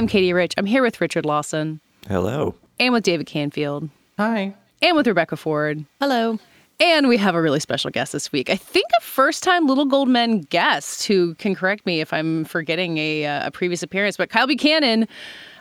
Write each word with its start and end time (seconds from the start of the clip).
Am 0.00 0.06
Katie 0.08 0.32
Rich. 0.32 0.54
I'm 0.56 0.64
here 0.64 0.82
with 0.82 0.98
Richard 1.02 1.26
Lawson 1.26 1.78
Hello. 2.08 2.54
and 2.78 2.94
with 2.94 3.04
David 3.04 3.26
Canfield 3.26 3.90
Hi. 4.16 4.54
and 4.80 4.96
with 4.96 5.06
Rebecca 5.06 5.36
Ford. 5.36 5.84
Hello. 6.00 6.38
And 6.80 7.06
we 7.06 7.18
have 7.18 7.34
a 7.34 7.42
really 7.42 7.60
special 7.60 7.90
guest 7.90 8.14
this 8.14 8.32
week. 8.32 8.48
I 8.48 8.56
think 8.56 8.86
a 8.98 9.02
first 9.02 9.42
time 9.42 9.66
Little 9.66 9.84
Gold 9.84 10.08
Men 10.08 10.40
guest 10.40 11.06
who 11.06 11.34
can 11.34 11.54
correct 11.54 11.84
me 11.84 12.00
if 12.00 12.14
I'm 12.14 12.46
forgetting 12.46 12.96
a, 12.96 13.26
uh, 13.26 13.48
a 13.48 13.50
previous 13.50 13.82
appearance, 13.82 14.16
but 14.16 14.30
Kyle 14.30 14.46
Buchanan 14.46 15.06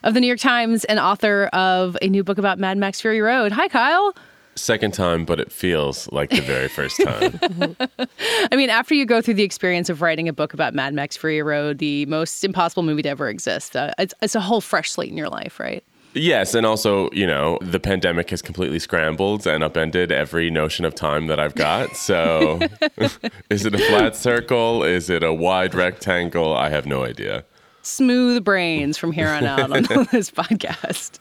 of 0.04 0.14
the 0.14 0.22
New 0.22 0.28
York 0.28 0.40
Times 0.40 0.86
and 0.86 1.00
author 1.00 1.48
of 1.48 1.98
a 2.02 2.08
new 2.08 2.24
book 2.24 2.38
about 2.38 2.60
Mad 2.60 2.78
Max 2.78 3.02
Fury 3.02 3.20
Road. 3.20 3.52
Hi, 3.52 3.68
Kyle. 3.68 4.16
Second 4.60 4.94
time, 4.94 5.26
but 5.26 5.40
it 5.40 5.52
feels 5.52 6.12
like 6.12 6.30
the 6.30 6.42
very 6.42 6.68
first 6.68 7.02
time. 7.02 7.40
I 8.52 8.56
mean, 8.56 8.70
after 8.70 8.94
you 8.94 9.06
go 9.06 9.22
through 9.22 9.36
the 9.36 9.44
experience 9.44 9.90
of 9.90 10.02
writing 10.02 10.28
a 10.28 10.34
book 10.34 10.54
about 10.54 10.74
Mad 10.74 10.94
Max 10.94 11.16
Fury 11.16 11.42
Road, 11.42 11.78
the 11.78 12.06
most 12.08 12.44
impossible 12.44 12.84
movie 12.84 13.02
to 13.04 13.10
ever 13.10 13.30
exist, 13.30 13.76
uh, 13.76 13.92
it's, 13.98 14.14
it's 14.22 14.36
a 14.36 14.42
whole 14.42 14.62
fresh 14.62 14.92
slate 14.92 15.10
in 15.10 15.18
your 15.18 15.30
life, 15.30 15.60
right? 15.60 15.84
yes, 16.14 16.54
and 16.56 16.66
also, 16.66 17.10
you 17.12 17.26
know, 17.26 17.58
the 17.62 17.80
pandemic 17.80 18.30
has 18.32 18.42
completely 18.42 18.80
scrambled 18.80 19.46
and 19.48 19.64
upended 19.64 20.12
every 20.12 20.50
notion 20.50 20.86
of 20.86 20.96
time 20.96 21.28
that 21.28 21.40
I've 21.40 21.56
got. 21.56 21.96
So, 21.96 22.60
is 23.50 23.66
it 23.66 23.74
a 23.74 23.78
flat 23.78 24.16
circle? 24.16 24.84
Is 24.84 25.10
it 25.10 25.24
a 25.24 25.34
wide 25.34 25.74
rectangle? 25.74 26.56
I 26.56 26.70
have 26.70 26.86
no 26.86 27.04
idea. 27.04 27.46
Smooth 27.82 28.44
brains 28.44 28.98
from 28.98 29.12
here 29.12 29.30
on 29.30 29.46
out 29.46 29.72
on 29.72 30.08
this 30.12 30.30
podcast. 30.32 31.20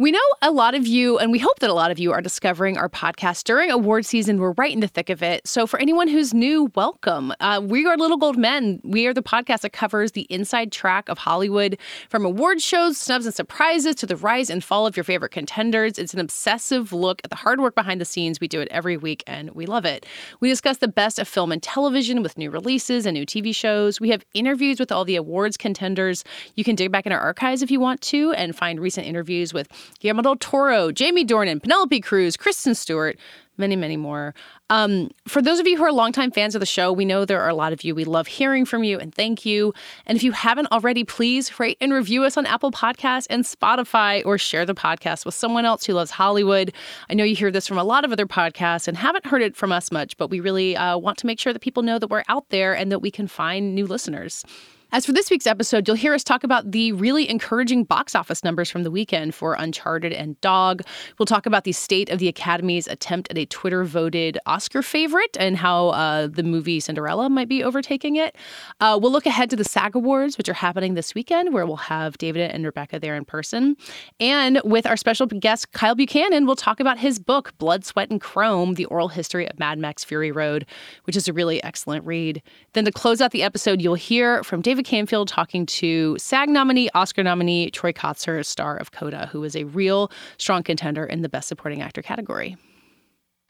We 0.00 0.12
know 0.12 0.18
a 0.40 0.50
lot 0.50 0.74
of 0.74 0.86
you, 0.86 1.18
and 1.18 1.30
we 1.30 1.38
hope 1.38 1.58
that 1.58 1.68
a 1.68 1.74
lot 1.74 1.90
of 1.90 1.98
you 1.98 2.10
are 2.10 2.22
discovering 2.22 2.78
our 2.78 2.88
podcast 2.88 3.44
during 3.44 3.70
award 3.70 4.06
season. 4.06 4.40
We're 4.40 4.52
right 4.52 4.72
in 4.72 4.80
the 4.80 4.88
thick 4.88 5.10
of 5.10 5.22
it. 5.22 5.46
So, 5.46 5.66
for 5.66 5.78
anyone 5.78 6.08
who's 6.08 6.32
new, 6.32 6.70
welcome. 6.74 7.34
Uh, 7.38 7.60
we 7.62 7.84
are 7.84 7.98
Little 7.98 8.16
Gold 8.16 8.38
Men. 8.38 8.80
We 8.82 9.06
are 9.06 9.12
the 9.12 9.22
podcast 9.22 9.60
that 9.60 9.74
covers 9.74 10.12
the 10.12 10.22
inside 10.30 10.72
track 10.72 11.10
of 11.10 11.18
Hollywood 11.18 11.78
from 12.08 12.24
award 12.24 12.62
shows, 12.62 12.96
snubs, 12.96 13.26
and 13.26 13.34
surprises 13.34 13.94
to 13.96 14.06
the 14.06 14.16
rise 14.16 14.48
and 14.48 14.64
fall 14.64 14.86
of 14.86 14.96
your 14.96 15.04
favorite 15.04 15.32
contenders. 15.32 15.98
It's 15.98 16.14
an 16.14 16.20
obsessive 16.20 16.94
look 16.94 17.20
at 17.22 17.28
the 17.28 17.36
hard 17.36 17.60
work 17.60 17.74
behind 17.74 18.00
the 18.00 18.06
scenes. 18.06 18.40
We 18.40 18.48
do 18.48 18.62
it 18.62 18.68
every 18.70 18.96
week, 18.96 19.22
and 19.26 19.50
we 19.50 19.66
love 19.66 19.84
it. 19.84 20.06
We 20.40 20.48
discuss 20.48 20.78
the 20.78 20.88
best 20.88 21.18
of 21.18 21.28
film 21.28 21.52
and 21.52 21.62
television 21.62 22.22
with 22.22 22.38
new 22.38 22.50
releases 22.50 23.04
and 23.04 23.14
new 23.14 23.26
TV 23.26 23.54
shows. 23.54 24.00
We 24.00 24.08
have 24.08 24.24
interviews 24.32 24.80
with 24.80 24.92
all 24.92 25.04
the 25.04 25.16
awards 25.16 25.58
contenders. 25.58 26.24
You 26.54 26.64
can 26.64 26.74
dig 26.74 26.90
back 26.90 27.04
in 27.04 27.12
our 27.12 27.20
archives 27.20 27.60
if 27.60 27.70
you 27.70 27.80
want 27.80 28.00
to 28.00 28.32
and 28.32 28.56
find 28.56 28.80
recent 28.80 29.06
interviews 29.06 29.52
with 29.52 29.68
Guillermo 29.98 30.22
del 30.22 30.36
Toro, 30.36 30.92
Jamie 30.92 31.24
Dornan, 31.24 31.62
Penelope 31.62 32.00
Cruz, 32.00 32.36
Kristen 32.36 32.74
Stewart, 32.74 33.18
many, 33.60 33.76
many 33.76 33.96
more. 33.96 34.34
Um, 34.70 35.10
for 35.28 35.40
those 35.40 35.60
of 35.60 35.66
you 35.66 35.76
who 35.76 35.84
are 35.84 35.92
longtime 35.92 36.32
fans 36.32 36.56
of 36.56 36.60
the 36.60 36.66
show, 36.66 36.92
we 36.92 37.04
know 37.04 37.24
there 37.24 37.40
are 37.40 37.48
a 37.48 37.54
lot 37.54 37.72
of 37.72 37.84
you. 37.84 37.94
We 37.94 38.04
love 38.04 38.26
hearing 38.26 38.64
from 38.64 38.82
you 38.82 38.98
and 38.98 39.14
thank 39.14 39.44
you. 39.44 39.72
And 40.06 40.16
if 40.16 40.24
you 40.24 40.32
haven't 40.32 40.72
already, 40.72 41.04
please 41.04 41.60
rate 41.60 41.76
and 41.80 41.92
review 41.92 42.24
us 42.24 42.36
on 42.36 42.46
Apple 42.46 42.72
Podcasts 42.72 43.26
and 43.30 43.44
Spotify 43.44 44.24
or 44.24 44.38
share 44.38 44.66
the 44.66 44.74
podcast 44.74 45.24
with 45.24 45.34
someone 45.34 45.64
else 45.64 45.84
who 45.84 45.92
loves 45.92 46.10
Hollywood. 46.10 46.72
I 47.08 47.14
know 47.14 47.24
you 47.24 47.36
hear 47.36 47.50
this 47.50 47.68
from 47.68 47.78
a 47.78 47.84
lot 47.84 48.04
of 48.04 48.12
other 48.12 48.26
podcasts 48.26 48.88
and 48.88 48.96
haven't 48.96 49.26
heard 49.26 49.42
it 49.42 49.54
from 49.54 49.70
us 49.70 49.92
much, 49.92 50.16
but 50.16 50.30
we 50.30 50.40
really 50.40 50.76
uh, 50.76 50.96
want 50.96 51.18
to 51.18 51.26
make 51.26 51.38
sure 51.38 51.52
that 51.52 51.60
people 51.62 51.82
know 51.82 51.98
that 51.98 52.08
we're 52.08 52.24
out 52.28 52.48
there 52.48 52.74
and 52.74 52.90
that 52.90 53.00
we 53.00 53.10
can 53.10 53.28
find 53.28 53.74
new 53.74 53.86
listeners. 53.86 54.44
As 54.92 55.06
for 55.06 55.12
this 55.12 55.30
week's 55.30 55.46
episode, 55.46 55.86
you'll 55.86 55.96
hear 55.96 56.14
us 56.14 56.24
talk 56.24 56.42
about 56.42 56.72
the 56.72 56.90
really 56.90 57.30
encouraging 57.30 57.84
box 57.84 58.16
office 58.16 58.42
numbers 58.42 58.68
from 58.68 58.82
the 58.82 58.90
weekend 58.90 59.36
for 59.36 59.54
Uncharted 59.54 60.12
and 60.12 60.40
Dog. 60.40 60.82
We'll 61.16 61.26
talk 61.26 61.46
about 61.46 61.62
the 61.62 61.70
state 61.70 62.10
of 62.10 62.18
the 62.18 62.26
Academy's 62.26 62.88
attempt 62.88 63.30
at 63.30 63.38
a 63.38 63.46
Twitter 63.46 63.84
voted 63.84 64.36
Oscar 64.46 64.82
favorite 64.82 65.36
and 65.38 65.56
how 65.56 65.90
uh, 65.90 66.26
the 66.26 66.42
movie 66.42 66.80
Cinderella 66.80 67.30
might 67.30 67.48
be 67.48 67.62
overtaking 67.62 68.16
it. 68.16 68.34
Uh, 68.80 68.98
we'll 69.00 69.12
look 69.12 69.26
ahead 69.26 69.48
to 69.50 69.56
the 69.56 69.62
SAG 69.62 69.94
Awards, 69.94 70.36
which 70.36 70.48
are 70.48 70.54
happening 70.54 70.94
this 70.94 71.14
weekend, 71.14 71.54
where 71.54 71.66
we'll 71.66 71.76
have 71.76 72.18
David 72.18 72.50
and 72.50 72.64
Rebecca 72.64 72.98
there 72.98 73.14
in 73.14 73.24
person. 73.24 73.76
And 74.18 74.60
with 74.64 74.86
our 74.86 74.96
special 74.96 75.26
guest, 75.26 75.70
Kyle 75.70 75.94
Buchanan, 75.94 76.46
we'll 76.46 76.56
talk 76.56 76.80
about 76.80 76.98
his 76.98 77.20
book, 77.20 77.56
Blood, 77.58 77.84
Sweat, 77.84 78.10
and 78.10 78.20
Chrome 78.20 78.74
The 78.74 78.86
Oral 78.86 79.06
History 79.06 79.48
of 79.48 79.56
Mad 79.56 79.78
Max 79.78 80.02
Fury 80.02 80.32
Road, 80.32 80.66
which 81.04 81.14
is 81.14 81.28
a 81.28 81.32
really 81.32 81.62
excellent 81.62 82.04
read. 82.04 82.42
Then 82.72 82.86
to 82.86 82.90
close 82.90 83.20
out 83.20 83.30
the 83.30 83.44
episode, 83.44 83.80
you'll 83.80 83.94
hear 83.94 84.42
from 84.42 84.60
David 84.62 84.79
Canfield 84.82 85.28
talking 85.28 85.66
to 85.66 86.16
SAG 86.18 86.48
nominee, 86.48 86.88
Oscar 86.94 87.22
nominee 87.22 87.70
Troy 87.70 87.92
Kotsur, 87.92 88.44
star 88.44 88.76
of 88.76 88.92
Coda, 88.92 89.28
who 89.32 89.44
is 89.44 89.56
a 89.56 89.64
real 89.64 90.10
strong 90.38 90.62
contender 90.62 91.04
in 91.04 91.22
the 91.22 91.28
Best 91.28 91.48
Supporting 91.48 91.82
Actor 91.82 92.02
category. 92.02 92.56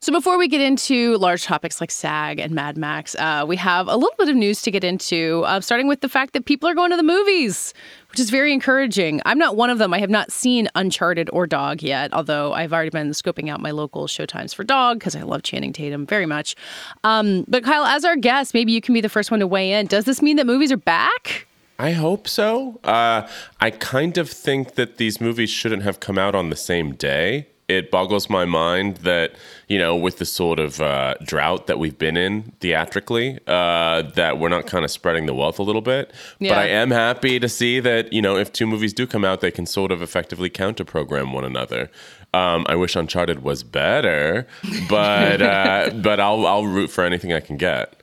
So 0.03 0.13
before 0.13 0.39
we 0.39 0.49
get 0.49 0.63
into 0.63 1.19
large 1.19 1.45
topics 1.45 1.79
like 1.79 1.91
SAG 1.91 2.39
and 2.39 2.53
Mad 2.53 2.79
Max, 2.79 3.15
uh, 3.17 3.45
we 3.47 3.55
have 3.57 3.87
a 3.87 3.97
little 3.97 4.15
bit 4.17 4.31
of 4.31 4.35
news 4.35 4.63
to 4.63 4.71
get 4.71 4.83
into, 4.83 5.43
uh, 5.45 5.61
starting 5.61 5.89
with 5.89 6.01
the 6.01 6.09
fact 6.09 6.33
that 6.33 6.47
people 6.47 6.67
are 6.71 6.75
going 6.75 6.91
to 6.91 6.97
the 6.97 7.03
movies, 7.03 7.75
which 8.11 8.19
is 8.19 8.31
very 8.31 8.51
encouraging. 8.55 9.21
I'm 9.27 9.37
not 9.37 9.57
one 9.57 9.69
of 9.69 9.77
them. 9.77 9.93
I 9.93 9.99
have 9.99 10.09
not 10.09 10.33
seen 10.33 10.71
Uncharted 10.75 11.29
or 11.35 11.47
Dog 11.47 11.83
yet, 11.83 12.15
although 12.15 12.55
I've 12.55 12.73
already 12.73 12.89
been 12.89 13.11
scoping 13.11 13.51
out 13.51 13.61
my 13.61 13.73
local 13.73 14.07
showtimes 14.07 14.55
for 14.55 14.65
Dog 14.65 15.01
because 15.01 15.15
I 15.15 15.21
love 15.21 15.43
Channing 15.43 15.75
Tatum 15.75 16.07
very 16.07 16.25
much. 16.25 16.57
Um, 17.05 17.45
but 17.47 17.63
Kyle, 17.63 17.85
as 17.85 18.03
our 18.03 18.17
guest, 18.17 18.55
maybe 18.55 18.73
you 18.73 18.81
can 18.81 18.95
be 18.95 19.03
the 19.03 19.11
first 19.11 19.31
one 19.31 19.41
to 19.41 19.47
weigh 19.47 19.73
in. 19.73 19.87
Does 19.87 20.07
this 20.07 20.23
mean 20.23 20.37
that 20.37 20.47
movies 20.47 20.73
are 20.73 20.79
back? 20.79 21.47
I 21.79 21.93
hope 21.93 22.27
so. 22.27 22.81
Uh, 22.85 23.29
I 23.61 23.69
kind 23.69 24.17
of 24.17 24.31
think 24.31 24.77
that 24.77 24.97
these 24.97 25.21
movies 25.21 25.51
shouldn't 25.51 25.83
have 25.83 26.01
come 26.01 26.17
out 26.17 26.35
on 26.35 26.49
the 26.49 26.57
same 26.57 26.95
day. 26.95 27.49
It 27.71 27.91
boggles 27.91 28.29
my 28.29 28.45
mind 28.45 28.99
that, 28.99 29.33
you 29.69 29.79
know, 29.79 29.95
with 29.95 30.19
the 30.19 30.25
sort 30.25 30.59
of 30.59 30.81
uh, 30.81 31.15
drought 31.23 31.67
that 31.69 31.79
we've 31.79 31.97
been 31.97 32.17
in 32.17 32.53
theatrically, 32.61 33.39
uh, 33.47 34.03
that 34.15 34.39
we're 34.39 34.49
not 34.49 34.67
kind 34.67 34.85
of 34.85 34.91
spreading 34.91 35.27
the 35.27 35.35
wealth 35.35 35.59
a 35.59 35.63
little 35.63 35.83
bit. 35.83 36.13
Yeah. 36.39 36.51
But 36.51 36.59
I 36.59 36.67
am 36.67 36.91
happy 36.91 37.39
to 37.39 37.49
see 37.49 37.81
that, 37.81 38.13
you 38.13 38.21
know, 38.21 38.37
if 38.37 38.53
two 38.53 38.67
movies 38.67 38.93
do 38.93 39.07
come 39.07 39.25
out, 39.25 39.41
they 39.41 39.51
can 39.51 39.67
sort 39.67 39.93
of 39.93 40.03
effectively 40.03 40.51
counter 40.51 40.85
program 40.85 41.33
one 41.33 41.45
another. 41.45 41.91
Um, 42.33 42.65
I 42.69 42.77
wish 42.77 42.95
Uncharted 42.95 43.43
was 43.43 43.63
better, 43.63 44.47
but 44.89 45.43
uh, 45.43 45.91
but 45.95 46.21
I'll 46.21 46.47
I'll 46.47 46.67
root 46.67 46.91
for 46.91 47.05
anything 47.05 47.33
I 47.33 47.41
can 47.41 47.57
get. 47.57 48.00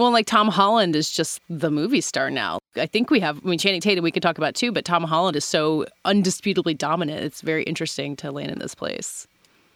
Well, 0.00 0.12
like 0.12 0.24
Tom 0.24 0.48
Holland 0.48 0.96
is 0.96 1.10
just 1.10 1.42
the 1.50 1.70
movie 1.70 2.00
star 2.00 2.30
now. 2.30 2.58
I 2.74 2.86
think 2.86 3.10
we 3.10 3.20
have, 3.20 3.38
I 3.44 3.46
mean, 3.46 3.58
Channing 3.58 3.82
Tatum 3.82 4.02
we 4.02 4.10
could 4.10 4.22
talk 4.22 4.38
about 4.38 4.54
too, 4.54 4.72
but 4.72 4.86
Tom 4.86 5.04
Holland 5.04 5.36
is 5.36 5.44
so 5.44 5.84
undisputably 6.06 6.76
dominant. 6.78 7.22
It's 7.22 7.42
very 7.42 7.64
interesting 7.64 8.16
to 8.16 8.32
land 8.32 8.50
in 8.50 8.60
this 8.60 8.74
place. 8.74 9.26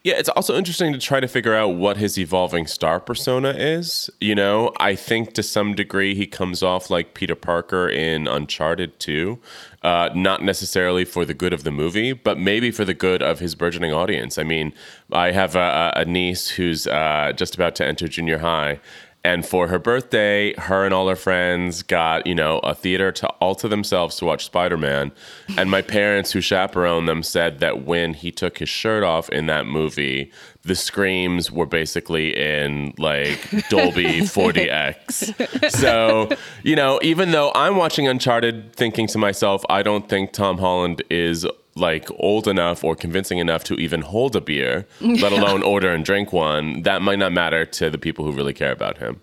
Yeah, 0.02 0.14
it's 0.16 0.30
also 0.30 0.56
interesting 0.56 0.92
to 0.94 0.98
try 0.98 1.20
to 1.20 1.28
figure 1.28 1.54
out 1.54 1.76
what 1.76 1.98
his 1.98 2.18
evolving 2.18 2.66
star 2.66 3.00
persona 3.00 3.50
is. 3.50 4.08
You 4.18 4.34
know, 4.34 4.72
I 4.78 4.94
think 4.94 5.34
to 5.34 5.42
some 5.42 5.74
degree 5.74 6.14
he 6.14 6.26
comes 6.26 6.62
off 6.62 6.88
like 6.88 7.12
Peter 7.12 7.34
Parker 7.34 7.88
in 7.88 8.26
Uncharted 8.26 8.98
2. 9.00 9.38
Uh, 9.82 10.08
not 10.14 10.42
necessarily 10.42 11.04
for 11.04 11.26
the 11.26 11.34
good 11.34 11.52
of 11.52 11.64
the 11.64 11.70
movie, 11.70 12.14
but 12.14 12.38
maybe 12.38 12.70
for 12.70 12.86
the 12.86 12.94
good 12.94 13.22
of 13.22 13.40
his 13.40 13.54
burgeoning 13.54 13.92
audience. 13.92 14.38
I 14.38 14.42
mean, 14.42 14.72
I 15.12 15.32
have 15.32 15.56
a, 15.56 15.92
a 15.96 16.04
niece 16.06 16.48
who's 16.48 16.86
uh, 16.86 17.32
just 17.36 17.54
about 17.54 17.74
to 17.76 17.86
enter 17.86 18.08
junior 18.08 18.38
high, 18.38 18.80
and 19.24 19.46
for 19.46 19.68
her 19.68 19.78
birthday, 19.78 20.54
her 20.54 20.84
and 20.84 20.92
all 20.92 21.08
her 21.08 21.16
friends 21.16 21.82
got, 21.82 22.26
you 22.26 22.34
know, 22.34 22.58
a 22.58 22.74
theater 22.74 23.10
to 23.12 23.26
all 23.40 23.54
to 23.54 23.68
themselves 23.68 24.16
to 24.16 24.26
watch 24.26 24.44
Spider 24.44 24.76
Man. 24.76 25.12
And 25.56 25.70
my 25.70 25.80
parents, 25.80 26.32
who 26.32 26.42
chaperoned 26.42 27.08
them, 27.08 27.22
said 27.22 27.60
that 27.60 27.84
when 27.84 28.12
he 28.12 28.30
took 28.30 28.58
his 28.58 28.68
shirt 28.68 29.02
off 29.02 29.30
in 29.30 29.46
that 29.46 29.66
movie, 29.66 30.30
the 30.62 30.74
screams 30.74 31.50
were 31.50 31.66
basically 31.66 32.36
in 32.36 32.92
like 32.98 33.50
Dolby 33.70 34.04
40X. 34.20 35.70
So, 35.70 36.28
you 36.62 36.76
know, 36.76 36.98
even 37.02 37.32
though 37.32 37.50
I'm 37.54 37.76
watching 37.76 38.06
Uncharted 38.06 38.74
thinking 38.76 39.06
to 39.08 39.18
myself, 39.18 39.64
I 39.70 39.82
don't 39.82 40.08
think 40.08 40.32
Tom 40.32 40.58
Holland 40.58 41.02
is 41.10 41.46
like 41.76 42.08
old 42.18 42.46
enough 42.48 42.84
or 42.84 42.94
convincing 42.94 43.38
enough 43.38 43.64
to 43.64 43.74
even 43.74 44.02
hold 44.02 44.36
a 44.36 44.40
beer, 44.40 44.86
let 45.00 45.32
alone 45.32 45.62
order 45.62 45.92
and 45.92 46.04
drink 46.04 46.32
one, 46.32 46.82
that 46.82 47.02
might 47.02 47.18
not 47.18 47.32
matter 47.32 47.64
to 47.66 47.90
the 47.90 47.98
people 47.98 48.24
who 48.24 48.32
really 48.32 48.54
care 48.54 48.72
about 48.72 48.98
him. 48.98 49.20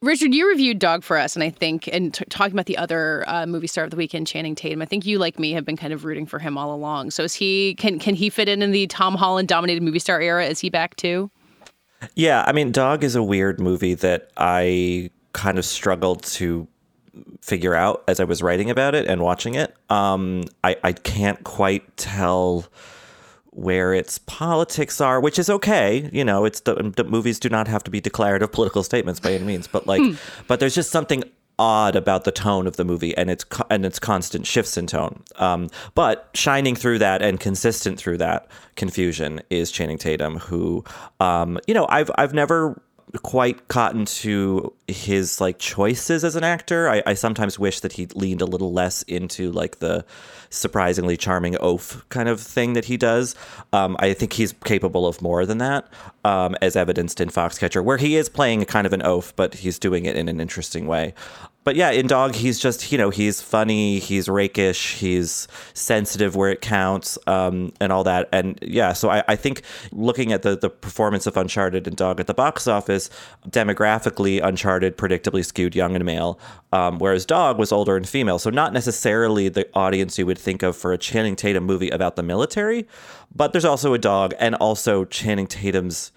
Richard, 0.00 0.32
you 0.32 0.48
reviewed 0.48 0.78
Dog 0.78 1.02
for 1.02 1.18
us, 1.18 1.34
and 1.34 1.42
I 1.42 1.50
think, 1.50 1.88
and 1.88 2.14
t- 2.14 2.24
talking 2.26 2.52
about 2.52 2.66
the 2.66 2.78
other 2.78 3.24
uh, 3.26 3.46
movie 3.46 3.66
star 3.66 3.82
of 3.82 3.90
the 3.90 3.96
weekend, 3.96 4.28
Channing 4.28 4.54
Tatum, 4.54 4.80
I 4.80 4.84
think 4.84 5.04
you, 5.04 5.18
like 5.18 5.40
me, 5.40 5.50
have 5.52 5.64
been 5.64 5.76
kind 5.76 5.92
of 5.92 6.04
rooting 6.04 6.24
for 6.24 6.38
him 6.38 6.56
all 6.56 6.72
along. 6.72 7.10
So, 7.10 7.24
is 7.24 7.34
he 7.34 7.74
can 7.74 7.98
can 7.98 8.14
he 8.14 8.30
fit 8.30 8.48
in 8.48 8.62
in 8.62 8.70
the 8.70 8.86
Tom 8.86 9.16
Holland 9.16 9.48
dominated 9.48 9.82
movie 9.82 9.98
star 9.98 10.20
era? 10.20 10.46
Is 10.46 10.60
he 10.60 10.70
back 10.70 10.94
too? 10.94 11.32
Yeah, 12.14 12.44
I 12.46 12.52
mean, 12.52 12.70
Dog 12.70 13.02
is 13.02 13.16
a 13.16 13.24
weird 13.24 13.58
movie 13.58 13.94
that 13.94 14.30
I 14.36 15.10
kind 15.32 15.58
of 15.58 15.64
struggled 15.64 16.22
to 16.24 16.68
figure 17.40 17.74
out 17.74 18.04
as 18.08 18.20
I 18.20 18.24
was 18.24 18.42
writing 18.42 18.70
about 18.70 18.94
it 18.94 19.06
and 19.06 19.20
watching 19.22 19.54
it. 19.54 19.74
Um, 19.90 20.44
I, 20.64 20.76
I 20.82 20.92
can't 20.92 21.42
quite 21.44 21.96
tell 21.96 22.66
where 23.50 23.92
its 23.92 24.18
politics 24.18 25.00
are, 25.00 25.20
which 25.20 25.38
is 25.38 25.50
okay. 25.50 26.08
You 26.12 26.24
know, 26.24 26.44
it's 26.44 26.60
the, 26.60 26.74
the 26.94 27.04
movies 27.04 27.40
do 27.40 27.48
not 27.48 27.66
have 27.66 27.82
to 27.84 27.90
be 27.90 28.00
declarative 28.00 28.52
political 28.52 28.82
statements 28.82 29.18
by 29.20 29.32
any 29.32 29.44
means, 29.44 29.66
but 29.66 29.86
like, 29.86 30.02
but 30.46 30.60
there's 30.60 30.74
just 30.74 30.90
something 30.90 31.24
odd 31.58 31.96
about 31.96 32.22
the 32.22 32.30
tone 32.30 32.68
of 32.68 32.76
the 32.76 32.84
movie 32.84 33.16
and 33.16 33.28
its 33.28 33.42
co- 33.42 33.66
and 33.68 33.84
its 33.84 33.98
constant 33.98 34.46
shifts 34.46 34.76
in 34.76 34.86
tone. 34.86 35.24
Um, 35.36 35.68
but 35.94 36.30
shining 36.34 36.76
through 36.76 37.00
that 37.00 37.20
and 37.20 37.40
consistent 37.40 37.98
through 37.98 38.18
that 38.18 38.46
confusion 38.76 39.40
is 39.50 39.72
Channing 39.72 39.98
Tatum, 39.98 40.38
who, 40.38 40.84
um, 41.18 41.58
you 41.66 41.74
know, 41.74 41.86
I've 41.88 42.12
I've 42.16 42.32
never 42.32 42.80
quite 43.22 43.68
cotton 43.68 44.04
to 44.04 44.72
his 44.86 45.40
like 45.40 45.58
choices 45.58 46.24
as 46.24 46.36
an 46.36 46.44
actor. 46.44 46.88
I, 46.88 47.02
I 47.06 47.14
sometimes 47.14 47.58
wish 47.58 47.80
that 47.80 47.92
he 47.92 48.06
leaned 48.06 48.42
a 48.42 48.46
little 48.46 48.72
less 48.72 49.02
into 49.02 49.50
like 49.50 49.78
the 49.78 50.04
surprisingly 50.50 51.16
charming 51.16 51.56
oaf 51.60 52.04
kind 52.08 52.28
of 52.28 52.40
thing 52.40 52.72
that 52.72 52.86
he 52.86 52.96
does. 52.96 53.34
Um, 53.72 53.96
I 53.98 54.14
think 54.14 54.32
he's 54.34 54.52
capable 54.64 55.06
of 55.06 55.20
more 55.20 55.44
than 55.44 55.58
that, 55.58 55.86
um, 56.24 56.56
as 56.62 56.76
evidenced 56.76 57.20
in 57.20 57.28
Foxcatcher, 57.28 57.82
where 57.84 57.98
he 57.98 58.16
is 58.16 58.28
playing 58.28 58.64
kind 58.64 58.86
of 58.86 58.92
an 58.92 59.02
oaf, 59.02 59.34
but 59.36 59.54
he's 59.54 59.78
doing 59.78 60.06
it 60.06 60.16
in 60.16 60.28
an 60.28 60.40
interesting 60.40 60.86
way. 60.86 61.14
But 61.68 61.76
yeah, 61.76 61.90
in 61.90 62.06
Dog, 62.06 62.34
he's 62.34 62.58
just, 62.58 62.90
you 62.90 62.96
know, 62.96 63.10
he's 63.10 63.42
funny, 63.42 63.98
he's 63.98 64.26
rakish, 64.26 64.94
he's 64.94 65.46
sensitive 65.74 66.34
where 66.34 66.50
it 66.50 66.62
counts, 66.62 67.18
um, 67.26 67.74
and 67.78 67.92
all 67.92 68.04
that. 68.04 68.26
And 68.32 68.58
yeah, 68.62 68.94
so 68.94 69.10
I, 69.10 69.22
I 69.28 69.36
think 69.36 69.60
looking 69.92 70.32
at 70.32 70.40
the, 70.40 70.56
the 70.56 70.70
performance 70.70 71.26
of 71.26 71.36
Uncharted 71.36 71.86
and 71.86 71.94
Dog 71.94 72.20
at 72.20 72.26
the 72.26 72.32
box 72.32 72.66
office, 72.66 73.10
demographically, 73.50 74.42
Uncharted 74.42 74.96
predictably 74.96 75.44
skewed 75.44 75.76
young 75.76 75.94
and 75.94 76.06
male, 76.06 76.40
um, 76.72 76.98
whereas 77.00 77.26
Dog 77.26 77.58
was 77.58 77.70
older 77.70 77.98
and 77.98 78.08
female. 78.08 78.38
So 78.38 78.48
not 78.48 78.72
necessarily 78.72 79.50
the 79.50 79.68
audience 79.74 80.18
you 80.18 80.24
would 80.24 80.38
think 80.38 80.62
of 80.62 80.74
for 80.74 80.94
a 80.94 80.96
Channing 80.96 81.36
Tatum 81.36 81.64
movie 81.64 81.90
about 81.90 82.16
the 82.16 82.22
military, 82.22 82.88
but 83.36 83.52
there's 83.52 83.66
also 83.66 83.92
a 83.92 83.98
dog 83.98 84.32
and 84.40 84.54
also 84.54 85.04
Channing 85.04 85.46
Tatum's 85.46 86.12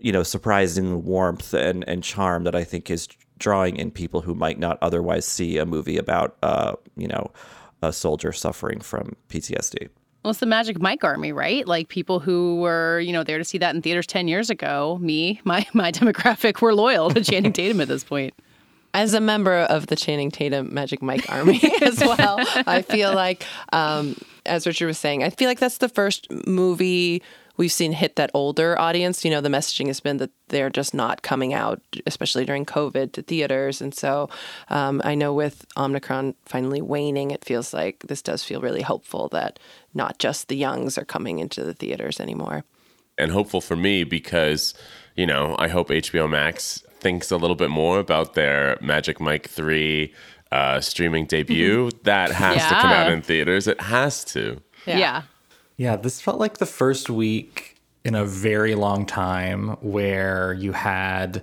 you 0.00 0.10
know 0.10 0.24
surprising 0.24 1.04
warmth 1.04 1.54
and, 1.54 1.88
and 1.88 2.02
charm 2.02 2.42
that 2.42 2.56
I 2.56 2.64
think 2.64 2.90
is 2.90 3.06
drawing 3.42 3.76
in 3.76 3.90
people 3.90 4.22
who 4.22 4.34
might 4.34 4.58
not 4.58 4.78
otherwise 4.80 5.26
see 5.26 5.58
a 5.58 5.66
movie 5.66 5.98
about 5.98 6.36
uh, 6.42 6.74
you 6.96 7.08
know 7.08 7.30
a 7.82 7.92
soldier 7.92 8.32
suffering 8.32 8.80
from 8.80 9.16
PTSD. 9.28 9.88
Well, 10.22 10.30
it's 10.30 10.38
the 10.38 10.46
Magic 10.46 10.80
Mike 10.80 11.02
Army, 11.02 11.32
right? 11.32 11.66
Like 11.66 11.88
people 11.88 12.20
who 12.20 12.60
were, 12.60 13.00
you 13.00 13.12
know, 13.12 13.24
there 13.24 13.38
to 13.38 13.44
see 13.44 13.58
that 13.58 13.74
in 13.74 13.82
theaters 13.82 14.06
ten 14.06 14.28
years 14.28 14.48
ago. 14.48 14.98
Me, 15.02 15.40
my 15.44 15.66
my 15.74 15.92
demographic, 15.92 16.62
were 16.62 16.74
loyal 16.74 17.10
to 17.10 17.22
Channing 17.22 17.52
Tatum 17.52 17.80
at 17.80 17.88
this 17.88 18.04
point. 18.04 18.32
as 18.94 19.14
a 19.14 19.20
member 19.20 19.58
of 19.58 19.88
the 19.88 19.96
Channing 19.96 20.30
Tatum 20.30 20.72
Magic 20.72 21.02
Mike 21.02 21.26
Army 21.28 21.60
as 21.82 21.98
well, 21.98 22.36
I 22.66 22.82
feel 22.82 23.12
like, 23.14 23.44
um, 23.72 24.16
as 24.46 24.66
Richard 24.66 24.86
was 24.86 24.98
saying, 24.98 25.24
I 25.24 25.30
feel 25.30 25.48
like 25.48 25.58
that's 25.58 25.78
the 25.78 25.88
first 25.88 26.30
movie 26.46 27.22
we've 27.62 27.70
seen 27.70 27.92
hit 27.92 28.16
that 28.16 28.28
older 28.34 28.76
audience. 28.76 29.24
You 29.24 29.30
know, 29.30 29.40
the 29.40 29.48
messaging 29.48 29.86
has 29.86 30.00
been 30.00 30.16
that 30.16 30.32
they're 30.48 30.68
just 30.68 30.94
not 30.94 31.22
coming 31.22 31.54
out, 31.54 31.80
especially 32.06 32.44
during 32.44 32.66
COVID, 32.66 33.12
to 33.12 33.22
theaters. 33.22 33.80
And 33.80 33.94
so 33.94 34.28
um, 34.68 35.00
I 35.04 35.14
know 35.14 35.32
with 35.32 35.64
Omicron 35.76 36.34
finally 36.44 36.82
waning, 36.82 37.30
it 37.30 37.44
feels 37.44 37.72
like 37.72 38.00
this 38.08 38.20
does 38.20 38.42
feel 38.42 38.60
really 38.60 38.82
hopeful 38.82 39.28
that 39.28 39.60
not 39.94 40.18
just 40.18 40.48
the 40.48 40.56
youngs 40.56 40.98
are 40.98 41.04
coming 41.04 41.38
into 41.38 41.62
the 41.62 41.72
theaters 41.72 42.18
anymore. 42.18 42.64
and 43.16 43.30
hopeful 43.30 43.60
for 43.60 43.76
me 43.76 44.02
because 44.02 44.74
you 45.14 45.26
know 45.26 45.54
I 45.64 45.68
hope 45.68 45.90
HBO 45.90 46.28
Max 46.28 46.82
thinks 46.98 47.30
a 47.30 47.36
little 47.36 47.54
bit 47.54 47.70
more 47.70 48.00
about 48.00 48.34
their 48.34 48.76
Magic 48.80 49.20
Mike 49.20 49.48
three 49.48 50.12
uh, 50.50 50.80
streaming 50.80 51.26
debut. 51.26 51.90
That 52.02 52.32
has 52.32 52.56
to 52.66 52.74
come 52.74 52.90
out 52.90 53.12
in 53.12 53.22
theaters. 53.22 53.68
It 53.68 53.80
has 53.80 54.24
to. 54.34 54.60
Yeah. 54.84 54.98
Yeah, 54.98 55.22
this 55.96 56.20
felt 56.20 56.38
like 56.38 56.58
the 56.58 56.66
first 56.66 57.10
week 57.10 57.76
in 58.04 58.14
a 58.14 58.24
very 58.24 58.74
long 58.74 59.06
time 59.06 59.68
where 59.80 60.52
you 60.52 60.72
had 60.72 61.42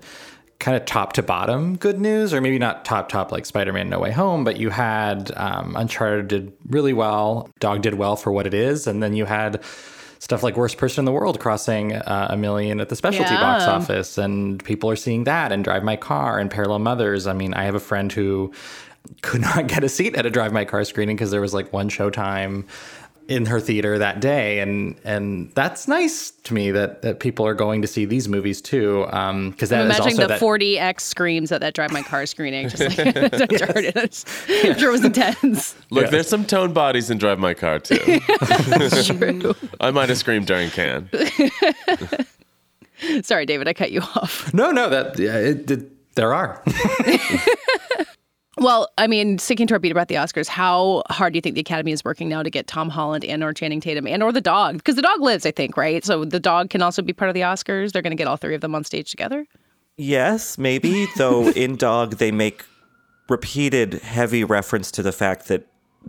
kind 0.59 0.75
of 0.75 0.85
top 0.85 1.13
to 1.13 1.23
bottom 1.23 1.77
good 1.77 1.99
news, 1.99 2.33
or 2.33 2.41
maybe 2.41 2.59
not 2.59 2.83
top 2.83 3.09
top 3.09 3.31
like 3.31 3.45
Spider 3.45 3.71
Man 3.71 3.89
No 3.89 3.99
Way 3.99 4.11
Home, 4.11 4.43
but 4.43 4.57
you 4.57 4.69
had 4.69 5.31
um, 5.37 5.75
Uncharted 5.75 6.27
did 6.27 6.53
really 6.67 6.93
well, 6.93 7.49
Dog 7.59 7.81
did 7.81 7.93
well 7.93 8.15
for 8.15 8.31
what 8.31 8.45
it 8.45 8.53
is, 8.53 8.85
and 8.85 9.01
then 9.01 9.13
you 9.13 9.25
had 9.25 9.63
stuff 10.19 10.43
like 10.43 10.57
Worst 10.57 10.77
Person 10.77 11.03
in 11.03 11.05
the 11.05 11.13
World 11.13 11.39
crossing 11.39 11.93
uh, 11.93 12.27
a 12.29 12.35
million 12.35 12.81
at 12.81 12.89
the 12.89 12.95
specialty 12.95 13.35
box 13.35 13.63
office, 13.63 14.17
and 14.17 14.63
people 14.65 14.89
are 14.89 14.97
seeing 14.97 15.23
that 15.23 15.53
and 15.53 15.63
Drive 15.63 15.83
My 15.83 15.95
Car 15.95 16.39
and 16.39 16.51
Parallel 16.51 16.79
Mothers. 16.79 17.25
I 17.25 17.33
mean, 17.33 17.53
I 17.53 17.63
have 17.63 17.75
a 17.75 17.79
friend 17.79 18.11
who 18.11 18.51
could 19.21 19.41
not 19.55 19.67
get 19.67 19.85
a 19.85 19.89
seat 19.89 20.15
at 20.15 20.25
a 20.25 20.29
Drive 20.29 20.51
My 20.51 20.65
Car 20.65 20.83
screening 20.83 21.15
because 21.15 21.31
there 21.31 21.41
was 21.41 21.53
like 21.53 21.71
one 21.71 21.89
showtime 21.89 22.65
in 23.29 23.45
her 23.45 23.59
theater 23.59 23.99
that 23.99 24.19
day 24.19 24.59
and 24.59 24.95
and 25.03 25.51
that's 25.53 25.87
nice 25.87 26.31
to 26.31 26.51
me 26.53 26.71
that 26.71 27.03
that 27.03 27.19
people 27.19 27.45
are 27.45 27.53
going 27.53 27.79
to 27.81 27.87
see 27.87 28.03
these 28.03 28.27
movies 28.27 28.59
too 28.59 29.05
um 29.11 29.51
because 29.51 29.69
that 29.69 29.81
I'm 29.85 29.91
is 29.91 29.97
imagining 29.97 30.15
also 30.19 30.21
the 30.23 30.27
that 30.29 30.41
40x 30.41 31.01
screams 31.01 31.51
at 31.51 31.61
that 31.61 31.75
Drive 31.75 31.91
My 31.91 32.01
Car 32.01 32.25
screening. 32.25 32.69
Just 32.69 32.97
like 32.97 33.15
Uncharted. 33.15 33.95
I'm 33.95 34.79
sure 34.79 34.89
it 34.89 34.91
was 34.91 35.05
intense. 35.05 35.75
Look, 35.91 36.05
Yeah. 36.05 36.09
there's 36.09 36.27
some 36.27 36.43
tone 36.43 36.73
bodies 36.73 37.11
in 37.11 37.19
Drive 37.19 37.37
My 37.37 37.53
Car 37.53 37.77
too. 37.77 37.97
True. 39.03 39.53
I 39.79 39.91
might 39.91 40.09
have 40.09 40.17
screamed 40.17 40.47
during 40.47 40.71
Can. 40.71 41.07
Sorry, 43.23 43.45
David, 43.45 43.67
I 43.67 43.73
cut 43.73 43.91
you 43.91 44.01
off. 44.01 44.51
no 44.55 44.71
no 44.71 44.89
that 44.89 45.19
yeah, 45.19 45.37
it, 45.37 45.69
it, 45.69 46.15
there 46.15 46.33
are 46.33 46.63
Well, 48.57 48.89
I 48.97 49.07
mean, 49.07 49.37
sticking 49.37 49.67
to 49.67 49.75
our 49.75 49.79
beat 49.79 49.91
about 49.91 50.07
the 50.07 50.15
Oscars, 50.15 50.47
how 50.47 51.03
hard 51.09 51.33
do 51.33 51.37
you 51.37 51.41
think 51.41 51.55
the 51.55 51.61
Academy 51.61 51.91
is 51.91 52.03
working 52.03 52.27
now 52.27 52.43
to 52.43 52.49
get 52.49 52.67
Tom 52.67 52.89
Holland 52.89 53.23
and 53.23 53.43
or 53.43 53.53
Channing 53.53 53.79
Tatum 53.79 54.07
and 54.07 54.21
or 54.23 54.31
the 54.31 54.41
dog? 54.41 54.77
Because 54.77 54.95
the 54.95 55.01
dog 55.01 55.21
lives, 55.21 55.45
I 55.45 55.51
think, 55.51 55.77
right? 55.77 56.03
So 56.03 56.25
the 56.25 56.39
dog 56.39 56.69
can 56.69 56.81
also 56.81 57.01
be 57.01 57.13
part 57.13 57.29
of 57.29 57.35
the 57.35 57.41
Oscars. 57.41 57.91
They're 57.91 58.01
going 58.01 58.11
to 58.11 58.17
get 58.17 58.27
all 58.27 58.37
three 58.37 58.55
of 58.55 58.61
them 58.61 58.75
on 58.75 58.83
stage 58.83 59.11
together. 59.11 59.45
Yes, 59.97 60.57
maybe. 60.57 61.07
Though 61.17 61.49
in 61.49 61.75
Dog, 61.75 62.17
they 62.17 62.31
make 62.31 62.65
repeated 63.29 63.93
heavy 63.95 64.43
reference 64.43 64.91
to 64.91 65.03
the 65.03 65.11
fact 65.11 65.47
that 65.47 65.67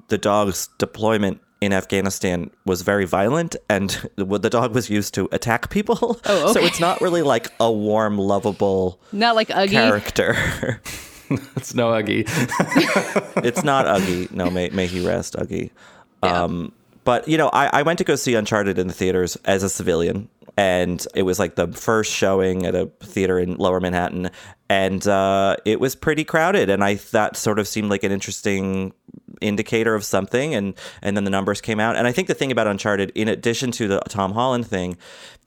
the 0.08 0.16
dog's 0.16 0.68
deployment 0.78 1.40
in 1.60 1.72
Afghanistan 1.74 2.50
was 2.64 2.80
very 2.80 3.04
violent 3.04 3.54
and 3.68 3.90
the 4.16 4.48
dog 4.48 4.74
was 4.74 4.88
used 4.88 5.12
to 5.14 5.28
attack 5.30 5.68
people. 5.68 6.18
Oh, 6.24 6.52
So 6.54 6.60
it's 6.60 6.80
not 6.80 7.00
really 7.02 7.20
like 7.22 7.48
a 7.60 7.70
warm, 7.70 8.16
lovable 8.16 8.98
Not 9.12 9.36
like 9.36 9.48
Uggie. 9.48 9.70
character. 9.70 10.80
it's 11.56 11.74
no 11.74 11.90
uggie 11.90 12.26
it's 13.44 13.64
not 13.64 13.86
Uggie. 13.86 14.30
No, 14.30 14.50
may, 14.50 14.68
may 14.70 14.86
he 14.86 15.06
rest, 15.06 15.34
Uggie. 15.34 15.70
Um, 16.22 16.72
but, 17.04 17.26
you 17.28 17.38
know, 17.38 17.48
I, 17.52 17.80
I 17.80 17.82
went 17.82 17.98
to 17.98 18.04
go 18.04 18.16
see 18.16 18.34
Uncharted 18.34 18.78
in 18.78 18.86
the 18.88 18.94
theaters 18.94 19.36
as 19.44 19.62
a 19.62 19.68
civilian. 19.68 20.28
And 20.56 21.04
it 21.14 21.22
was 21.22 21.38
like 21.38 21.54
the 21.54 21.68
first 21.68 22.12
showing 22.12 22.66
at 22.66 22.74
a 22.74 22.86
theater 23.00 23.38
in 23.38 23.56
lower 23.56 23.80
Manhattan. 23.80 24.30
And 24.68 25.06
uh, 25.06 25.56
it 25.64 25.80
was 25.80 25.94
pretty 25.94 26.24
crowded. 26.24 26.68
And 26.68 26.84
I 26.84 26.94
that 27.12 27.36
sort 27.36 27.58
of 27.58 27.66
seemed 27.66 27.88
like 27.88 28.04
an 28.04 28.12
interesting 28.12 28.92
indicator 29.40 29.94
of 29.94 30.04
something, 30.04 30.54
and 30.54 30.74
and 31.02 31.16
then 31.16 31.24
the 31.24 31.30
numbers 31.30 31.60
came 31.60 31.80
out. 31.80 31.96
And 31.96 32.06
I 32.06 32.12
think 32.12 32.28
the 32.28 32.34
thing 32.34 32.52
about 32.52 32.66
Uncharted, 32.66 33.10
in 33.14 33.26
addition 33.28 33.70
to 33.72 33.88
the 33.88 34.00
Tom 34.08 34.32
Holland 34.32 34.66
thing, 34.66 34.98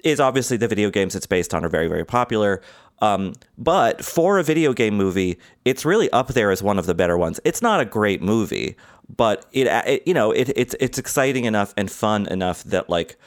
is 0.03 0.19
obviously 0.19 0.57
the 0.57 0.67
video 0.67 0.89
games 0.89 1.15
it's 1.15 1.27
based 1.27 1.53
on 1.53 1.63
are 1.63 1.69
very 1.69 1.87
very 1.87 2.05
popular. 2.05 2.61
Um, 2.99 3.33
but 3.57 4.03
for 4.03 4.39
a 4.39 4.43
video 4.43 4.73
game 4.73 4.95
movie, 4.95 5.37
it's 5.65 5.83
really 5.83 6.09
up 6.11 6.29
there 6.29 6.51
as 6.51 6.63
one 6.63 6.79
of 6.79 6.85
the 6.85 6.95
better 6.95 7.17
ones. 7.17 7.39
It's 7.43 7.61
not 7.61 7.81
a 7.81 7.85
great 7.85 8.21
movie, 8.21 8.75
but 9.15 9.45
it, 9.51 9.67
it 9.67 10.03
you 10.07 10.13
know 10.13 10.31
it, 10.31 10.49
it's 10.55 10.75
it's 10.79 10.97
exciting 10.97 11.45
enough 11.45 11.73
and 11.75 11.91
fun 11.91 12.27
enough 12.27 12.63
that 12.63 12.89
like 12.89 13.17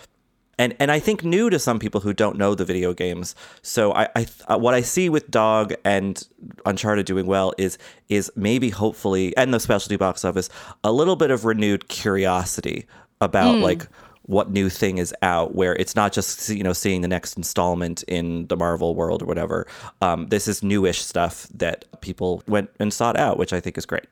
and 0.58 0.74
and 0.78 0.90
I 0.90 0.98
think 0.98 1.24
new 1.24 1.50
to 1.50 1.58
some 1.58 1.78
people 1.78 2.00
who 2.00 2.12
don't 2.12 2.38
know 2.38 2.54
the 2.54 2.64
video 2.64 2.94
games. 2.94 3.34
So 3.62 3.92
I, 3.92 4.08
I 4.16 4.26
uh, 4.48 4.58
what 4.58 4.74
I 4.74 4.80
see 4.80 5.08
with 5.08 5.30
Dog 5.30 5.74
and 5.84 6.26
Uncharted 6.64 7.06
doing 7.06 7.26
well 7.26 7.52
is 7.58 7.76
is 8.08 8.32
maybe 8.36 8.70
hopefully 8.70 9.36
and 9.36 9.52
the 9.52 9.60
specialty 9.60 9.96
box 9.96 10.24
office 10.24 10.48
a 10.84 10.92
little 10.92 11.16
bit 11.16 11.30
of 11.30 11.44
renewed 11.44 11.88
curiosity 11.88 12.86
about. 13.20 13.56
Mm. 13.56 13.62
like 13.62 13.88
what 14.26 14.50
new 14.50 14.68
thing 14.68 14.98
is 14.98 15.14
out 15.22 15.54
where 15.54 15.74
it's 15.76 15.96
not 15.96 16.12
just 16.12 16.48
you 16.48 16.62
know 16.62 16.72
seeing 16.72 17.00
the 17.00 17.08
next 17.08 17.36
installment 17.36 18.02
in 18.04 18.46
the 18.48 18.56
Marvel 18.56 18.94
world 18.94 19.22
or 19.22 19.26
whatever. 19.26 19.66
Um, 20.02 20.28
this 20.28 20.48
is 20.48 20.62
newish 20.62 21.02
stuff 21.02 21.48
that 21.54 21.84
people 22.00 22.42
went 22.46 22.70
and 22.78 22.92
sought 22.92 23.16
out, 23.16 23.38
which 23.38 23.52
I 23.52 23.60
think 23.60 23.78
is 23.78 23.86
great. 23.86 24.06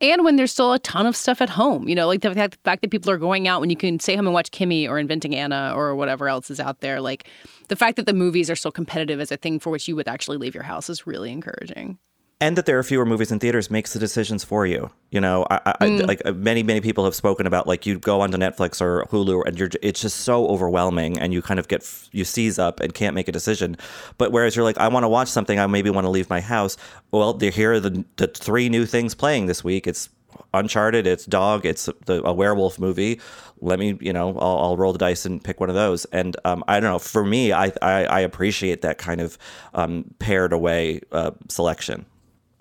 And 0.00 0.24
when 0.24 0.36
there's 0.36 0.50
still 0.50 0.72
a 0.72 0.78
ton 0.80 1.06
of 1.06 1.16
stuff 1.16 1.40
at 1.40 1.48
home, 1.48 1.88
you 1.88 1.94
know, 1.94 2.06
like 2.06 2.20
the 2.20 2.34
fact, 2.34 2.58
that 2.64 2.90
people 2.90 3.10
are 3.10 3.16
going 3.16 3.48
out 3.48 3.60
when 3.60 3.70
you 3.70 3.76
can 3.76 4.00
stay 4.00 4.16
home 4.16 4.26
and 4.26 4.34
watch 4.34 4.50
Kimi 4.50 4.88
or 4.88 4.98
Inventing 4.98 5.34
Anna 5.34 5.72
or 5.74 5.94
whatever 5.94 6.28
else 6.28 6.50
is 6.50 6.60
out 6.60 6.80
there, 6.80 7.00
like 7.00 7.28
the 7.68 7.76
fact 7.76 7.96
that 7.96 8.06
the 8.06 8.12
movies 8.12 8.50
are 8.50 8.56
still 8.56 8.72
competitive 8.72 9.20
as 9.20 9.30
a 9.30 9.36
thing 9.36 9.58
for 9.58 9.70
which 9.70 9.86
you 9.88 9.96
would 9.96 10.08
actually 10.08 10.36
leave 10.36 10.54
your 10.54 10.64
house 10.64 10.90
is 10.90 11.06
really 11.06 11.30
encouraging. 11.30 11.98
And 12.40 12.56
that 12.58 12.66
there 12.66 12.78
are 12.78 12.82
fewer 12.82 13.06
movies 13.06 13.30
in 13.32 13.38
theaters 13.38 13.70
makes 13.70 13.92
the 13.92 13.98
decisions 13.98 14.44
for 14.44 14.66
you. 14.66 14.90
You 15.10 15.20
know, 15.20 15.46
I, 15.50 15.60
I, 15.80 15.86
Mm. 15.86 16.06
like 16.08 16.20
uh, 16.24 16.32
many 16.32 16.62
many 16.62 16.80
people 16.80 17.04
have 17.04 17.14
spoken 17.14 17.46
about 17.46 17.66
like 17.66 17.86
you 17.86 17.98
go 17.98 18.20
onto 18.20 18.36
Netflix 18.36 18.80
or 18.80 19.04
Hulu 19.10 19.46
and 19.46 19.58
you're 19.58 19.70
it's 19.82 20.00
just 20.00 20.20
so 20.20 20.46
overwhelming 20.48 21.18
and 21.18 21.32
you 21.32 21.40
kind 21.42 21.60
of 21.60 21.68
get 21.68 21.88
you 22.12 22.24
seize 22.24 22.58
up 22.58 22.80
and 22.80 22.92
can't 22.92 23.14
make 23.14 23.28
a 23.28 23.32
decision. 23.32 23.76
But 24.18 24.32
whereas 24.32 24.56
you're 24.56 24.64
like 24.64 24.78
I 24.78 24.88
want 24.88 25.04
to 25.04 25.08
watch 25.08 25.28
something, 25.28 25.58
I 25.58 25.66
maybe 25.66 25.90
want 25.90 26.04
to 26.04 26.10
leave 26.10 26.28
my 26.28 26.40
house. 26.40 26.76
Well, 27.12 27.38
here 27.38 27.74
are 27.74 27.80
the 27.80 28.04
the 28.16 28.26
three 28.26 28.68
new 28.68 28.84
things 28.86 29.14
playing 29.14 29.46
this 29.46 29.62
week. 29.62 29.86
It's 29.86 30.08
Uncharted, 30.52 31.06
it's 31.06 31.24
Dog, 31.26 31.64
it's 31.64 31.88
the, 32.06 32.20
a 32.24 32.32
werewolf 32.32 32.78
movie. 32.78 33.20
Let 33.60 33.78
me, 33.78 33.96
you 34.00 34.12
know, 34.12 34.36
I'll, 34.38 34.58
I'll 34.58 34.76
roll 34.76 34.92
the 34.92 34.98
dice 34.98 35.24
and 35.24 35.42
pick 35.42 35.60
one 35.60 35.68
of 35.68 35.76
those. 35.76 36.04
And 36.06 36.36
um, 36.44 36.64
I 36.66 36.80
don't 36.80 36.90
know. 36.90 36.98
For 36.98 37.24
me, 37.24 37.52
I 37.52 37.72
I, 37.80 38.04
I 38.04 38.20
appreciate 38.20 38.82
that 38.82 38.98
kind 38.98 39.20
of 39.20 39.38
um, 39.74 40.04
paired 40.18 40.52
away 40.52 41.00
uh, 41.12 41.30
selection. 41.48 42.04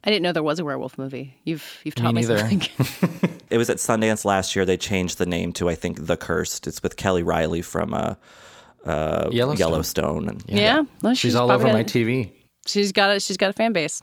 I 0.03 0.09
didn't 0.09 0.23
know 0.23 0.31
there 0.33 0.43
was 0.43 0.59
a 0.59 0.65
werewolf 0.65 0.97
movie. 0.97 1.35
You've 1.45 1.79
you've 1.83 1.97
Me 1.97 2.03
taught 2.03 2.13
me, 2.13 2.21
neither. 2.21 2.37
something. 2.39 3.29
It 3.49 3.57
was 3.57 3.69
at 3.69 3.77
Sundance 3.77 4.25
last 4.25 4.55
year. 4.55 4.65
They 4.65 4.77
changed 4.77 5.19
the 5.19 5.27
name 5.27 5.53
to 5.53 5.69
I 5.69 5.75
think 5.75 6.07
The 6.07 6.17
Cursed. 6.17 6.65
It's 6.65 6.81
with 6.81 6.95
Kelly 6.97 7.21
Reilly 7.21 7.61
from 7.61 7.93
uh, 7.93 8.15
uh, 8.83 9.29
Yellowstone. 9.31 9.57
Yellowstone. 9.59 10.27
And 10.29 10.43
Yeah, 10.49 10.83
well, 11.03 11.13
she's, 11.13 11.35
all 11.35 11.51
over 11.51 11.67
my 11.67 11.83
got- 11.83 11.91
TV. 11.91 12.31
She's 12.65 12.91
got 12.91 13.15
a 13.15 13.19
she's 13.19 13.37
got 13.37 13.49
a 13.49 13.53
fan 13.53 13.71
base. 13.73 14.01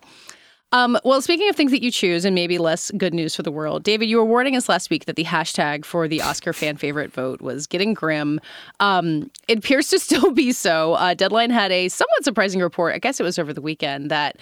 Um, 0.73 0.97
well, 1.03 1.21
speaking 1.21 1.49
of 1.49 1.57
things 1.57 1.73
that 1.73 1.83
you 1.83 1.91
choose 1.91 2.25
and 2.25 2.33
maybe 2.33 2.57
less 2.57 2.93
good 2.93 3.13
news 3.13 3.35
for 3.35 3.43
the 3.43 3.51
world, 3.51 3.83
David, 3.83 4.09
you 4.09 4.19
were 4.19 4.25
warning 4.25 4.55
us 4.55 4.69
last 4.69 4.89
week 4.89 5.07
that 5.07 5.17
the 5.17 5.25
hashtag 5.25 5.85
for 5.85 6.07
the 6.07 6.23
Oscar 6.23 6.53
fan 6.53 6.77
favorite 6.77 7.13
vote 7.13 7.41
was 7.41 7.67
getting 7.67 7.93
grim. 7.93 8.41
Um, 8.79 9.33
it 9.49 9.59
appears 9.59 9.89
to 9.89 9.99
still 9.99 10.31
be 10.31 10.53
so. 10.53 10.95
Uh, 10.95 11.15
Deadline 11.15 11.51
had 11.51 11.73
a 11.73 11.89
somewhat 11.89 12.23
surprising 12.23 12.61
report. 12.61 12.95
I 12.95 12.99
guess 12.99 13.19
it 13.19 13.25
was 13.25 13.37
over 13.37 13.53
the 13.53 13.61
weekend 13.61 14.13
that, 14.13 14.37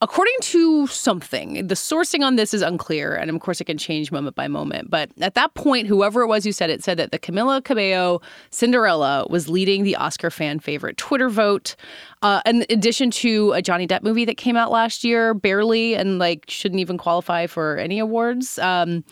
according 0.00 0.36
to 0.40 0.86
something, 0.86 1.66
the 1.66 1.74
sourcing 1.74 2.24
on 2.24 2.36
this 2.36 2.54
is 2.54 2.62
unclear, 2.62 3.14
and 3.14 3.30
of 3.30 3.38
course 3.40 3.60
it 3.60 3.64
can 3.64 3.76
change 3.76 4.10
moment 4.10 4.36
by 4.36 4.48
moment. 4.48 4.88
But 4.90 5.10
at 5.20 5.34
that 5.34 5.52
point, 5.52 5.86
whoever 5.86 6.22
it 6.22 6.28
was 6.28 6.44
who 6.44 6.52
said 6.52 6.70
it 6.70 6.82
said 6.82 6.96
that 6.96 7.12
the 7.12 7.18
Camila 7.18 7.62
Cabello 7.62 8.22
Cinderella 8.50 9.26
was 9.28 9.50
leading 9.50 9.82
the 9.82 9.96
Oscar 9.96 10.30
fan 10.30 10.60
favorite 10.60 10.96
Twitter 10.96 11.28
vote. 11.28 11.76
Uh, 12.24 12.40
in 12.46 12.64
addition 12.70 13.10
to 13.10 13.52
a 13.52 13.60
Johnny 13.60 13.86
Depp 13.86 14.02
movie 14.02 14.24
that 14.24 14.38
came 14.38 14.56
out 14.56 14.70
last 14.70 15.04
year, 15.04 15.34
barely, 15.34 15.94
and 15.94 16.18
like 16.18 16.46
shouldn't 16.48 16.80
even 16.80 16.96
qualify 16.96 17.46
for 17.46 17.76
any 17.76 17.98
awards. 17.98 18.58
Um, 18.60 19.04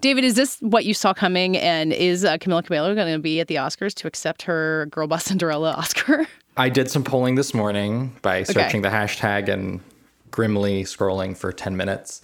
David, 0.00 0.24
is 0.24 0.34
this 0.34 0.58
what 0.60 0.84
you 0.84 0.92
saw 0.92 1.14
coming? 1.14 1.56
And 1.56 1.92
is 1.92 2.24
uh, 2.24 2.38
Camila 2.38 2.64
Cabello 2.64 2.92
going 2.96 3.12
to 3.12 3.20
be 3.20 3.38
at 3.38 3.46
the 3.46 3.54
Oscars 3.54 3.94
to 3.94 4.08
accept 4.08 4.42
her 4.42 4.86
Girl 4.90 5.06
Boss 5.06 5.24
Cinderella 5.26 5.74
Oscar? 5.74 6.26
I 6.56 6.68
did 6.68 6.90
some 6.90 7.04
polling 7.04 7.36
this 7.36 7.54
morning 7.54 8.16
by 8.22 8.38
Okay. 8.40 8.52
searching 8.52 8.82
the 8.82 8.88
hashtag 8.88 9.48
and 9.48 9.78
grimly 10.32 10.82
scrolling 10.82 11.36
for 11.36 11.52
10 11.52 11.76
minutes. 11.76 12.20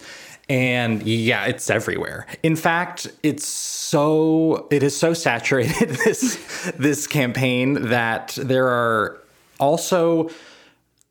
And 0.49 1.01
yeah, 1.03 1.45
it's 1.45 1.69
everywhere. 1.69 2.27
In 2.43 2.57
fact, 2.57 3.07
it's 3.23 3.47
so 3.47 4.67
it 4.71 4.83
is 4.83 4.95
so 4.95 5.13
saturated 5.13 5.89
this 6.05 6.37
this 6.77 7.07
campaign 7.07 7.87
that 7.89 8.37
there 8.41 8.67
are 8.67 9.22
also 9.63 10.29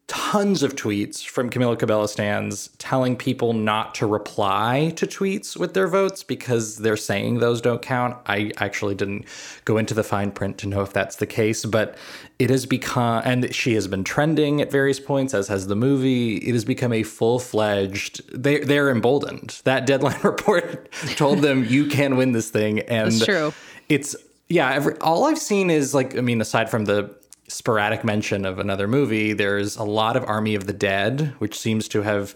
tons 0.09 0.63
of 0.63 0.77
tweets 0.77 1.27
from 1.27 1.49
Camila 1.49 1.79
Cabello 1.79 2.05
stands 2.05 2.69
telling 2.77 3.17
people 3.17 3.55
not 3.55 3.95
to 3.95 4.07
reply 4.07 4.93
to 4.97 5.07
tweets 5.07 5.57
with 5.57 5.73
their 5.73 5.89
votes 5.89 6.23
because 6.23 6.77
they're 6.77 6.99
saying 6.99 7.39
those 7.39 7.63
don't 7.63 7.81
count. 7.81 8.19
I 8.27 8.53
actually 8.59 8.95
didn't 8.95 9.25
go 9.65 9.79
into 9.79 9.95
the 9.95 10.05
fine 10.05 10.31
print 10.31 10.59
to 10.59 10.69
know 10.69 10.83
if 10.83 10.93
that's 10.93 11.17
the 11.17 11.27
case, 11.27 11.65
but 11.65 11.97
it 12.39 12.51
has 12.51 12.67
become, 12.67 13.23
and 13.25 13.55
she 13.55 13.73
has 13.73 13.89
been 13.89 14.05
trending 14.05 14.61
at 14.61 14.71
various 14.71 15.01
points, 15.01 15.33
as 15.33 15.49
has 15.49 15.67
the 15.67 15.77
movie. 15.77 16.37
It 16.37 16.53
has 16.53 16.67
become 16.67 16.93
a 16.93 17.05
full 17.05 17.39
fledged, 17.39 18.21
they, 18.39 18.59
they're 18.59 18.91
emboldened. 18.91 19.63
That 19.65 19.87
deadline 19.87 20.21
report 20.23 20.93
told 21.17 21.39
them 21.39 21.65
you 21.65 21.87
can 21.87 22.17
win 22.17 22.33
this 22.33 22.51
thing. 22.51 22.81
And 22.81 23.13
That's 23.13 23.25
true. 23.25 23.55
it's, 23.89 24.15
yeah, 24.51 24.73
every, 24.73 24.99
all 24.99 25.25
I've 25.25 25.39
seen 25.39 25.71
is 25.71 25.95
like, 25.95 26.19
I 26.19 26.21
mean, 26.21 26.43
aside 26.43 26.69
from 26.69 26.85
the 26.85 27.17
sporadic 27.49 28.05
mention 28.05 28.45
of 28.45 28.59
another 28.59 28.89
movie, 28.89 29.33
there's 29.33 29.77
a 29.77 29.85
lot 29.85 30.17
of 30.17 30.25
Army 30.25 30.55
of 30.55 30.67
the 30.67 30.73
Dead, 30.73 31.35
which 31.39 31.59
seems 31.59 31.89
to 31.89 32.03
have 32.03 32.35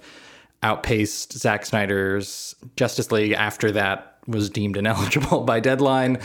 outpaced 0.63 1.33
Zack 1.33 1.67
Snyder's 1.67 2.55
Justice 2.77 3.13
League 3.13 3.33
after 3.33 3.71
that 3.73 4.19
was 4.27 4.51
deemed 4.51 4.77
ineligible 4.77 5.41
by 5.45 5.61
deadline. 5.61 6.19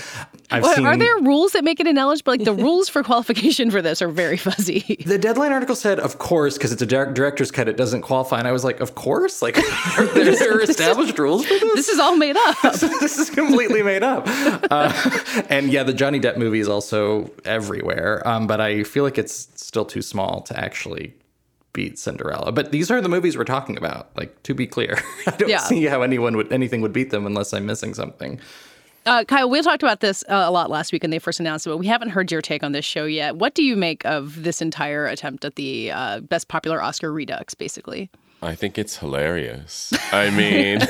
I've 0.52 0.64
What- 0.64 0.76
seen 0.76 0.86
Are 0.86 0.98
there 0.98 1.18
rules 1.20 1.54
that 1.54 1.64
make 1.64 1.80
it 1.80 1.88
ineligible? 1.88 2.34
Like 2.34 2.44
the 2.44 2.54
rules 2.68 2.90
for 2.90 3.04
qualification 3.04 3.72
for 3.72 3.82
this 3.82 4.02
are 4.02 4.10
very 4.10 4.38
fuzzy. 4.38 4.98
the 5.06 5.18
deadline 5.18 5.52
article 5.54 5.76
said, 5.76 6.00
of 6.00 6.18
course, 6.18 6.58
because 6.58 6.72
it's 6.72 6.82
a 6.82 6.86
dir- 6.86 7.12
director's 7.14 7.52
cut, 7.52 7.68
it 7.70 7.78
doesn't 7.78 8.02
qualify. 8.02 8.40
And 8.40 8.48
I 8.48 8.52
was 8.52 8.64
like, 8.64 8.80
of 8.82 8.96
course? 8.96 9.42
Like, 9.42 9.58
are 9.98 10.06
there, 10.08 10.36
there 10.36 10.58
are 10.58 10.62
established 10.62 11.18
rules 11.18 11.46
for 11.46 11.54
this? 11.54 11.74
This 11.76 11.90
is 11.90 12.00
all 12.00 12.18
made 12.18 12.36
up. 12.38 12.58
this 12.74 13.18
is 13.18 13.30
completely 13.30 13.82
made 13.84 14.04
up. 14.04 14.28
Uh, 14.70 14.92
and 15.50 15.72
yeah, 15.72 15.84
the 15.84 15.94
Johnny 15.94 16.20
Depp 16.20 16.38
movie 16.38 16.60
is 16.60 16.68
also 16.68 17.32
everywhere. 17.46 18.22
Um, 18.28 18.48
but 18.48 18.60
I 18.62 18.84
feel 18.84 19.04
like 19.04 19.18
it's 19.18 19.48
still 19.56 19.86
too 19.86 20.02
small 20.02 20.42
to 20.42 20.60
actually 20.60 21.14
beat 21.74 21.98
Cinderella. 21.98 22.52
But 22.52 22.72
these 22.74 22.92
are 22.92 23.00
the 23.00 23.08
movies 23.08 23.38
we're 23.38 23.46
talking 23.46 23.78
about. 23.78 24.10
Like, 24.18 24.44
to 24.44 24.54
be 24.54 24.68
clear, 24.68 25.00
I 25.26 25.32
don't 25.32 25.50
Yeah. 25.50 25.60
see 25.60 25.86
how 25.86 26.02
anyone 26.02 26.36
would 26.36 26.52
anything 26.52 26.82
would 26.82 26.92
beat 26.92 27.12
them 27.12 27.26
unless 27.26 27.54
I'm 27.54 27.66
missing 27.66 27.94
something. 27.94 28.42
Uh, 29.06 29.24
Kyle, 29.24 29.50
we 29.50 29.62
talked 29.64 29.82
about 29.82 30.00
this 30.00 30.24
uh, 30.30 30.44
a 30.46 30.52
lot 30.52 30.70
last 30.70 30.94
week 30.94 31.02
when 31.02 31.10
they 31.10 31.18
first 31.18 31.40
announced 31.40 31.66
it, 31.66 31.72
but 31.72 31.78
we 31.78 31.88
haven't 31.88 32.10
heard 32.10 32.32
your 32.32 32.42
take 32.42 32.64
on 32.64 32.72
this 32.72 32.86
show 32.86 33.06
yet. 33.06 33.36
What 33.36 33.56
do 33.56 33.64
you 33.64 33.76
make 33.76 34.06
of 34.06 34.44
this 34.44 34.62
entire 34.62 35.08
attempt 35.08 35.44
at 35.44 35.56
the 35.56 35.92
uh, 35.92 36.20
Best 36.20 36.48
Popular 36.48 36.82
Oscar 36.82 37.12
Redux, 37.12 37.56
basically? 37.56 38.12
I 38.44 38.56
think 38.56 38.80
it's 38.80 38.98
hilarious. 38.98 39.94
I 40.12 40.32
mean, 40.32 40.80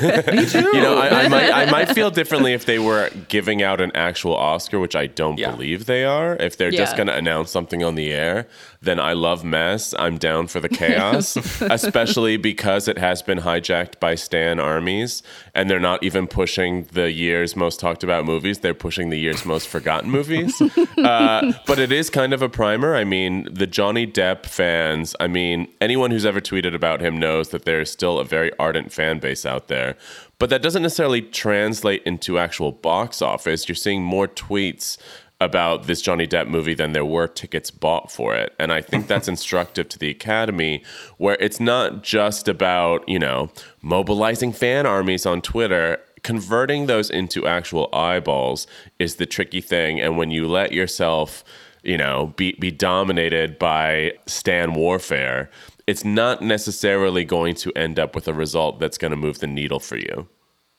you 0.72 0.80
know, 0.80 0.96
I, 0.96 1.24
I 1.24 1.28
might 1.28 1.50
I 1.50 1.70
might 1.70 1.90
feel 1.90 2.10
differently 2.10 2.54
if 2.54 2.64
they 2.64 2.78
were 2.78 3.10
giving 3.28 3.62
out 3.62 3.78
an 3.80 3.92
actual 3.94 4.34
Oscar, 4.34 4.80
which 4.80 4.96
I 4.96 5.06
don't 5.06 5.36
believe 5.36 5.84
they 5.84 6.04
are. 6.04 6.34
If 6.36 6.56
they're 6.56 6.70
just 6.70 6.96
going 6.96 7.08
to 7.08 7.14
announce 7.14 7.50
something 7.50 7.84
on 7.84 7.94
the 7.94 8.10
air, 8.10 8.48
then 8.80 8.98
I 8.98 9.12
love 9.12 9.44
mess. 9.44 9.94
I'm 9.98 10.16
down 10.16 10.46
for 10.46 10.60
the 10.60 10.68
chaos, 10.68 11.36
especially 11.60 12.38
because 12.38 12.88
it 12.88 12.96
has 12.96 13.20
been 13.20 13.38
hijacked 13.38 14.00
by 14.00 14.14
Stan 14.14 14.58
armies, 14.58 15.22
and 15.54 15.68
they're 15.68 15.78
not 15.78 16.02
even 16.02 16.26
pushing 16.26 16.84
the 16.92 17.10
year's 17.10 17.54
most 17.54 17.78
talked 17.78 18.02
about 18.02 18.24
movies. 18.24 18.60
They're 18.60 18.72
pushing 18.72 19.10
the 19.10 19.18
year's 19.18 19.44
most 19.44 19.68
forgotten 19.68 20.10
movies. 20.10 20.60
Uh, 20.96 21.52
but 21.66 21.78
it 21.78 21.92
is 21.92 22.08
kind 22.10 22.32
of 22.32 22.42
a 22.42 22.48
primer. 22.48 22.96
I 22.96 23.04
mean, 23.04 23.46
the 23.52 23.66
Johnny 23.66 24.06
Depp 24.06 24.46
fans, 24.46 25.14
I 25.20 25.26
mean, 25.26 25.68
anyone 25.80 26.10
who's 26.10 26.24
ever 26.24 26.40
tweeted 26.40 26.74
about 26.74 27.00
him 27.00 27.18
knows 27.18 27.41
that 27.50 27.64
there's 27.64 27.90
still 27.90 28.18
a 28.18 28.24
very 28.24 28.50
ardent 28.58 28.92
fan 28.92 29.18
base 29.18 29.44
out 29.44 29.68
there. 29.68 29.96
But 30.38 30.50
that 30.50 30.62
doesn't 30.62 30.82
necessarily 30.82 31.22
translate 31.22 32.02
into 32.04 32.38
actual 32.38 32.72
box 32.72 33.22
office. 33.22 33.68
You're 33.68 33.76
seeing 33.76 34.02
more 34.02 34.26
tweets 34.26 34.98
about 35.42 35.84
this 35.84 36.00
Johnny 36.00 36.26
Depp 36.26 36.48
movie 36.48 36.74
than 36.74 36.92
there 36.92 37.04
were 37.04 37.26
tickets 37.26 37.70
bought 37.70 38.10
for 38.10 38.34
it. 38.34 38.54
And 38.58 38.72
I 38.72 38.80
think 38.80 39.06
that's 39.06 39.28
instructive 39.34 39.88
to 39.90 39.98
the 39.98 40.10
Academy, 40.10 40.82
where 41.18 41.36
it's 41.40 41.60
not 41.60 42.02
just 42.02 42.48
about, 42.48 43.06
you 43.08 43.18
know, 43.18 43.50
mobilizing 43.82 44.52
fan 44.52 44.86
armies 44.86 45.26
on 45.26 45.42
Twitter. 45.42 45.98
Converting 46.22 46.86
those 46.86 47.10
into 47.10 47.46
actual 47.46 47.88
eyeballs 47.92 48.66
is 48.98 49.16
the 49.16 49.26
tricky 49.26 49.60
thing. 49.60 50.00
And 50.00 50.16
when 50.16 50.30
you 50.30 50.46
let 50.46 50.72
yourself, 50.72 51.42
you 51.82 51.98
know, 51.98 52.32
be, 52.36 52.52
be 52.60 52.70
dominated 52.70 53.58
by 53.58 54.12
Stan 54.26 54.74
warfare, 54.74 55.50
it's 55.86 56.04
not 56.04 56.42
necessarily 56.42 57.24
going 57.24 57.54
to 57.56 57.72
end 57.76 57.98
up 57.98 58.14
with 58.14 58.28
a 58.28 58.34
result 58.34 58.78
that's 58.78 58.98
going 58.98 59.10
to 59.10 59.16
move 59.16 59.40
the 59.40 59.46
needle 59.46 59.80
for 59.80 59.96
you. 59.96 60.28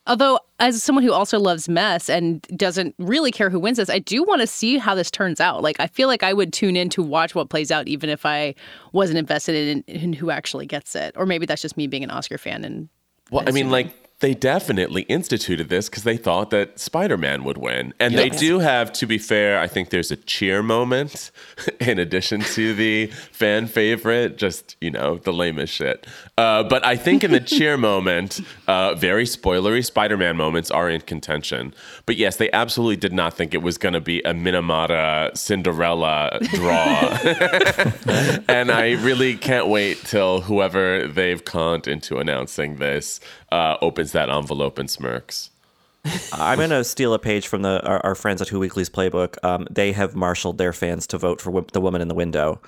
Although, 0.05 0.39
as 0.59 0.83
someone 0.83 1.03
who 1.03 1.13
also 1.13 1.39
loves 1.39 1.69
mess 1.69 2.09
and 2.09 2.41
doesn't 2.57 2.93
really 2.99 3.31
care 3.31 3.49
who 3.49 3.59
wins 3.59 3.77
this, 3.77 3.89
I 3.89 3.99
do 3.99 4.21
want 4.23 4.41
to 4.41 4.47
see 4.47 4.77
how 4.77 4.95
this 4.95 5.09
turns 5.09 5.39
out. 5.39 5.63
Like, 5.63 5.77
I 5.79 5.87
feel 5.87 6.09
like 6.09 6.23
I 6.23 6.33
would 6.33 6.51
tune 6.51 6.75
in 6.75 6.89
to 6.89 7.01
watch 7.01 7.35
what 7.35 7.49
plays 7.49 7.71
out, 7.71 7.87
even 7.87 8.09
if 8.09 8.25
I 8.25 8.53
wasn't 8.91 9.17
invested 9.17 9.55
in, 9.55 9.83
in 9.87 10.11
who 10.11 10.29
actually 10.29 10.65
gets 10.65 10.93
it. 10.93 11.15
Or 11.15 11.25
maybe 11.25 11.45
that's 11.45 11.61
just 11.61 11.77
me 11.77 11.87
being 11.87 12.03
an 12.03 12.11
Oscar 12.11 12.37
fan. 12.37 12.65
And 12.65 12.89
well, 13.31 13.45
I 13.47 13.51
mean, 13.51 13.69
like 13.69 13.93
they 14.23 14.33
definitely 14.33 15.01
instituted 15.03 15.67
this 15.67 15.89
because 15.89 16.03
they 16.03 16.15
thought 16.15 16.49
that 16.49 16.79
Spider-Man 16.79 17.43
would 17.43 17.57
win, 17.57 17.93
and 17.99 18.13
yes. 18.13 18.21
they 18.21 18.29
do 18.29 18.59
have. 18.59 18.93
To 18.93 19.05
be 19.05 19.17
fair, 19.17 19.59
I 19.59 19.67
think 19.67 19.89
there's 19.89 20.11
a 20.11 20.15
cheer 20.15 20.63
moment 20.63 21.29
in 21.81 21.99
addition 21.99 22.39
to 22.39 22.73
the 22.73 23.07
fan 23.07 23.67
favorite. 23.67 24.37
Just 24.37 24.77
you 24.79 24.91
know, 24.91 25.17
the 25.17 25.33
lamest 25.33 25.73
shit. 25.73 26.07
Uh, 26.37 26.63
but 26.63 26.85
I 26.85 26.95
think 26.95 27.25
in 27.25 27.31
the 27.31 27.39
cheer 27.55 27.75
moment, 27.75 28.39
uh, 28.65 28.95
very 28.95 29.25
spoilery 29.25 29.83
Spider-Man 29.83 30.37
moments 30.37 30.71
are 30.71 30.89
in 30.89 31.01
contention. 31.01 31.75
But 32.05 32.15
yes, 32.15 32.37
they 32.37 32.49
absolutely 32.51 32.95
did 32.95 33.11
not 33.11 33.33
think 33.33 33.53
it 33.53 33.61
was 33.61 33.77
going 33.77 33.93
to 33.93 34.01
be 34.01 34.21
a 34.21 34.33
Minamata 34.33 35.35
Cinderella 35.35 36.39
draw, 36.53 37.09
and 38.47 38.71
I 38.71 38.91
really 39.03 39.35
can't 39.35 39.67
wait 39.67 39.97
till 40.05 40.39
whoever 40.39 41.09
they've 41.09 41.43
conned 41.43 41.89
into 41.89 42.19
announcing 42.19 42.77
this 42.77 43.19
uh, 43.51 43.77
opens 43.81 44.12
that 44.13 44.29
envelope 44.29 44.79
and 44.79 44.89
smirks. 44.89 45.49
I'm 46.33 46.57
going 46.57 46.69
to 46.71 46.83
steal 46.83 47.13
a 47.13 47.19
page 47.19 47.47
from 47.47 47.61
the 47.61 47.81
our, 47.85 48.05
our, 48.05 48.15
friends 48.15 48.41
at 48.41 48.49
Who 48.49 48.59
Weekly's 48.59 48.89
playbook. 48.89 49.41
Um, 49.43 49.67
they 49.71 49.93
have 49.93 50.15
marshaled 50.15 50.57
their 50.57 50.73
fans 50.73 51.07
to 51.07 51.17
vote 51.17 51.39
for 51.39 51.49
w- 51.51 51.65
the 51.71 51.79
woman 51.79 52.01
in 52.01 52.09
the 52.09 52.13
window, 52.13 52.59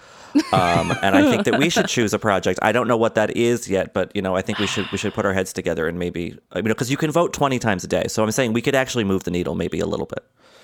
um, 0.53 0.93
and 1.01 1.17
I 1.17 1.29
think 1.29 1.43
that 1.43 1.59
we 1.59 1.69
should 1.69 1.87
choose 1.87 2.13
a 2.13 2.19
project. 2.19 2.59
I 2.61 2.71
don't 2.71 2.87
know 2.87 2.95
what 2.95 3.15
that 3.15 3.35
is 3.35 3.69
yet, 3.69 3.93
but 3.93 4.15
you 4.15 4.21
know, 4.21 4.37
I 4.37 4.41
think 4.41 4.59
we 4.59 4.67
should 4.67 4.89
we 4.89 4.97
should 4.97 5.13
put 5.13 5.25
our 5.25 5.33
heads 5.33 5.51
together 5.51 5.85
and 5.87 5.99
maybe 5.99 6.37
you 6.55 6.61
know 6.61 6.61
because 6.61 6.89
you 6.89 6.95
can 6.95 7.11
vote 7.11 7.33
20 7.33 7.59
times 7.59 7.83
a 7.83 7.87
day. 7.87 8.05
So 8.07 8.23
I'm 8.23 8.31
saying 8.31 8.53
we 8.53 8.61
could 8.61 8.75
actually 8.75 9.03
move 9.03 9.25
the 9.25 9.31
needle 9.31 9.55
maybe 9.55 9.81
a 9.81 9.85
little 9.85 10.05
bit. 10.05 10.23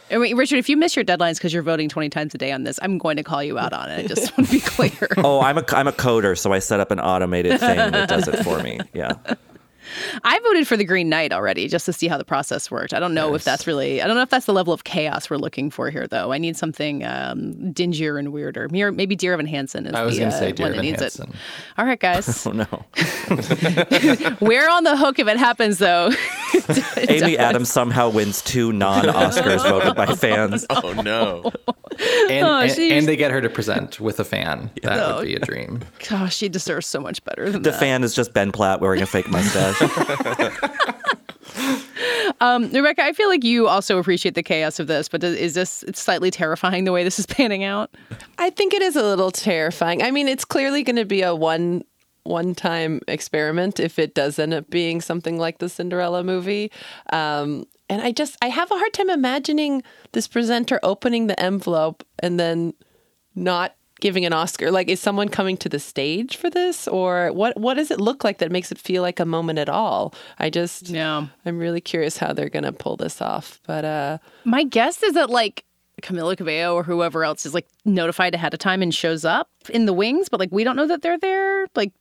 I 0.10 0.18
mean, 0.18 0.36
Richard, 0.36 0.58
if 0.58 0.68
you 0.68 0.76
miss 0.76 0.96
your 0.96 1.06
deadlines 1.06 1.36
because 1.36 1.54
you're 1.54 1.64
voting 1.64 1.88
20 1.88 2.10
times 2.10 2.36
a 2.36 2.38
day 2.38 2.52
on 2.52 2.64
this, 2.64 2.80
I'm 2.82 2.98
going 2.98 3.16
to 3.16 3.24
call 3.24 3.42
you 3.42 3.58
out 3.58 3.72
on 3.72 3.90
it. 3.90 4.06
I 4.06 4.08
just 4.08 4.38
want 4.38 4.50
to 4.50 4.56
be 4.56 4.62
clear. 4.62 5.10
oh, 5.18 5.42
I'm 5.42 5.58
a 5.58 5.64
I'm 5.72 5.88
a 5.88 5.94
coder, 5.94 6.38
so 6.38 6.54
I 6.54 6.60
set 6.60 6.80
up 6.80 6.92
an 6.92 7.00
automated 7.00 7.60
thing 7.60 7.78
that 7.92 8.08
does 8.08 8.28
it 8.28 8.44
for 8.44 8.62
me. 8.64 8.80
Yeah. 8.94 9.16
I 10.24 10.40
voted 10.40 10.68
for 10.68 10.78
the 10.78 10.84
Green 10.84 11.10
Knight 11.10 11.32
already 11.32 11.68
just 11.68 11.86
to 11.86 11.94
see 11.94 12.08
how 12.08 12.18
the 12.18 12.26
process 12.26 12.70
worked. 12.70 12.94
I 12.94 13.00
don't 13.00 13.14
know 13.14 13.34
if 13.36 13.44
that's 13.44 13.68
really, 13.68 14.02
I 14.02 14.08
don't 14.08 14.16
know 14.16 14.22
if 14.22 14.30
that's 14.30 14.46
the 14.46 14.54
level 14.54 14.74
of 14.74 14.84
chaos 14.84 15.30
we're 15.30 15.38
looking 15.38 15.70
for 15.70 15.90
here, 15.90 16.08
though. 16.08 16.32
I 16.32 16.38
need 16.38 16.58
something 16.58 17.04
um, 17.04 17.74
dingier 17.74 18.18
and 18.18 18.32
weirder. 18.32 18.70
Maybe 18.70 19.16
Dear 19.16 19.34
Evan 19.34 19.46
Hansen 19.46 19.86
is 19.86 19.94
I 19.94 20.04
was 20.04 20.18
the 20.18 20.26
uh, 20.26 20.32
say 20.32 20.52
Dear 20.52 20.68
Evan 20.68 20.82
needs 20.82 21.02
Hansen. 21.02 21.30
it. 21.30 21.36
All 21.78 21.86
right, 21.86 22.00
guys. 22.00 22.46
oh, 22.48 22.52
no. 22.52 22.66
we're 24.42 24.70
on 24.70 24.84
the 24.84 24.96
hook 24.98 25.20
if 25.20 25.28
it 25.28 25.38
happens, 25.38 25.78
though. 25.78 26.12
Amy 26.98 27.38
Adams 27.38 27.72
somehow 27.72 28.10
wins 28.10 28.42
two 28.42 28.72
non 28.72 29.06
Oscars 29.06 29.64
voted 29.64 29.96
by 29.96 30.08
fans. 30.16 30.66
Oh, 30.70 30.94
no. 30.94 31.52
And, 32.30 32.46
oh, 32.46 32.60
and, 32.60 32.80
and, 32.80 33.08
they 33.08 33.16
get 33.16 33.32
her 33.32 33.42
to 33.42 33.50
present 33.50 34.00
with 34.00 34.20
a 34.20 34.24
fan. 34.24 34.72
That 34.82 35.00
oh, 35.00 35.18
would 35.18 35.26
be 35.26 35.36
a 35.36 35.40
dream. 35.40 35.82
Gosh, 36.08 36.36
she 36.36 36.50
deserves 36.50 36.88
so 36.88 37.00
much 37.00 37.24
better 37.24 37.46
than 37.46 37.62
the 37.62 37.70
that. 37.70 37.74
The 37.74 37.78
fan 37.78 38.04
is 38.04 38.16
just 38.16 38.34
Ben 38.34 38.52
Platt 38.52 38.80
wearing 38.80 39.02
a 39.02 39.06
fake 39.06 39.30
mustache. 39.30 39.81
um, 42.42 42.72
Rebecca, 42.72 43.04
I 43.04 43.14
feel 43.14 43.30
like 43.30 43.44
you 43.44 43.68
also 43.68 43.98
appreciate 43.98 44.36
the 44.36 44.44
chaos 44.44 44.80
of 44.80 44.88
this, 44.88 45.08
but 45.08 45.24
is 45.24 45.54
this 45.54 45.84
slightly 45.94 46.32
terrifying 46.32 46.86
the 46.86 46.92
way 46.92 47.04
this 47.04 47.20
is 47.20 47.26
panning 47.26 47.64
out? 47.64 47.96
I 48.38 48.50
think 48.50 48.74
it 48.74 48.82
is 48.82 48.96
a 48.96 49.04
little 49.04 49.32
terrifying. 49.32 50.04
I 50.04 50.12
mean, 50.12 50.28
it's 50.28 50.46
clearly 50.46 50.84
going 50.84 50.96
to 50.98 51.06
be 51.06 51.22
a 51.22 51.36
one 51.36 51.84
one 52.24 52.54
time 52.54 53.02
experiment 53.08 53.80
if 53.80 53.98
it 53.98 54.14
does 54.14 54.38
end 54.38 54.54
up 54.54 54.70
being 54.70 55.02
something 55.02 55.40
like 55.40 55.58
the 55.58 55.68
Cinderella 55.68 56.24
movie. 56.24 56.72
Um, 57.12 57.66
and 57.90 58.02
I 58.02 58.12
just 58.12 58.38
I 58.42 58.48
have 58.48 58.72
a 58.72 58.78
hard 58.78 58.94
time 58.94 59.10
imagining 59.10 59.84
this 60.12 60.28
presenter 60.28 60.80
opening 60.84 61.28
the 61.28 61.40
envelope 61.40 62.06
and 62.20 62.40
then 62.40 62.74
not 63.36 63.76
giving 64.02 64.26
an 64.26 64.34
Oscar? 64.34 64.72
Like, 64.72 64.90
is 64.90 65.00
someone 65.00 65.30
coming 65.30 65.56
to 65.58 65.70
the 65.70 65.80
stage 65.80 66.36
for 66.36 66.50
this, 66.50 66.88
or 66.88 67.32
what? 67.32 67.58
What 67.58 67.76
does 67.76 67.92
it 67.92 68.02
look 68.02 68.24
like 68.24 68.40
that 68.40 68.52
makes 68.52 68.72
it 68.72 68.78
feel 68.78 69.02
like 69.02 69.20
a 69.20 69.26
moment 69.26 69.60
at 69.60 69.70
all? 69.70 70.14
I 70.40 70.50
just, 70.50 70.90
yeah, 70.90 71.28
I'm 71.46 71.58
really 71.58 71.82
curious 71.82 72.18
how 72.18 72.34
they're 72.34 72.50
gonna 72.50 72.74
pull 72.74 72.98
this 72.98 73.22
off. 73.22 73.62
But 73.66 73.86
uh, 73.86 74.18
my 74.44 74.64
guess 74.64 75.02
is 75.02 75.14
that 75.14 75.30
like 75.30 75.64
Camila 76.02 76.36
Cabello 76.36 76.76
or 76.76 76.84
whoever 76.84 77.24
else 77.24 77.46
is 77.46 77.54
like 77.54 77.68
notified 77.86 78.36
ahead 78.36 78.54
of 78.54 78.60
time 78.60 78.82
and 78.82 78.94
shows 78.94 79.24
up 79.24 79.50
in 79.70 79.86
the 79.86 79.94
wings, 79.94 80.30
but 80.30 80.40
like 80.40 80.52
we 80.52 80.64
don't 80.64 80.76
know 80.76 80.88
that 80.88 81.02
they're 81.02 81.20
there. 81.20 81.68
Like, 81.76 81.94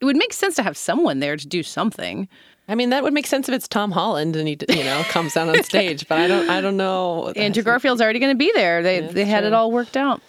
it 0.00 0.04
would 0.04 0.16
make 0.16 0.32
sense 0.32 0.56
to 0.56 0.62
have 0.62 0.76
someone 0.76 1.20
there 1.20 1.36
to 1.36 1.46
do 1.46 1.62
something. 1.62 2.28
I 2.66 2.74
mean, 2.74 2.90
that 2.90 3.02
would 3.02 3.12
make 3.12 3.26
sense 3.26 3.48
if 3.48 3.54
it's 3.54 3.68
Tom 3.68 3.92
Holland 3.92 4.36
and 4.36 4.48
he, 4.48 4.56
you 4.70 4.84
know, 4.84 5.02
comes 5.08 5.34
down 5.34 5.50
on 5.50 5.62
stage. 5.62 6.08
But 6.08 6.18
I 6.18 6.28
don't, 6.28 6.48
I 6.48 6.60
don't 6.60 6.78
know. 6.78 7.28
Andrew 7.36 7.62
Garfield's 7.62 8.00
already 8.00 8.18
going 8.18 8.32
to 8.32 8.38
be 8.38 8.50
there. 8.54 8.82
They, 8.82 9.02
yeah, 9.02 9.12
they 9.12 9.24
had 9.26 9.40
true. 9.40 9.48
it 9.48 9.52
all 9.52 9.70
worked 9.70 9.96
out. 9.96 10.22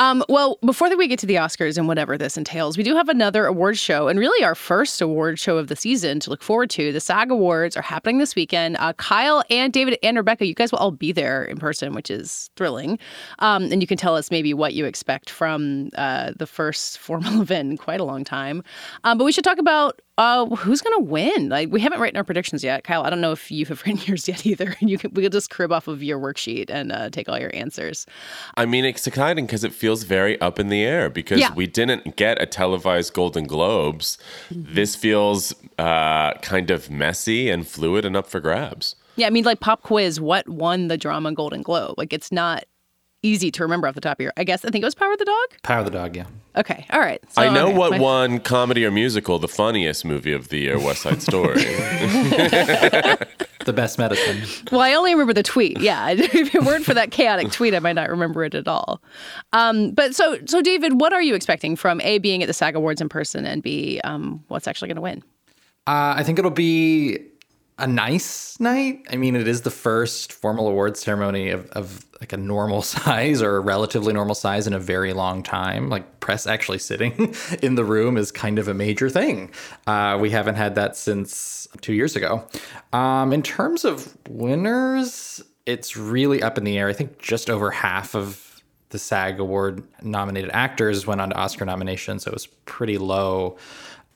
Um, 0.00 0.24
well, 0.28 0.58
before 0.64 0.94
we 0.96 1.08
get 1.08 1.18
to 1.20 1.26
the 1.26 1.34
Oscars 1.34 1.76
and 1.76 1.88
whatever 1.88 2.16
this 2.16 2.36
entails, 2.36 2.78
we 2.78 2.84
do 2.84 2.94
have 2.94 3.08
another 3.08 3.46
award 3.46 3.76
show 3.76 4.06
and 4.06 4.18
really 4.18 4.44
our 4.44 4.54
first 4.54 5.00
award 5.00 5.40
show 5.40 5.58
of 5.58 5.66
the 5.66 5.74
season 5.74 6.20
to 6.20 6.30
look 6.30 6.42
forward 6.42 6.70
to. 6.70 6.92
The 6.92 7.00
SAG 7.00 7.32
Awards 7.32 7.76
are 7.76 7.82
happening 7.82 8.18
this 8.18 8.36
weekend. 8.36 8.76
Uh, 8.78 8.92
Kyle 8.92 9.42
and 9.50 9.72
David 9.72 9.98
and 10.04 10.16
Rebecca, 10.16 10.46
you 10.46 10.54
guys 10.54 10.70
will 10.70 10.78
all 10.78 10.92
be 10.92 11.10
there 11.10 11.44
in 11.44 11.58
person, 11.58 11.94
which 11.94 12.10
is 12.10 12.48
thrilling. 12.54 12.98
Um, 13.40 13.64
and 13.64 13.82
you 13.82 13.88
can 13.88 13.98
tell 13.98 14.14
us 14.14 14.30
maybe 14.30 14.54
what 14.54 14.74
you 14.74 14.84
expect 14.84 15.30
from 15.30 15.90
uh, 15.96 16.32
the 16.36 16.46
first 16.46 16.98
formal 17.08 17.42
event 17.42 17.70
in 17.72 17.76
quite 17.76 18.00
a 18.00 18.04
long 18.04 18.22
time. 18.22 18.62
Um, 19.02 19.18
but 19.18 19.24
we 19.24 19.32
should 19.32 19.44
talk 19.44 19.58
about 19.58 20.00
uh, 20.18 20.46
who's 20.46 20.82
going 20.82 20.98
to 20.98 21.04
win? 21.04 21.48
Like, 21.48 21.70
we 21.70 21.80
haven't 21.80 22.00
written 22.00 22.16
our 22.16 22.24
predictions 22.24 22.64
yet. 22.64 22.82
Kyle, 22.82 23.04
I 23.04 23.10
don't 23.10 23.20
know 23.20 23.30
if 23.30 23.52
you 23.52 23.64
have 23.66 23.82
written 23.86 24.02
yours 24.04 24.26
yet 24.26 24.44
either. 24.44 24.76
You 24.80 24.98
can, 24.98 25.12
we 25.14 25.22
could 25.22 25.32
just 25.32 25.48
crib 25.48 25.70
off 25.70 25.86
of 25.86 26.02
your 26.02 26.18
worksheet 26.18 26.68
and 26.68 26.90
uh, 26.90 27.08
take 27.10 27.28
all 27.28 27.38
your 27.38 27.54
answers. 27.54 28.04
I 28.56 28.66
mean, 28.66 28.84
it's 28.84 29.06
exciting 29.06 29.46
because 29.46 29.62
it 29.62 29.72
feels 29.72 30.02
very 30.02 30.38
up 30.40 30.58
in 30.58 30.68
the 30.68 30.82
air 30.84 31.08
because 31.08 31.38
yeah. 31.38 31.54
we 31.54 31.68
didn't 31.68 32.16
get 32.16 32.42
a 32.42 32.46
televised 32.46 33.14
Golden 33.14 33.46
Globes. 33.46 34.18
Mm-hmm. 34.52 34.74
This 34.74 34.96
feels 34.96 35.54
uh, 35.78 36.34
kind 36.34 36.72
of 36.72 36.90
messy 36.90 37.48
and 37.48 37.66
fluid 37.66 38.04
and 38.04 38.16
up 38.16 38.26
for 38.26 38.40
grabs. 38.40 38.96
Yeah, 39.14 39.28
I 39.28 39.30
mean, 39.30 39.44
like 39.44 39.60
pop 39.60 39.82
quiz, 39.82 40.20
what 40.20 40.48
won 40.48 40.88
the 40.88 40.98
drama 40.98 41.32
Golden 41.32 41.62
Globe? 41.62 41.94
Like, 41.96 42.12
it's 42.12 42.32
not 42.32 42.64
easy 43.22 43.50
to 43.50 43.62
remember 43.62 43.88
off 43.88 43.94
the 43.94 44.00
top 44.00 44.18
of 44.18 44.22
your. 44.22 44.32
I 44.36 44.44
guess 44.44 44.64
I 44.64 44.70
think 44.70 44.82
it 44.82 44.86
was 44.86 44.94
Power 44.94 45.12
of 45.12 45.18
the 45.18 45.24
Dog. 45.24 45.62
Power 45.62 45.78
of 45.80 45.84
the 45.84 45.90
Dog, 45.90 46.16
yeah. 46.16 46.26
Okay, 46.56 46.86
all 46.90 47.00
right. 47.00 47.22
So, 47.30 47.42
I 47.42 47.48
know 47.52 47.68
okay, 47.68 47.76
what 47.76 47.90
my... 47.92 47.98
won 47.98 48.40
comedy 48.40 48.84
or 48.84 48.90
musical, 48.90 49.38
the 49.38 49.48
funniest 49.48 50.04
movie 50.04 50.32
of 50.32 50.48
the 50.48 50.58
year, 50.58 50.78
West 50.78 51.02
Side 51.02 51.22
Story. 51.22 51.54
the 53.64 53.72
best 53.72 53.98
medicine. 53.98 54.42
Well, 54.72 54.80
I 54.80 54.94
only 54.94 55.12
remember 55.12 55.34
the 55.34 55.42
tweet. 55.42 55.80
Yeah, 55.80 56.10
if 56.12 56.54
it 56.54 56.64
weren't 56.64 56.84
for 56.84 56.94
that 56.94 57.10
chaotic 57.10 57.52
tweet, 57.52 57.74
I 57.74 57.78
might 57.78 57.92
not 57.92 58.10
remember 58.10 58.44
it 58.44 58.54
at 58.54 58.66
all. 58.66 59.00
Um, 59.52 59.92
but 59.92 60.14
so, 60.16 60.38
so 60.46 60.62
David, 60.62 61.00
what 61.00 61.12
are 61.12 61.22
you 61.22 61.34
expecting 61.34 61.76
from 61.76 62.00
a 62.00 62.18
being 62.18 62.42
at 62.42 62.46
the 62.46 62.54
SAG 62.54 62.74
Awards 62.74 63.00
in 63.00 63.08
person 63.08 63.44
and 63.44 63.62
b 63.62 64.00
um, 64.04 64.42
what's 64.48 64.66
actually 64.66 64.88
going 64.88 64.96
to 64.96 65.02
win? 65.02 65.22
Uh, 65.86 66.14
I 66.16 66.22
think 66.22 66.38
it'll 66.38 66.50
be 66.50 67.18
a 67.78 67.86
nice 67.86 68.58
night. 68.58 69.06
I 69.10 69.16
mean, 69.16 69.36
it 69.36 69.46
is 69.46 69.62
the 69.62 69.70
first 69.70 70.32
formal 70.32 70.66
awards 70.66 71.00
ceremony 71.00 71.50
of, 71.50 71.66
of 71.70 72.07
like 72.20 72.32
a 72.32 72.36
normal 72.36 72.82
size 72.94 73.42
or 73.42 73.56
a 73.56 73.60
relatively 73.60 74.12
normal 74.12 74.34
size 74.34 74.66
in 74.66 74.72
a 74.72 74.78
very 74.78 75.12
long 75.12 75.42
time. 75.42 75.88
Like 75.88 76.20
press 76.20 76.46
actually 76.46 76.78
sitting 76.78 77.34
in 77.62 77.74
the 77.74 77.84
room 77.84 78.16
is 78.16 78.30
kind 78.30 78.58
of 78.58 78.68
a 78.68 78.74
major 78.74 79.08
thing. 79.08 79.50
Uh, 79.86 80.18
we 80.20 80.30
haven't 80.30 80.56
had 80.56 80.74
that 80.74 80.96
since 80.96 81.68
two 81.80 81.92
years 81.92 82.16
ago. 82.16 82.46
Um, 82.92 83.32
in 83.32 83.42
terms 83.42 83.84
of 83.84 84.16
winners, 84.28 85.42
it's 85.66 85.96
really 85.96 86.42
up 86.42 86.58
in 86.58 86.64
the 86.64 86.78
air. 86.78 86.88
I 86.88 86.92
think 86.92 87.18
just 87.18 87.50
over 87.50 87.70
half 87.70 88.14
of 88.14 88.62
the 88.90 88.98
SAG 88.98 89.38
Award 89.38 89.82
nominated 90.02 90.50
actors 90.52 91.06
went 91.06 91.20
on 91.20 91.30
to 91.30 91.36
Oscar 91.36 91.66
nominations, 91.66 92.24
so 92.24 92.30
it 92.30 92.34
was 92.34 92.46
pretty 92.46 92.96
low 92.96 93.58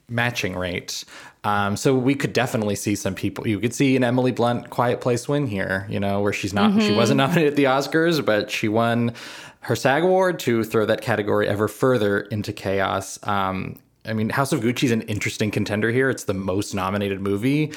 matching 0.09 0.57
rate. 0.57 1.05
Um, 1.45 1.77
so 1.77 1.97
we 1.97 2.15
could 2.15 2.33
definitely 2.33 2.77
see 2.77 2.95
some 2.95 3.15
people. 3.15 3.49
You 3.49 3.59
could 3.59 3.75
see 3.75 3.97
an 3.97 4.05
Emily 4.05 4.31
Blunt 4.31 4.71
Quiet 4.71 5.01
Place 5.01 5.29
win 5.29 5.47
here, 5.47 5.87
you 5.91 5.99
know, 5.99 6.21
where 6.21 6.33
she's 6.33 6.53
not, 6.53 6.71
mm-hmm. 6.71 6.81
she 6.81 6.95
wasn't 6.95 7.19
nominated 7.19 7.53
at 7.53 7.57
the 7.57 7.65
Oscars, 7.65 8.25
but 8.25 8.51
she 8.51 8.69
won 8.69 9.13
her 9.61 9.75
SAG 9.75 10.05
award 10.05 10.39
to 10.41 10.63
throw 10.63 10.87
that 10.87 11.01
category 11.01 11.49
ever 11.49 11.67
further 11.67 12.21
into 12.21 12.53
chaos. 12.53 13.19
Um, 13.25 13.77
I 14.05 14.13
mean, 14.13 14.31
House 14.31 14.53
of 14.53 14.61
Gucci 14.61 14.85
is 14.85 14.91
an 14.93 15.03
interesting 15.03 15.51
contender 15.51 15.91
here. 15.91 16.11
It's 16.11 16.25
the 16.25 16.35
most 16.35 16.75
nominated 16.75 17.21
movie. 17.21 17.73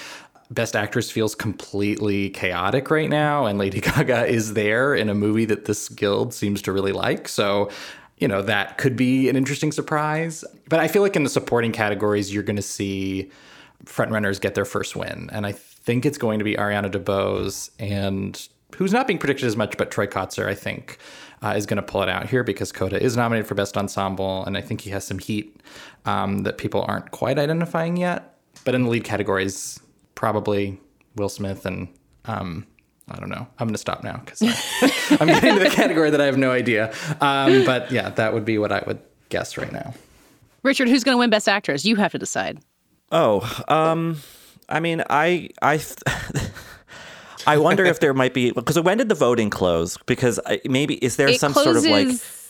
Best 0.52 0.76
Actress 0.76 1.10
feels 1.10 1.34
completely 1.34 2.30
chaotic 2.30 2.92
right 2.92 3.10
now, 3.10 3.48
and 3.48 3.58
Lady 3.58 3.82
Gaga 3.82 4.28
is 4.28 4.54
there 4.54 4.94
in 4.94 5.10
a 5.10 5.16
movie 5.16 5.46
that 5.46 5.66
this 5.66 5.90
guild 5.90 6.36
seems 6.36 6.62
to 6.64 6.72
really 6.72 6.92
like. 6.92 7.28
So 7.28 7.72
you 8.18 8.28
know, 8.28 8.42
that 8.42 8.78
could 8.78 8.96
be 8.96 9.28
an 9.28 9.36
interesting 9.36 9.72
surprise. 9.72 10.46
But 10.70 10.80
I 10.80 10.88
feel 10.88 11.02
like 11.02 11.16
in 11.16 11.24
the 11.24 11.30
supporting 11.30 11.72
categories, 11.72 12.34
you're 12.34 12.44
going 12.44 12.56
to 12.56 12.62
see 12.62 13.30
frontrunners 13.86 14.40
get 14.40 14.56
their 14.56 14.66
first 14.66 14.96
win. 14.96 15.30
And 15.32 15.46
I 15.46 15.52
think 15.52 16.06
it's 16.06 16.18
going 16.18 16.40
to 16.40 16.46
be 16.46 16.56
Ariana 16.56 16.92
DeBose 16.92 17.70
and 17.80 18.48
who's 18.76 18.92
not 18.92 19.08
being 19.08 19.20
predicted 19.20 19.48
as 19.48 19.56
much, 19.56 19.78
but 19.78 19.92
Troy 19.92 20.08
Kotsur, 20.08 20.48
I 20.48 20.56
think, 20.56 20.98
uh, 21.42 21.54
is 21.56 21.66
going 21.66 21.78
to 21.78 21.84
pull 21.84 22.02
it 22.02 22.10
out 22.10 22.30
here 22.30 22.44
because 22.44 22.72
Coda 22.72 23.02
is 23.02 23.16
nominated 23.16 23.48
for 23.48 23.56
Best 23.56 23.78
Ensemble. 23.78 24.44
And 24.46 24.58
I 24.58 24.62
think 24.62 24.82
he 24.82 24.90
has 24.90 25.06
some 25.06 25.20
heat 25.20 25.62
um, 26.06 26.44
that 26.44 26.58
people 26.58 26.84
aren't 26.88 27.12
quite 27.12 27.38
identifying 27.38 27.98
yet. 27.98 28.38
But 28.64 28.76
in 28.76 28.84
the 28.84 28.90
lead 28.90 29.04
categories, 29.04 29.80
probably 30.16 30.80
Will 31.16 31.30
Smith 31.30 31.66
and 31.66 31.88
um, 32.26 32.66
I 33.10 33.20
don't 33.20 33.30
know. 33.30 33.48
I'm 33.60 33.68
going 33.68 33.74
to 33.74 33.80
stop 33.80 34.04
now 34.04 34.22
because 34.26 34.42
I'm 35.22 35.28
getting 35.28 35.54
to 35.54 35.64
the 35.64 35.70
category 35.70 36.10
that 36.10 36.20
I 36.20 36.26
have 36.26 36.38
no 36.38 36.52
idea. 36.52 36.92
Um, 37.22 37.64
but 37.64 37.92
yeah, 37.92 38.10
that 38.10 38.34
would 38.34 38.46
be 38.46 38.58
what 38.58 38.72
I 38.72 38.84
would 38.88 39.00
guess 39.30 39.58
right 39.58 39.72
now. 39.72 39.94
Richard, 40.64 40.88
who's 40.88 41.04
going 41.04 41.14
to 41.14 41.20
win 41.20 41.30
Best 41.30 41.48
Actress? 41.48 41.86
You 41.86 41.96
have 41.98 42.12
to 42.14 42.18
decide. 42.18 42.60
Oh, 43.12 43.64
um, 43.68 44.18
I 44.70 44.80
mean, 44.80 45.04
I 45.10 45.50
I. 45.62 45.80
I 47.48 47.58
wonder 47.58 47.86
if 47.86 48.00
there 48.00 48.14
might 48.14 48.34
be 48.34 48.52
because 48.52 48.80
when 48.80 48.98
did 48.98 49.08
the 49.08 49.14
voting 49.14 49.52
close? 49.52 49.98
Because 50.08 50.40
maybe 50.66 50.96
is 50.96 51.18
there 51.18 51.28
it 51.28 51.40
some 51.40 51.54
sort 51.54 51.76
of 51.76 51.86
like 51.86 52.08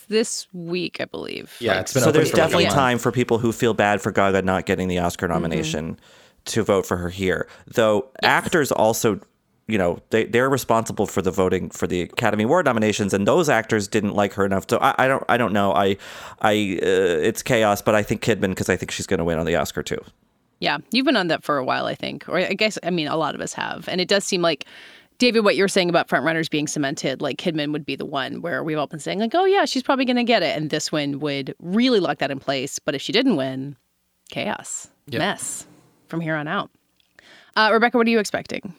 this 0.08 0.46
week, 0.52 1.00
I 1.00 1.04
believe. 1.04 1.54
Yeah, 1.60 1.72
like, 1.72 1.80
it's 1.82 1.94
been 1.94 2.02
so. 2.02 2.12
There's 2.12 2.30
for 2.30 2.36
definitely 2.36 2.64
like 2.64 2.74
time 2.74 2.98
for 2.98 3.12
people 3.12 3.38
who 3.38 3.52
feel 3.52 3.74
bad 3.74 4.00
for 4.00 4.10
Gaga 4.10 4.42
not 4.42 4.66
getting 4.66 4.88
the 4.88 4.98
Oscar 4.98 5.28
nomination 5.28 5.94
mm-hmm. 5.94 6.44
to 6.46 6.62
vote 6.62 6.86
for 6.86 6.96
her 6.96 7.10
here. 7.10 7.48
Though 7.66 8.08
yes. 8.22 8.30
actors 8.30 8.72
also, 8.72 9.20
you 9.66 9.78
know, 9.78 10.00
they 10.10 10.24
they're 10.24 10.50
responsible 10.50 11.06
for 11.06 11.22
the 11.22 11.30
voting 11.30 11.70
for 11.70 11.86
the 11.86 12.02
Academy 12.02 12.44
Award 12.44 12.66
nominations, 12.66 13.12
and 13.12 13.26
those 13.26 13.48
actors 13.48 13.88
didn't 13.88 14.14
like 14.14 14.34
her 14.34 14.44
enough. 14.44 14.66
So 14.68 14.78
I, 14.78 14.94
I 14.98 15.08
don't 15.08 15.24
I 15.28 15.36
don't 15.36 15.52
know. 15.52 15.72
I 15.72 15.96
I 16.40 16.78
uh, 16.82 17.20
it's 17.22 17.42
chaos, 17.42 17.82
but 17.82 17.94
I 17.94 18.02
think 18.02 18.22
Kidman 18.22 18.50
because 18.50 18.68
I 18.68 18.76
think 18.76 18.90
she's 18.90 19.06
going 19.06 19.18
to 19.18 19.24
win 19.24 19.38
on 19.38 19.46
the 19.46 19.56
Oscar 19.56 19.82
too. 19.82 20.02
Yeah, 20.58 20.78
you've 20.90 21.04
been 21.04 21.16
on 21.16 21.28
that 21.28 21.44
for 21.44 21.58
a 21.58 21.64
while, 21.64 21.86
I 21.86 21.94
think, 21.94 22.28
or 22.28 22.38
I 22.38 22.54
guess 22.54 22.78
I 22.82 22.90
mean 22.90 23.08
a 23.08 23.16
lot 23.16 23.34
of 23.34 23.40
us 23.40 23.52
have, 23.52 23.88
and 23.88 24.00
it 24.00 24.08
does 24.08 24.24
seem 24.24 24.42
like 24.42 24.66
David, 25.18 25.44
what 25.44 25.56
you're 25.56 25.68
saying 25.68 25.88
about 25.88 26.08
frontrunners 26.08 26.50
being 26.50 26.66
cemented, 26.66 27.22
like 27.22 27.38
Kidman 27.38 27.72
would 27.72 27.86
be 27.86 27.96
the 27.96 28.04
one 28.04 28.42
where 28.42 28.62
we've 28.62 28.76
all 28.76 28.86
been 28.86 29.00
saying, 29.00 29.18
like, 29.18 29.34
oh, 29.34 29.46
yeah, 29.46 29.64
she's 29.64 29.82
probably 29.82 30.04
going 30.04 30.16
to 30.16 30.24
get 30.24 30.42
it. 30.42 30.56
And 30.56 30.68
this 30.68 30.92
one 30.92 31.20
would 31.20 31.54
really 31.58 32.00
lock 32.00 32.18
that 32.18 32.30
in 32.30 32.38
place. 32.38 32.78
But 32.78 32.94
if 32.94 33.00
she 33.00 33.12
didn't 33.12 33.36
win, 33.36 33.76
chaos, 34.28 34.88
yep. 35.06 35.20
mess 35.20 35.66
from 36.08 36.20
here 36.20 36.36
on 36.36 36.48
out. 36.48 36.70
Uh, 37.56 37.70
Rebecca, 37.72 37.96
what 37.96 38.06
are 38.06 38.10
you 38.10 38.18
expecting? 38.18 38.74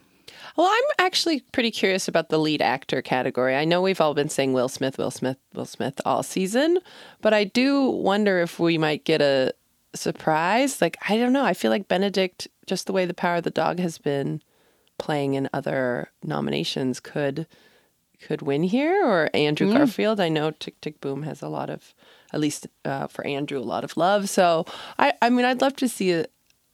Well, 0.55 0.67
I'm 0.67 1.05
actually 1.05 1.41
pretty 1.51 1.71
curious 1.71 2.07
about 2.07 2.29
the 2.29 2.39
lead 2.39 2.61
actor 2.61 3.01
category. 3.01 3.55
I 3.55 3.65
know 3.65 3.81
we've 3.81 4.01
all 4.01 4.13
been 4.13 4.29
saying 4.29 4.53
Will 4.53 4.69
Smith, 4.69 4.97
Will 4.97 5.11
Smith, 5.11 5.37
Will 5.53 5.65
Smith 5.65 5.99
all 6.05 6.23
season, 6.23 6.79
but 7.21 7.33
I 7.33 7.43
do 7.43 7.89
wonder 7.89 8.39
if 8.39 8.59
we 8.59 8.77
might 8.77 9.05
get 9.05 9.21
a 9.21 9.53
surprise. 9.95 10.81
Like, 10.81 10.97
I 11.09 11.17
don't 11.17 11.33
know. 11.33 11.45
I 11.45 11.53
feel 11.53 11.71
like 11.71 11.87
Benedict, 11.87 12.47
just 12.65 12.85
the 12.87 12.93
way 12.93 13.05
the 13.05 13.13
power 13.13 13.37
of 13.37 13.43
the 13.43 13.49
dog 13.49 13.79
has 13.79 13.97
been 13.97 14.41
playing 14.97 15.35
in 15.35 15.49
other 15.53 16.11
nominations 16.23 16.99
could 16.99 17.47
could 18.19 18.41
win 18.41 18.63
here 18.63 19.05
or 19.05 19.29
Andrew 19.35 19.69
mm. 19.69 19.77
Garfield. 19.77 20.19
I 20.19 20.29
know 20.29 20.49
Tick 20.51 20.81
Tick 20.81 20.99
Boom 21.01 21.21
has 21.23 21.41
a 21.41 21.49
lot 21.49 21.69
of 21.69 21.93
at 22.33 22.39
least 22.39 22.67
uh, 22.83 23.07
for 23.07 23.25
Andrew 23.25 23.59
a 23.59 23.61
lot 23.61 23.83
of 23.83 23.95
love. 23.95 24.27
So 24.29 24.65
I 24.97 25.13
I 25.21 25.29
mean 25.29 25.45
I'd 25.45 25.61
love 25.61 25.75
to 25.77 25.87
see 25.87 26.13
a, 26.13 26.25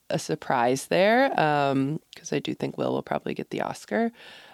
a 0.09 0.19
surprise 0.19 0.87
there 0.87 1.29
because 1.29 1.71
um, 1.71 1.99
I 2.31 2.39
do 2.39 2.53
think 2.53 2.77
Will 2.77 2.93
will 2.93 3.03
probably 3.03 3.33
get 3.33 3.49
the 3.49 3.61
Oscar. 3.61 4.11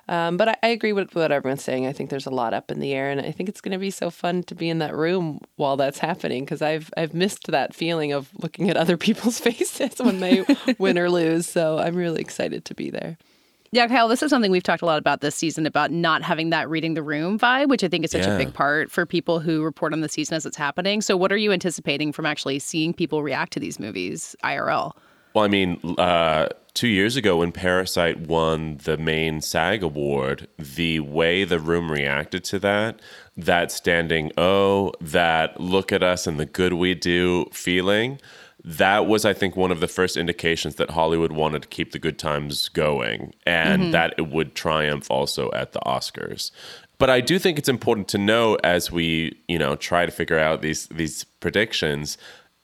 Um, 0.09 0.37
but 0.37 0.49
I, 0.49 0.55
I, 0.63 0.67
agree 0.69 0.91
with 0.91 1.13
what 1.13 1.31
everyone's 1.31 1.63
saying. 1.63 1.85
I 1.85 1.93
think 1.93 2.09
there's 2.09 2.25
a 2.25 2.31
lot 2.31 2.51
up 2.51 2.71
in 2.71 2.79
the 2.79 2.93
air, 2.93 3.11
and 3.11 3.21
I 3.21 3.31
think 3.31 3.47
it's 3.47 3.61
going 3.61 3.73
to 3.73 3.77
be 3.77 3.91
so 3.91 4.09
fun 4.09 4.41
to 4.43 4.55
be 4.55 4.67
in 4.67 4.79
that 4.79 4.95
room 4.95 5.39
while 5.55 5.77
that's 5.77 5.99
happening 5.99 6.45
because 6.45 6.63
I've 6.63 6.91
I've 6.97 7.13
missed 7.13 7.45
that 7.51 7.75
feeling 7.75 8.11
of 8.11 8.31
looking 8.41 8.71
at 8.71 8.75
other 8.75 8.97
people's 9.07 9.39
faces 9.39 9.99
when 9.99 10.19
they 10.19 10.43
win 10.79 10.97
or 10.97 11.11
lose. 11.11 11.47
So 11.47 11.77
I'm 11.77 11.95
really 11.95 12.21
excited 12.21 12.65
to 12.65 12.73
be 12.73 12.89
there. 12.89 13.19
Yeah, 13.71 13.87
Kyle, 13.87 14.07
this 14.07 14.23
is 14.23 14.31
something 14.31 14.49
we've 14.49 14.63
talked 14.63 14.81
a 14.81 14.87
lot 14.87 14.97
about 14.97 15.21
this 15.21 15.35
season 15.35 15.67
about 15.67 15.91
not 15.91 16.23
having 16.23 16.49
that 16.49 16.67
reading 16.67 16.95
the 16.95 17.03
room 17.03 17.37
vibe, 17.37 17.69
which 17.69 17.83
I 17.83 17.87
think 17.87 18.03
is 18.03 18.09
such 18.09 18.25
yeah. 18.25 18.33
a 18.33 18.37
big 18.37 18.51
part 18.51 18.89
for 18.89 19.05
people 19.05 19.39
who 19.39 19.61
report 19.61 19.93
on 19.93 20.01
the 20.01 20.09
season 20.09 20.33
as 20.33 20.43
it's 20.43 20.57
happening. 20.57 21.01
So, 21.01 21.15
what 21.15 21.31
are 21.31 21.37
you 21.37 21.51
anticipating 21.51 22.11
from 22.11 22.25
actually 22.25 22.57
seeing 22.57 22.95
people 22.95 23.21
react 23.21 23.53
to 23.53 23.59
these 23.59 23.79
movies 23.79 24.35
IRL? 24.43 24.93
Well, 25.35 25.45
I 25.45 25.49
mean, 25.49 25.79
uh, 25.99 26.49
two 26.73 26.87
years 26.87 27.15
ago 27.15 27.37
when 27.37 27.51
Parasite 27.51 28.21
won 28.21 28.77
the 28.83 28.97
main 28.97 29.41
SAG 29.41 29.83
award, 29.83 30.47
the 30.57 30.99
way 30.99 31.43
the 31.43 31.59
room 31.59 31.91
reacted 31.91 32.43
to 32.45 32.59
that, 32.59 33.01
that 33.35 33.71
standing 33.71 34.31
oh, 34.37 34.93
that 34.99 35.59
look 35.59 35.91
at 35.91 36.03
us 36.03 36.27
and 36.27 36.39
the 36.39 36.45
good 36.45 36.73
we 36.73 36.93
do 36.93 37.45
feeling 37.51 38.19
that 38.63 39.05
was, 39.05 39.23
I 39.25 39.33
think, 39.33 39.55
one 39.55 39.71
of 39.71 39.79
the 39.79 39.87
first 39.87 40.17
indications 40.17 40.75
that 40.75 40.91
Hollywood 40.91 41.31
wanted 41.31 41.61
to 41.61 41.67
keep 41.67 41.91
the 41.91 41.99
good 41.99 42.19
times 42.19 42.67
going 42.69 43.33
and 43.45 43.83
mm-hmm. 43.83 43.91
that 43.91 44.13
it 44.17 44.27
would 44.29 44.53
triumph 44.53 45.09
also 45.09 45.49
at 45.53 45.71
the 45.71 45.79
Oscars. 45.85 46.51
But 46.97 47.09
I 47.09 47.21
do 47.21 47.39
think 47.39 47.57
it's 47.57 47.69
important 47.69 48.09
to 48.09 48.17
know 48.17 48.55
as 48.55 48.91
we, 48.91 49.39
you 49.47 49.57
know, 49.57 49.77
try 49.77 50.05
to 50.05 50.11
figure 50.11 50.37
out 50.37 50.61
these 50.61 50.87
these 50.87 51.23
predictions 51.23 52.17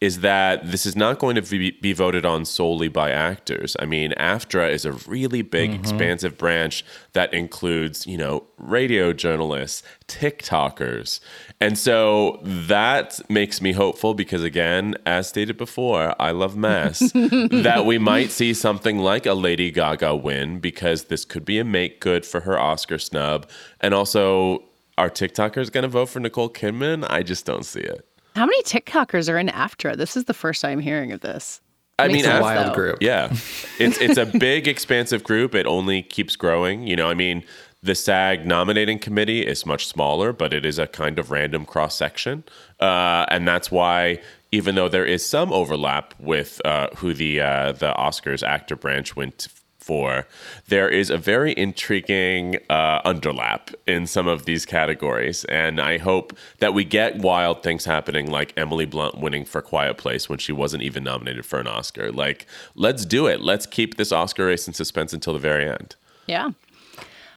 is 0.06 0.20
that 0.20 0.70
this 0.70 0.86
is 0.86 0.96
not 0.96 1.18
going 1.18 1.36
to 1.36 1.42
be, 1.42 1.72
be, 1.72 1.92
voted 1.92 2.28
on 2.28 2.46
solely 2.46 2.88
by 2.88 3.10
actors. 3.10 3.76
I 3.80 3.88
mean, 3.88 4.14
AFTRA 4.18 4.70
is 4.70 4.86
a 4.86 4.92
really 4.92 5.42
big, 5.42 5.72
mm-hmm. 5.72 5.80
expansive 5.80 6.38
branch 6.38 6.86
that 7.14 7.34
includes, 7.34 8.06
you 8.06 8.16
know, 8.16 8.44
radio 8.60 9.14
journalists, 9.14 9.82
TikTokers. 10.08 11.22
And 11.60 11.76
so 11.76 12.40
that 12.44 13.20
makes 13.32 13.62
me 13.62 13.72
hopeful 13.72 14.14
because, 14.14 14.44
again, 14.44 14.94
as 15.08 15.28
stated 15.28 15.58
before, 15.58 16.14
I 16.22 16.30
love 16.30 16.56
mass, 16.56 17.00
that 17.14 17.86
we 17.88 17.98
might 17.98 18.30
see 18.30 18.54
something 18.54 19.00
like 19.00 19.26
a 19.26 19.34
Lady 19.34 19.72
Gaga 19.72 20.16
win 20.16 20.60
because 20.60 21.06
this 21.06 21.26
could 21.26 21.46
be 21.46 21.58
a 21.58 21.64
make 21.64 22.00
good 22.00 22.28
for 22.28 22.42
her 22.42 22.60
Oscar 22.60 23.00
snub. 23.00 23.50
And 23.82 23.96
also, 23.96 24.66
are 25.00 25.10
TikTokers 25.10 25.72
going 25.72 25.82
to 25.82 25.88
vote 25.88 26.10
for 26.10 26.20
Nicole 26.20 26.52
Kidman? 26.52 27.08
I 27.10 27.24
just 27.24 27.44
don't 27.48 27.66
see 27.66 27.82
it. 27.82 28.08
How 28.36 28.46
many 28.46 28.62
TikTokers 28.64 29.32
are 29.32 29.38
in 29.38 29.48
AFTRA? 29.48 29.96
This 29.96 30.18
is 30.18 30.26
the 30.26 30.34
first 30.34 30.62
time 30.62 30.80
hearing 30.80 31.14
of 31.14 31.22
this. 31.22 31.62
I 31.98 32.10
mean, 32.10 32.26
a 32.26 32.42
wild 32.42 32.72
though. 32.72 32.76
group. 32.76 32.98
Yeah, 33.02 33.30
it's 33.80 33.98
it's 34.00 34.18
a 34.18 34.26
big, 34.26 34.68
expansive 34.68 35.24
group. 35.24 35.56
It 35.56 35.66
only 35.66 36.02
keeps 36.02 36.36
growing. 36.36 36.86
You 36.86 36.98
know, 36.98 37.10
I 37.10 37.14
mean, 37.14 37.46
the 37.82 37.96
SAG 37.96 38.46
nominating 38.46 39.00
committee 39.00 39.48
is 39.48 39.66
much 39.66 39.88
smaller, 39.88 40.34
but 40.34 40.52
it 40.52 40.66
is 40.66 40.78
a 40.78 40.88
kind 40.88 41.18
of 41.18 41.32
random 41.32 41.66
cross 41.66 41.96
section, 41.96 42.44
uh, 42.82 43.26
and 43.30 43.48
that's 43.48 43.72
why 43.72 44.20
even 44.52 44.76
though 44.76 44.90
there 44.90 45.06
is 45.06 45.26
some 45.26 45.54
overlap 45.54 46.14
with 46.20 46.62
uh, 46.66 46.90
who 46.98 47.14
the 47.14 47.40
uh, 47.40 47.72
the 47.72 47.94
Oscars 47.94 48.46
actor 48.46 48.76
branch 48.76 49.16
went 49.16 49.48
for, 49.86 50.26
there 50.68 50.90
is 50.90 51.10
a 51.10 51.18
very 51.18 51.54
intriguing 51.56 52.58
uh, 52.70 53.02
underlap 53.04 53.74
in 53.86 54.08
some 54.08 54.28
of 54.28 54.46
these 54.46 54.66
categories. 54.66 55.46
And 55.46 55.80
I 55.80 56.00
hope 56.00 56.36
that 56.58 56.74
we 56.74 56.84
get 56.84 57.18
wild 57.20 57.62
things 57.62 57.86
happening, 57.86 58.32
like 58.32 58.54
Emily 58.58 58.86
Blunt 58.86 59.20
winning 59.20 59.46
for 59.46 59.62
Quiet 59.62 59.98
Place 59.98 60.28
when 60.28 60.40
she 60.40 60.52
wasn't 60.52 60.82
even 60.82 61.04
nominated 61.04 61.46
for 61.46 61.60
an 61.60 61.68
Oscar. 61.68 62.12
Like, 62.12 62.48
let's 62.74 63.06
do 63.06 63.28
it. 63.28 63.42
Let's 63.42 63.68
keep 63.68 63.98
this 63.98 64.12
Oscar 64.12 64.48
race 64.48 64.68
in 64.68 64.74
suspense 64.74 65.14
until 65.14 65.34
the 65.34 65.40
very 65.40 65.70
end. 65.70 65.96
Yeah. 66.26 66.50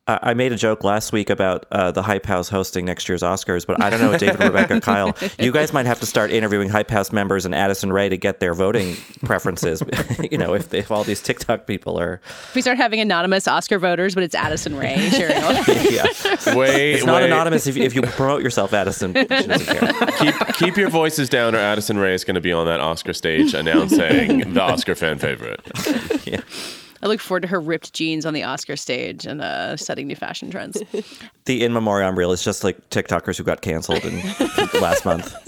I 0.09 0.33
made 0.33 0.53
a 0.53 0.57
joke 0.57 0.85
last 0.85 1.12
week 1.12 1.29
about 1.29 1.66
uh, 1.71 1.90
the 1.90 2.01
Hype 2.01 2.25
House 2.25 2.49
hosting 2.49 2.87
next 2.87 3.09
year's 3.11 3.23
Oscars, 3.23 3.66
but 3.66 3.83
I 3.83 3.90
don't 3.90 4.01
know, 4.01 4.16
David, 4.16 4.40
Rebecca, 4.40 4.81
Kyle, 4.83 5.14
you 5.38 5.53
guys 5.53 5.75
might 5.75 5.85
have 5.85 6.01
to 6.01 6.07
start 6.07 6.31
interviewing 6.31 6.71
Hype 6.71 6.90
House 6.90 7.12
members 7.12 7.44
and 7.44 7.55
Addison 7.55 7.92
Rae 7.92 8.09
to 8.09 8.16
get 8.16 8.40
their 8.40 8.55
voting 8.55 8.97
preferences. 9.27 9.83
you 10.31 10.38
know, 10.38 10.55
if, 10.55 10.73
if 10.73 10.90
all 10.90 11.05
these 11.05 11.21
TikTok 11.21 11.66
people 11.66 12.01
are. 12.01 12.23
If 12.49 12.55
we 12.55 12.62
start 12.62 12.79
having 12.79 13.01
anonymous 13.01 13.47
Oscar 13.47 13.79
voters, 13.79 14.14
but 14.14 14.25
it's 14.25 14.35
Addison 14.35 14.77
Rae. 14.77 15.11
Sure. 15.18 15.31
yeah. 15.31 16.05
Wait, 16.55 16.94
it's 16.94 17.05
not 17.05 17.23
wait. 17.23 17.27
anonymous 17.27 17.66
if 17.66 17.77
you, 17.77 17.83
if 17.83 17.94
you 17.94 18.03
promote 18.03 18.42
yourself, 18.42 18.73
Addison. 18.73 19.14
keep 19.14 20.35
keep 20.55 20.77
your 20.77 20.90
voices 20.90 21.29
down, 21.29 21.55
or 21.55 21.59
Addison 21.59 21.99
Rae 21.99 22.14
is 22.14 22.25
going 22.25 22.37
to 22.37 22.40
be 22.40 22.53
on 22.53 22.66
that 22.66 22.81
Oscar 22.81 23.12
stage 23.12 23.53
announcing 23.55 24.53
the 24.53 24.62
Oscar 24.62 24.94
fan 24.94 25.18
favorite. 25.18 25.61
yeah. 26.25 26.40
I 27.03 27.07
look 27.07 27.21
forward 27.21 27.43
to 27.43 27.49
her 27.49 27.61
ripped 27.61 27.93
jeans 27.93 28.27
on 28.27 28.35
the 28.35 28.43
Oscar 28.43 28.77
stage 28.77 29.27
and 29.27 29.41
uh, 29.41 29.77
setting 29.77 30.07
new 30.07 30.17
fashion 30.17 30.51
trends. 30.51 30.83
the 31.45 31.65
in 31.65 31.73
memoriam 31.73 32.19
reel 32.19 32.33
is 32.33 32.43
just 32.43 32.65
like 32.65 32.91
TikTokers 32.91 33.37
who 33.37 33.45
got 33.45 33.61
canceled 33.61 34.05
in 34.05 34.21
last 34.81 35.05
month. 35.05 35.35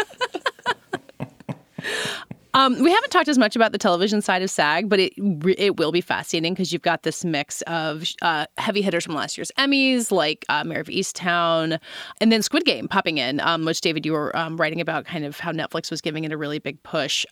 Um, 2.52 2.82
we 2.82 2.90
haven't 2.90 3.10
talked 3.10 3.28
as 3.28 3.38
much 3.38 3.54
about 3.54 3.70
the 3.72 3.78
television 3.78 4.20
side 4.20 4.42
of 4.42 4.50
SAG, 4.50 4.88
but 4.88 4.98
it 4.98 5.12
it 5.56 5.76
will 5.76 5.92
be 5.92 6.00
fascinating 6.00 6.52
because 6.52 6.72
you've 6.72 6.82
got 6.82 7.04
this 7.04 7.24
mix 7.24 7.62
of 7.62 8.04
uh, 8.22 8.46
heavy 8.58 8.82
hitters 8.82 9.04
from 9.04 9.14
last 9.14 9.38
year's 9.38 9.52
Emmys, 9.56 10.10
like 10.10 10.44
uh, 10.48 10.64
Mare 10.64 10.80
of 10.80 10.88
Easttown, 10.88 11.78
and 12.20 12.32
then 12.32 12.42
Squid 12.42 12.64
Game 12.64 12.88
popping 12.88 13.18
in, 13.18 13.38
um, 13.40 13.64
which 13.64 13.80
David 13.80 14.04
you 14.04 14.12
were 14.12 14.36
um, 14.36 14.56
writing 14.56 14.80
about, 14.80 15.04
kind 15.04 15.24
of 15.24 15.38
how 15.38 15.52
Netflix 15.52 15.90
was 15.90 16.00
giving 16.00 16.24
it 16.24 16.32
a 16.32 16.36
really 16.36 16.58
big 16.58 16.82
push. 16.82 17.24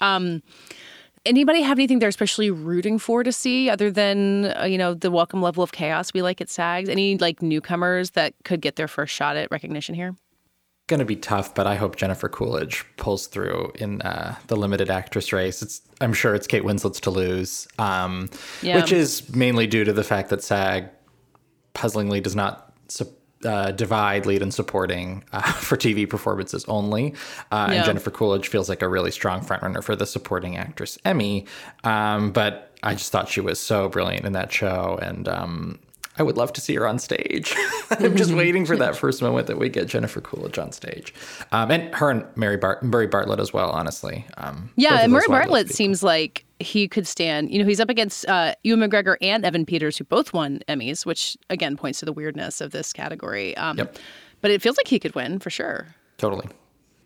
Anybody 1.29 1.61
have 1.61 1.79
anything 1.79 1.99
they're 1.99 2.09
especially 2.09 2.51
rooting 2.51 2.99
for 2.99 3.23
to 3.23 3.33
see 3.33 3.69
other 3.69 3.91
than 3.91 4.47
uh, 4.47 4.65
you 4.65 4.79
know 4.79 4.95
the 4.95 5.11
welcome 5.11 5.43
level 5.43 5.63
of 5.63 5.73
chaos 5.73 6.15
we 6.15 6.23
like 6.23 6.41
at 6.41 6.49
SAGs? 6.49 6.89
Any 6.89 7.19
like 7.19 7.43
newcomers 7.43 8.13
that 8.13 8.33
could 8.45 8.63
get 8.63 8.77
their 8.77 8.89
first 8.89 9.15
shot 9.15 9.37
at 9.37 9.51
recognition 9.51 9.95
here? 9.95 10.17
Going 10.87 11.01
to 11.01 11.05
be 11.05 11.17
tough, 11.17 11.55
but 11.55 11.67
I 11.67 11.75
hope 11.75 11.97
Jennifer 11.97 12.31
Coolidge 12.31 12.83
pulls 12.97 13.27
through 13.27 13.73
in 13.75 14.01
uh, 14.01 14.37
the 14.47 14.57
limited 14.57 14.89
actress 14.89 15.31
race. 15.31 15.61
It's 15.61 15.83
I'm 16.01 16.15
sure 16.15 16.35
it's 16.35 16.47
Kate 16.47 16.65
Winslet's 16.65 17.01
to 17.01 17.11
lose, 17.11 17.69
um, 17.79 18.31
yeah. 18.63 18.77
which 18.77 18.91
is 18.91 19.29
mainly 19.35 19.67
due 19.67 19.85
to 19.85 19.93
the 19.93 20.05
fact 20.05 20.31
that 20.31 20.43
SAG 20.43 20.89
puzzlingly 21.75 22.23
does 22.23 22.35
not 22.35 22.73
support 22.89 23.18
uh, 23.45 23.71
divide 23.73 24.27
lead 24.27 24.43
and 24.43 24.53
supporting 24.53 25.25
uh, 25.33 25.41
for 25.53 25.77
TV 25.77 26.09
performances 26.09 26.65
only. 26.67 27.15
Uh, 27.51 27.69
yeah. 27.71 27.77
And 27.77 27.85
Jennifer 27.85 28.11
Coolidge 28.11 28.49
feels 28.49 28.69
like 28.69 28.83
a 28.83 28.89
really 28.89 29.11
strong 29.11 29.41
frontrunner 29.41 29.83
for 29.83 29.97
the 29.97 30.07
supporting 30.07 30.57
actress 30.57 30.99
Emmy. 31.05 31.47
Um, 31.85 32.33
but 32.33 32.73
I 32.83 32.95
just 32.95 33.13
thought 33.13 33.29
she 33.29 33.41
was 33.41 33.59
so 33.59 33.89
brilliant 33.89 34.25
in 34.25 34.33
that 34.33 34.53
show, 34.53 34.99
and 35.03 35.29
um, 35.29 35.79
I 36.19 36.23
would 36.23 36.37
love 36.37 36.53
to 36.55 36.61
see 36.61 36.75
her 36.75 36.87
on 36.87 36.99
stage. 36.99 37.55
I'm 37.91 38.17
just 38.17 38.33
waiting 38.33 38.67
for 38.67 38.77
that 38.77 38.97
first 38.97 39.23
moment 39.23 39.47
that 39.47 39.59
we 39.59 39.69
get 39.69 39.87
Jennifer 39.87 40.21
Coolidge 40.21 40.59
on 40.59 40.73
stage, 40.73 41.15
um, 41.53 41.71
and 41.71 41.95
her 41.95 42.11
and 42.11 42.25
Mary 42.37 42.57
Bart- 42.57 42.83
Murray 42.83 43.07
Bartlett 43.07 43.41
as 43.41 43.53
well. 43.53 43.71
Honestly, 43.71 44.27
um, 44.37 44.71
Yeah, 44.77 45.01
and 45.03 45.13
Murray 45.13 45.27
Bartlett 45.29 45.71
seems 45.71 46.03
like 46.03 46.45
he 46.61 46.89
could 46.89 47.07
stand. 47.07 47.53
You 47.53 47.61
know, 47.61 47.69
he's 47.69 47.81
up 47.81 47.89
against 47.91 48.27
uh, 48.29 48.55
Ewan 48.65 48.81
McGregor 48.91 49.17
and 49.23 49.45
Evan 49.45 49.65
Peters, 49.65 49.97
who 49.97 50.05
both 50.05 50.33
won 50.33 50.61
Emmys, 50.69 51.07
which 51.07 51.37
again 51.51 51.77
points 51.77 52.01
to 52.01 52.05
the 52.05 52.13
weirdness 52.13 52.61
of 52.61 52.73
this 52.73 52.93
category. 52.93 53.57
Um, 53.57 53.79
Yep. 53.79 53.97
But 54.41 54.51
it 54.53 54.63
feels 54.63 54.77
like 54.77 54.87
he 54.89 54.99
could 54.99 55.15
win 55.15 55.39
for 55.41 55.51
sure. 55.51 55.87
totally. 56.17 56.47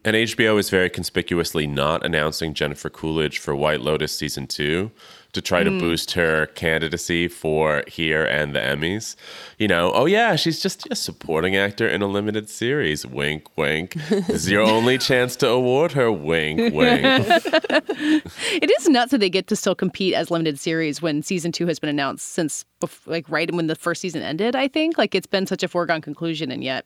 And 0.05 0.17
HBO 0.17 0.59
is 0.59 0.69
very 0.69 0.91
conspicuously 0.91 1.67
not 1.67 2.05
announcing 2.05 2.55
Jennifer 2.55 2.91
Coolidge 2.91 3.39
for 3.39 3.55
White 3.55 3.81
Lotus 3.81 4.17
season 4.17 4.47
two 4.49 4.91
to 5.33 5.41
try 5.41 5.63
to 5.63 5.71
hmm. 5.71 5.79
boost 5.79 6.13
her 6.13 6.47
candidacy 6.47 7.27
for 7.27 7.85
here 7.87 8.25
and 8.25 8.55
the 8.55 8.59
Emmys. 8.59 9.17
You 9.59 9.69
know, 9.69 9.93
oh 9.93 10.05
yeah, 10.07 10.37
she's 10.37 10.61
just 10.61 10.87
a 10.91 10.97
supporting 10.97 11.57
actor 11.57 11.89
in 11.89 12.03
a 12.03 12.07
limited 12.07 12.51
series. 12.51 13.07
Wink, 13.07 13.47
wink. 13.57 13.95
this 13.95 14.29
is 14.29 14.51
your 14.51 14.63
only 14.63 14.99
chance 14.99 15.37
to 15.37 15.49
award 15.49 15.93
her. 15.93 16.13
Wink, 16.13 16.75
wink. 16.75 17.05
It 18.55 18.71
is 18.71 18.89
nuts 18.89 19.13
that 19.13 19.19
they 19.19 19.31
get 19.31 19.47
to 19.49 19.57
still 19.57 19.75
compete 19.75 20.15
as 20.15 20.31
limited 20.31 20.59
series 20.59 21.01
when 21.01 21.23
season 21.23 21.53
two 21.53 21.67
has 21.67 21.79
been 21.79 21.89
announced 21.89 22.33
since, 22.33 22.65
bef- 22.81 23.07
like, 23.07 23.29
right 23.29 23.53
when 23.53 23.67
the 23.67 23.75
first 23.75 24.01
season 24.01 24.23
ended. 24.23 24.55
I 24.55 24.69
think 24.69 24.99
like 24.99 25.15
it's 25.15 25.27
been 25.27 25.47
such 25.47 25.63
a 25.63 25.69
foregone 25.69 26.03
conclusion, 26.03 26.51
and 26.51 26.63
yet 26.63 26.85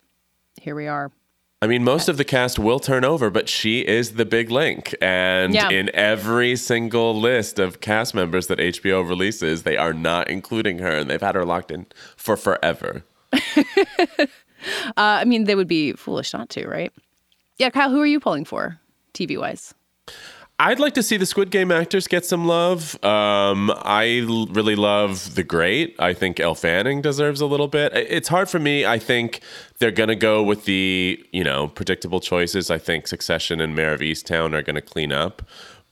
here 0.60 0.74
we 0.74 0.86
are. 0.86 1.10
I 1.62 1.66
mean, 1.66 1.82
most 1.84 2.08
of 2.08 2.18
the 2.18 2.24
cast 2.24 2.58
will 2.58 2.78
turn 2.78 3.02
over, 3.02 3.30
but 3.30 3.48
she 3.48 3.80
is 3.80 4.12
the 4.12 4.26
big 4.26 4.50
link. 4.50 4.94
And 5.00 5.54
Yeah. 5.54 5.70
in 5.70 5.90
every 5.94 6.54
single 6.56 7.18
list 7.18 7.58
of 7.58 7.80
cast 7.80 8.14
members 8.14 8.46
that 8.48 8.58
HBO 8.60 9.00
releases, 9.02 9.62
they 9.62 9.76
are 9.78 9.94
not 9.94 10.28
including 10.28 10.78
her, 10.80 10.90
and 10.90 11.08
they've 11.08 11.20
had 11.20 11.34
her 11.34 11.44
locked 11.46 11.70
in 11.70 11.86
for 12.16 12.36
forever. 12.36 13.04
Uh, 14.96 15.20
I 15.20 15.24
mean, 15.24 15.44
they 15.44 15.54
would 15.54 15.68
be 15.68 15.92
foolish 15.92 16.32
not 16.32 16.48
to, 16.50 16.66
right? 16.66 16.90
Yeah, 17.58 17.70
Kyle, 17.70 17.90
who 17.90 18.00
are 18.00 18.06
you 18.06 18.18
pulling 18.18 18.44
for, 18.44 18.80
TV 19.14 19.38
wise? 19.38 19.74
I'd 20.58 20.78
like 20.78 20.94
to 20.94 21.02
see 21.02 21.18
the 21.18 21.26
Squid 21.26 21.50
Game 21.50 21.70
actors 21.70 22.08
get 22.08 22.24
some 22.24 22.46
love. 22.46 23.02
Um, 23.04 23.70
I 23.82 24.24
l- 24.26 24.46
really 24.46 24.74
love 24.74 25.34
The 25.34 25.42
Great. 25.44 25.94
I 25.98 26.14
think 26.14 26.40
Elle 26.40 26.54
Fanning 26.54 27.02
deserves 27.02 27.42
a 27.42 27.46
little 27.46 27.68
bit. 27.68 27.92
It's 27.94 28.28
hard 28.28 28.48
for 28.48 28.58
me. 28.58 28.86
I 28.86 28.98
think 28.98 29.40
they're 29.78 29.90
going 29.90 30.08
to 30.08 30.16
go 30.16 30.42
with 30.42 30.64
the, 30.64 31.22
you 31.30 31.44
know, 31.44 31.68
predictable 31.68 32.20
choices. 32.20 32.70
I 32.70 32.78
think 32.78 33.06
Succession 33.06 33.60
and 33.60 33.74
Mare 33.74 33.92
of 33.92 34.00
Easttown 34.00 34.54
are 34.54 34.62
going 34.62 34.76
to 34.76 34.80
clean 34.80 35.12
up. 35.12 35.42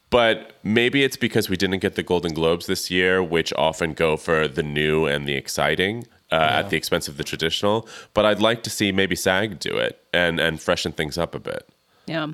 But 0.08 0.52
maybe 0.62 1.04
it's 1.04 1.18
because 1.18 1.50
we 1.50 1.56
didn't 1.56 1.80
get 1.80 1.96
the 1.96 2.02
Golden 2.02 2.32
Globes 2.32 2.66
this 2.66 2.90
year, 2.90 3.22
which 3.22 3.52
often 3.54 3.92
go 3.92 4.16
for 4.16 4.48
the 4.48 4.62
new 4.62 5.04
and 5.04 5.28
the 5.28 5.34
exciting 5.34 6.06
uh, 6.32 6.36
at 6.36 6.70
the 6.70 6.76
expense 6.78 7.06
of 7.06 7.18
the 7.18 7.24
traditional. 7.24 7.86
But 8.14 8.24
I'd 8.24 8.40
like 8.40 8.62
to 8.62 8.70
see 8.70 8.92
maybe 8.92 9.14
SAG 9.16 9.58
do 9.58 9.76
it 9.76 10.02
and, 10.14 10.40
and 10.40 10.58
freshen 10.58 10.92
things 10.92 11.18
up 11.18 11.34
a 11.34 11.38
bit. 11.38 11.68
Yeah. 12.06 12.28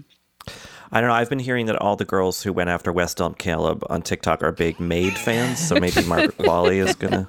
I 0.93 1.01
don't 1.01 1.09
know. 1.09 1.15
I've 1.15 1.31
been 1.31 1.39
hearing 1.39 1.67
that 1.67 1.77
all 1.77 1.95
the 1.95 2.05
girls 2.05 2.43
who 2.43 2.53
went 2.53 2.69
after 2.69 2.93
West 2.93 3.21
Elm 3.21 3.35
Caleb 3.35 3.85
on 3.89 4.03
TikTok 4.03 4.43
are 4.43 4.51
big 4.51 4.81
Maid 4.81 5.17
fans, 5.17 5.59
so 5.59 5.77
maybe 5.77 6.03
Margaret 6.05 6.37
Qualley 6.39 6.85
is 6.85 6.97
gonna 6.97 7.29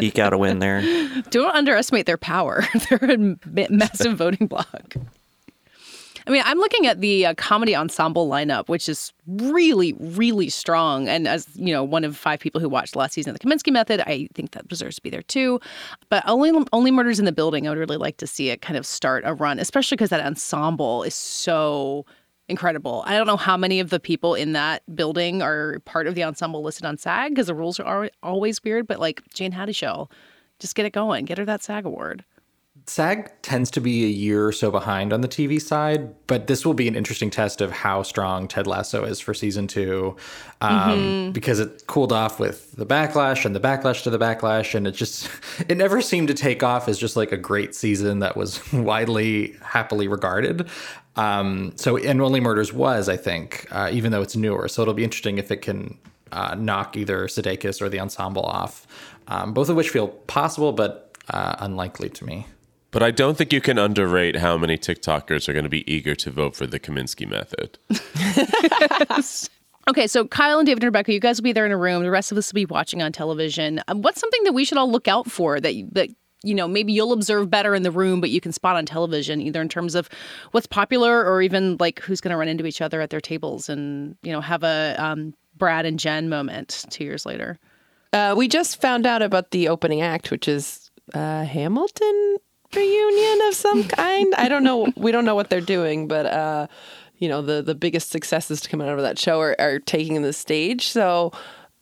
eke 0.00 0.18
out 0.18 0.32
a 0.32 0.38
win 0.38 0.58
there. 0.58 0.82
Don't 1.30 1.54
underestimate 1.54 2.06
their 2.06 2.16
power. 2.16 2.64
They're 2.88 3.10
a 3.10 3.68
massive 3.70 4.16
voting 4.16 4.46
bloc. 4.46 4.96
I 6.26 6.30
mean, 6.30 6.42
I'm 6.44 6.58
looking 6.58 6.86
at 6.86 7.00
the 7.00 7.24
uh, 7.24 7.34
comedy 7.34 7.74
ensemble 7.74 8.28
lineup, 8.28 8.68
which 8.68 8.86
is 8.86 9.14
really, 9.26 9.94
really 9.98 10.50
strong. 10.50 11.08
And 11.08 11.26
as 11.26 11.48
you 11.54 11.72
know, 11.72 11.82
one 11.82 12.04
of 12.04 12.18
five 12.18 12.38
people 12.38 12.60
who 12.60 12.68
watched 12.68 12.94
last 12.96 13.14
season 13.14 13.34
of 13.34 13.38
the 13.38 13.46
Kominsky 13.46 13.72
Method, 13.72 14.00
I 14.00 14.28
think 14.34 14.50
that 14.50 14.68
deserves 14.68 14.96
to 14.96 15.02
be 15.02 15.08
there 15.08 15.22
too. 15.22 15.58
But 16.10 16.22
only, 16.26 16.52
only 16.74 16.90
murders 16.90 17.18
in 17.18 17.24
the 17.24 17.32
building. 17.32 17.66
I 17.66 17.70
would 17.70 17.78
really 17.78 17.96
like 17.96 18.18
to 18.18 18.26
see 18.26 18.50
it 18.50 18.60
kind 18.60 18.76
of 18.76 18.84
start 18.84 19.24
a 19.26 19.32
run, 19.32 19.58
especially 19.58 19.96
because 19.96 20.10
that 20.10 20.20
ensemble 20.20 21.02
is 21.02 21.14
so 21.14 22.04
incredible. 22.48 23.02
I 23.06 23.16
don't 23.16 23.26
know 23.26 23.36
how 23.36 23.56
many 23.56 23.80
of 23.80 23.90
the 23.90 24.00
people 24.00 24.34
in 24.34 24.52
that 24.52 24.82
building 24.94 25.42
are 25.42 25.78
part 25.80 26.06
of 26.06 26.14
the 26.14 26.24
ensemble 26.24 26.62
listed 26.62 26.84
on 26.84 26.96
SAG 26.96 27.30
because 27.30 27.46
the 27.46 27.54
rules 27.54 27.78
are 27.78 28.10
always 28.22 28.62
weird. 28.64 28.86
But 28.86 29.00
like 29.00 29.22
Jayne 29.34 29.52
Houdyshell, 29.52 30.10
just 30.58 30.74
get 30.74 30.86
it 30.86 30.92
going, 30.92 31.24
get 31.24 31.38
her 31.38 31.44
that 31.44 31.62
SAG 31.62 31.84
award. 31.84 32.24
SAG 32.88 33.30
tends 33.42 33.70
to 33.72 33.80
be 33.80 34.04
a 34.04 34.08
year 34.08 34.46
or 34.46 34.52
so 34.52 34.70
behind 34.70 35.12
on 35.12 35.20
the 35.20 35.28
TV 35.28 35.60
side, 35.60 36.14
but 36.26 36.46
this 36.46 36.64
will 36.64 36.74
be 36.74 36.88
an 36.88 36.96
interesting 36.96 37.28
test 37.28 37.60
of 37.60 37.70
how 37.70 38.02
strong 38.02 38.48
Ted 38.48 38.66
Lasso 38.66 39.04
is 39.04 39.20
for 39.20 39.34
season 39.34 39.66
two, 39.66 40.16
um, 40.60 41.30
because 41.32 41.60
it 41.60 41.86
cooled 41.86 42.12
off 42.12 42.40
with 42.40 42.72
the 42.72 42.86
backlash 42.86 43.44
and 43.44 43.54
the 43.54 43.60
backlash 43.60 44.02
to 44.04 44.10
the 44.10 44.18
backlash, 44.18 44.74
and 44.74 44.86
it 44.86 44.92
just 44.92 45.28
it 45.68 45.76
never 45.76 46.00
seemed 46.00 46.28
to 46.28 46.34
take 46.34 46.62
off 46.62 46.88
as 46.88 46.98
just 46.98 47.16
like 47.16 47.30
a 47.30 47.36
great 47.36 47.74
season 47.74 48.20
that 48.20 48.36
was 48.36 48.72
widely 48.72 49.54
happily 49.62 50.08
regarded. 50.08 50.68
Um, 51.16 51.72
so, 51.76 51.96
and 51.96 52.22
Only 52.22 52.40
Murders 52.40 52.72
was, 52.72 53.08
I 53.08 53.16
think, 53.16 53.66
uh, 53.70 53.90
even 53.92 54.12
though 54.12 54.22
it's 54.22 54.36
newer. 54.36 54.68
So 54.68 54.82
it'll 54.82 54.94
be 54.94 55.04
interesting 55.04 55.38
if 55.38 55.50
it 55.50 55.62
can 55.62 55.98
uh, 56.32 56.54
knock 56.54 56.96
either 56.96 57.26
Sudeikis 57.26 57.82
or 57.82 57.88
the 57.88 57.98
ensemble 58.00 58.44
off, 58.44 58.86
um, 59.26 59.52
both 59.52 59.68
of 59.68 59.76
which 59.76 59.90
feel 59.90 60.08
possible, 60.08 60.72
but 60.72 61.16
uh, 61.30 61.56
unlikely 61.58 62.08
to 62.10 62.24
me. 62.24 62.46
But 62.90 63.02
I 63.02 63.10
don't 63.10 63.36
think 63.36 63.52
you 63.52 63.60
can 63.60 63.78
underrate 63.78 64.36
how 64.36 64.56
many 64.56 64.78
TikTokers 64.78 65.48
are 65.48 65.52
going 65.52 65.64
to 65.64 65.68
be 65.68 65.90
eager 65.92 66.14
to 66.14 66.30
vote 66.30 66.56
for 66.56 66.66
the 66.66 66.80
Kominsky 66.80 67.28
method. 67.28 67.78
Okay, 69.88 70.06
so 70.06 70.26
Kyle 70.26 70.58
and 70.58 70.66
David 70.66 70.82
and 70.82 70.88
Rebecca, 70.88 71.14
you 71.14 71.20
guys 71.20 71.38
will 71.38 71.44
be 71.44 71.52
there 71.54 71.64
in 71.64 71.72
a 71.72 71.76
room. 71.78 72.02
The 72.02 72.10
rest 72.10 72.30
of 72.30 72.36
us 72.36 72.52
will 72.52 72.56
be 72.56 72.66
watching 72.66 73.00
on 73.00 73.10
television. 73.10 73.80
Um, 73.88 74.02
what's 74.02 74.20
something 74.20 74.44
that 74.44 74.52
we 74.52 74.66
should 74.66 74.76
all 74.76 74.90
look 74.90 75.08
out 75.08 75.30
for 75.30 75.60
that 75.60 75.74
that 75.92 76.10
you 76.42 76.54
know 76.54 76.68
maybe 76.68 76.92
you'll 76.92 77.14
observe 77.14 77.48
better 77.48 77.74
in 77.74 77.84
the 77.84 77.90
room, 77.90 78.20
but 78.20 78.28
you 78.28 78.38
can 78.38 78.52
spot 78.52 78.76
on 78.76 78.84
television, 78.84 79.40
either 79.40 79.62
in 79.62 79.68
terms 79.70 79.94
of 79.94 80.10
what's 80.50 80.66
popular 80.66 81.24
or 81.24 81.40
even 81.40 81.78
like 81.80 82.00
who's 82.00 82.20
going 82.20 82.32
to 82.32 82.36
run 82.36 82.48
into 82.48 82.66
each 82.66 82.82
other 82.82 83.00
at 83.00 83.08
their 83.08 83.20
tables 83.20 83.70
and 83.70 84.14
you 84.22 84.30
know 84.30 84.42
have 84.42 84.62
a 84.62 84.94
um, 84.98 85.32
Brad 85.56 85.86
and 85.86 85.98
Jen 85.98 86.28
moment 86.28 86.84
two 86.90 87.04
years 87.04 87.24
later. 87.24 87.58
Uh, 88.12 88.34
we 88.36 88.46
just 88.46 88.82
found 88.82 89.06
out 89.06 89.22
about 89.22 89.52
the 89.52 89.68
opening 89.68 90.02
act, 90.02 90.30
which 90.30 90.48
is 90.48 90.90
uh, 91.14 91.44
Hamilton 91.44 92.36
reunion 92.74 93.48
of 93.48 93.54
some 93.54 93.84
kind. 93.84 94.34
I 94.36 94.48
don't 94.48 94.64
know. 94.64 94.92
We 94.96 95.12
don't 95.12 95.24
know 95.24 95.34
what 95.34 95.50
they're 95.50 95.60
doing, 95.60 96.08
but 96.08 96.26
uh, 96.26 96.66
you 97.18 97.28
know, 97.28 97.42
the 97.42 97.62
the 97.62 97.74
biggest 97.74 98.10
successes 98.10 98.60
to 98.62 98.68
come 98.68 98.80
out 98.80 98.88
of 98.88 99.02
that 99.02 99.18
show 99.18 99.40
are, 99.40 99.56
are 99.58 99.78
taking 99.78 100.22
the 100.22 100.32
stage. 100.32 100.88
So 100.88 101.32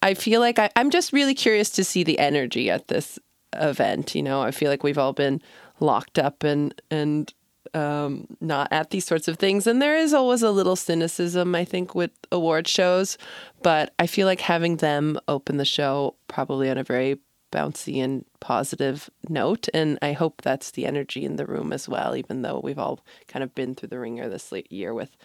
I 0.03 0.15
feel 0.15 0.41
like 0.41 0.59
I, 0.59 0.71
I'm 0.77 0.91
just 0.91 1.13
really 1.13 1.35
curious 1.35 1.71
to 1.71 1.85
see 1.85 2.05
the 2.05 2.19
energy 2.19 2.71
at 2.71 2.89
this 2.89 3.19
event. 3.55 4.15
You 4.15 4.23
know, 4.23 4.43
I 4.43 4.51
feel 4.51 4.71
like 4.71 4.83
we've 4.83 4.99
all 4.99 5.13
been 5.13 5.43
locked 5.81 6.19
up 6.19 6.43
and 6.43 6.81
and 6.91 7.33
um, 7.75 8.27
not 8.41 8.69
at 8.71 8.91
these 8.91 9.05
sorts 9.05 9.29
of 9.29 9.39
things. 9.39 9.67
And 9.67 9.83
there 9.83 9.97
is 9.97 10.15
always 10.15 10.43
a 10.43 10.51
little 10.51 10.77
cynicism, 10.77 11.55
I 11.55 11.65
think, 11.65 11.95
with 11.95 12.13
award 12.33 12.67
shows. 12.67 13.19
But 13.63 13.93
I 13.99 14.07
feel 14.07 14.27
like 14.27 14.41
having 14.41 14.77
them 14.77 15.19
open 15.29 15.57
the 15.59 15.65
show 15.65 16.15
probably 16.29 16.71
on 16.71 16.79
a 16.79 16.85
very 16.85 17.19
bouncy 17.53 18.03
and 18.03 18.25
positive 18.41 19.11
note. 19.29 19.69
And 19.75 19.99
I 20.03 20.13
hope 20.13 20.43
that's 20.43 20.71
the 20.71 20.87
energy 20.87 21.25
in 21.25 21.37
the 21.37 21.47
room 21.47 21.73
as 21.73 21.89
well, 21.89 22.17
even 22.17 22.43
though 22.43 22.61
we've 22.63 22.79
all 22.79 23.01
kind 23.29 23.43
of 23.43 23.55
been 23.55 23.75
through 23.75 23.91
the 23.91 23.99
ringer 23.99 24.29
this 24.29 24.53
late 24.53 24.71
year 24.71 24.93
with 24.95 25.17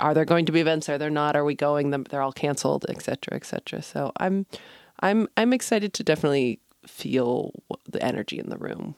are 0.00 0.14
there 0.14 0.24
going 0.24 0.46
to 0.46 0.52
be 0.52 0.60
events? 0.60 0.88
Are 0.88 0.98
there 0.98 1.10
not? 1.10 1.34
Are 1.34 1.44
we 1.44 1.54
going? 1.54 1.90
They're 1.90 2.22
all 2.22 2.32
canceled, 2.32 2.86
et 2.88 3.02
cetera, 3.02 3.34
et 3.34 3.44
cetera. 3.44 3.82
So 3.82 4.12
I'm 4.18 4.46
I'm 5.00 5.28
I'm 5.36 5.52
excited 5.52 5.92
to 5.94 6.04
definitely 6.04 6.60
feel 6.86 7.52
the 7.88 8.02
energy 8.02 8.38
in 8.38 8.48
the 8.48 8.58
room. 8.58 8.94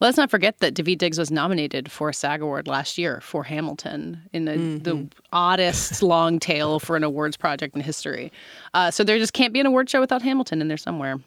Let's 0.00 0.16
not 0.16 0.30
forget 0.30 0.58
that 0.58 0.74
Daveed 0.74 0.98
Diggs 0.98 1.18
was 1.18 1.30
nominated 1.30 1.90
for 1.90 2.08
a 2.08 2.14
SAG 2.14 2.42
award 2.42 2.66
last 2.66 2.98
year 2.98 3.20
for 3.20 3.44
Hamilton 3.44 4.20
in 4.32 4.44
the, 4.44 4.56
the 4.82 5.08
oddest 5.32 6.02
long 6.02 6.40
tail 6.40 6.78
for 6.80 6.96
an 6.96 7.04
awards 7.04 7.36
project 7.36 7.74
in 7.74 7.80
history. 7.80 8.32
Uh, 8.74 8.90
so 8.90 9.04
there 9.04 9.18
just 9.18 9.32
can't 9.32 9.54
be 9.54 9.60
an 9.60 9.66
award 9.66 9.88
show 9.88 10.00
without 10.00 10.20
Hamilton 10.20 10.60
in 10.60 10.68
there 10.68 10.76
somewhere. 10.76 11.20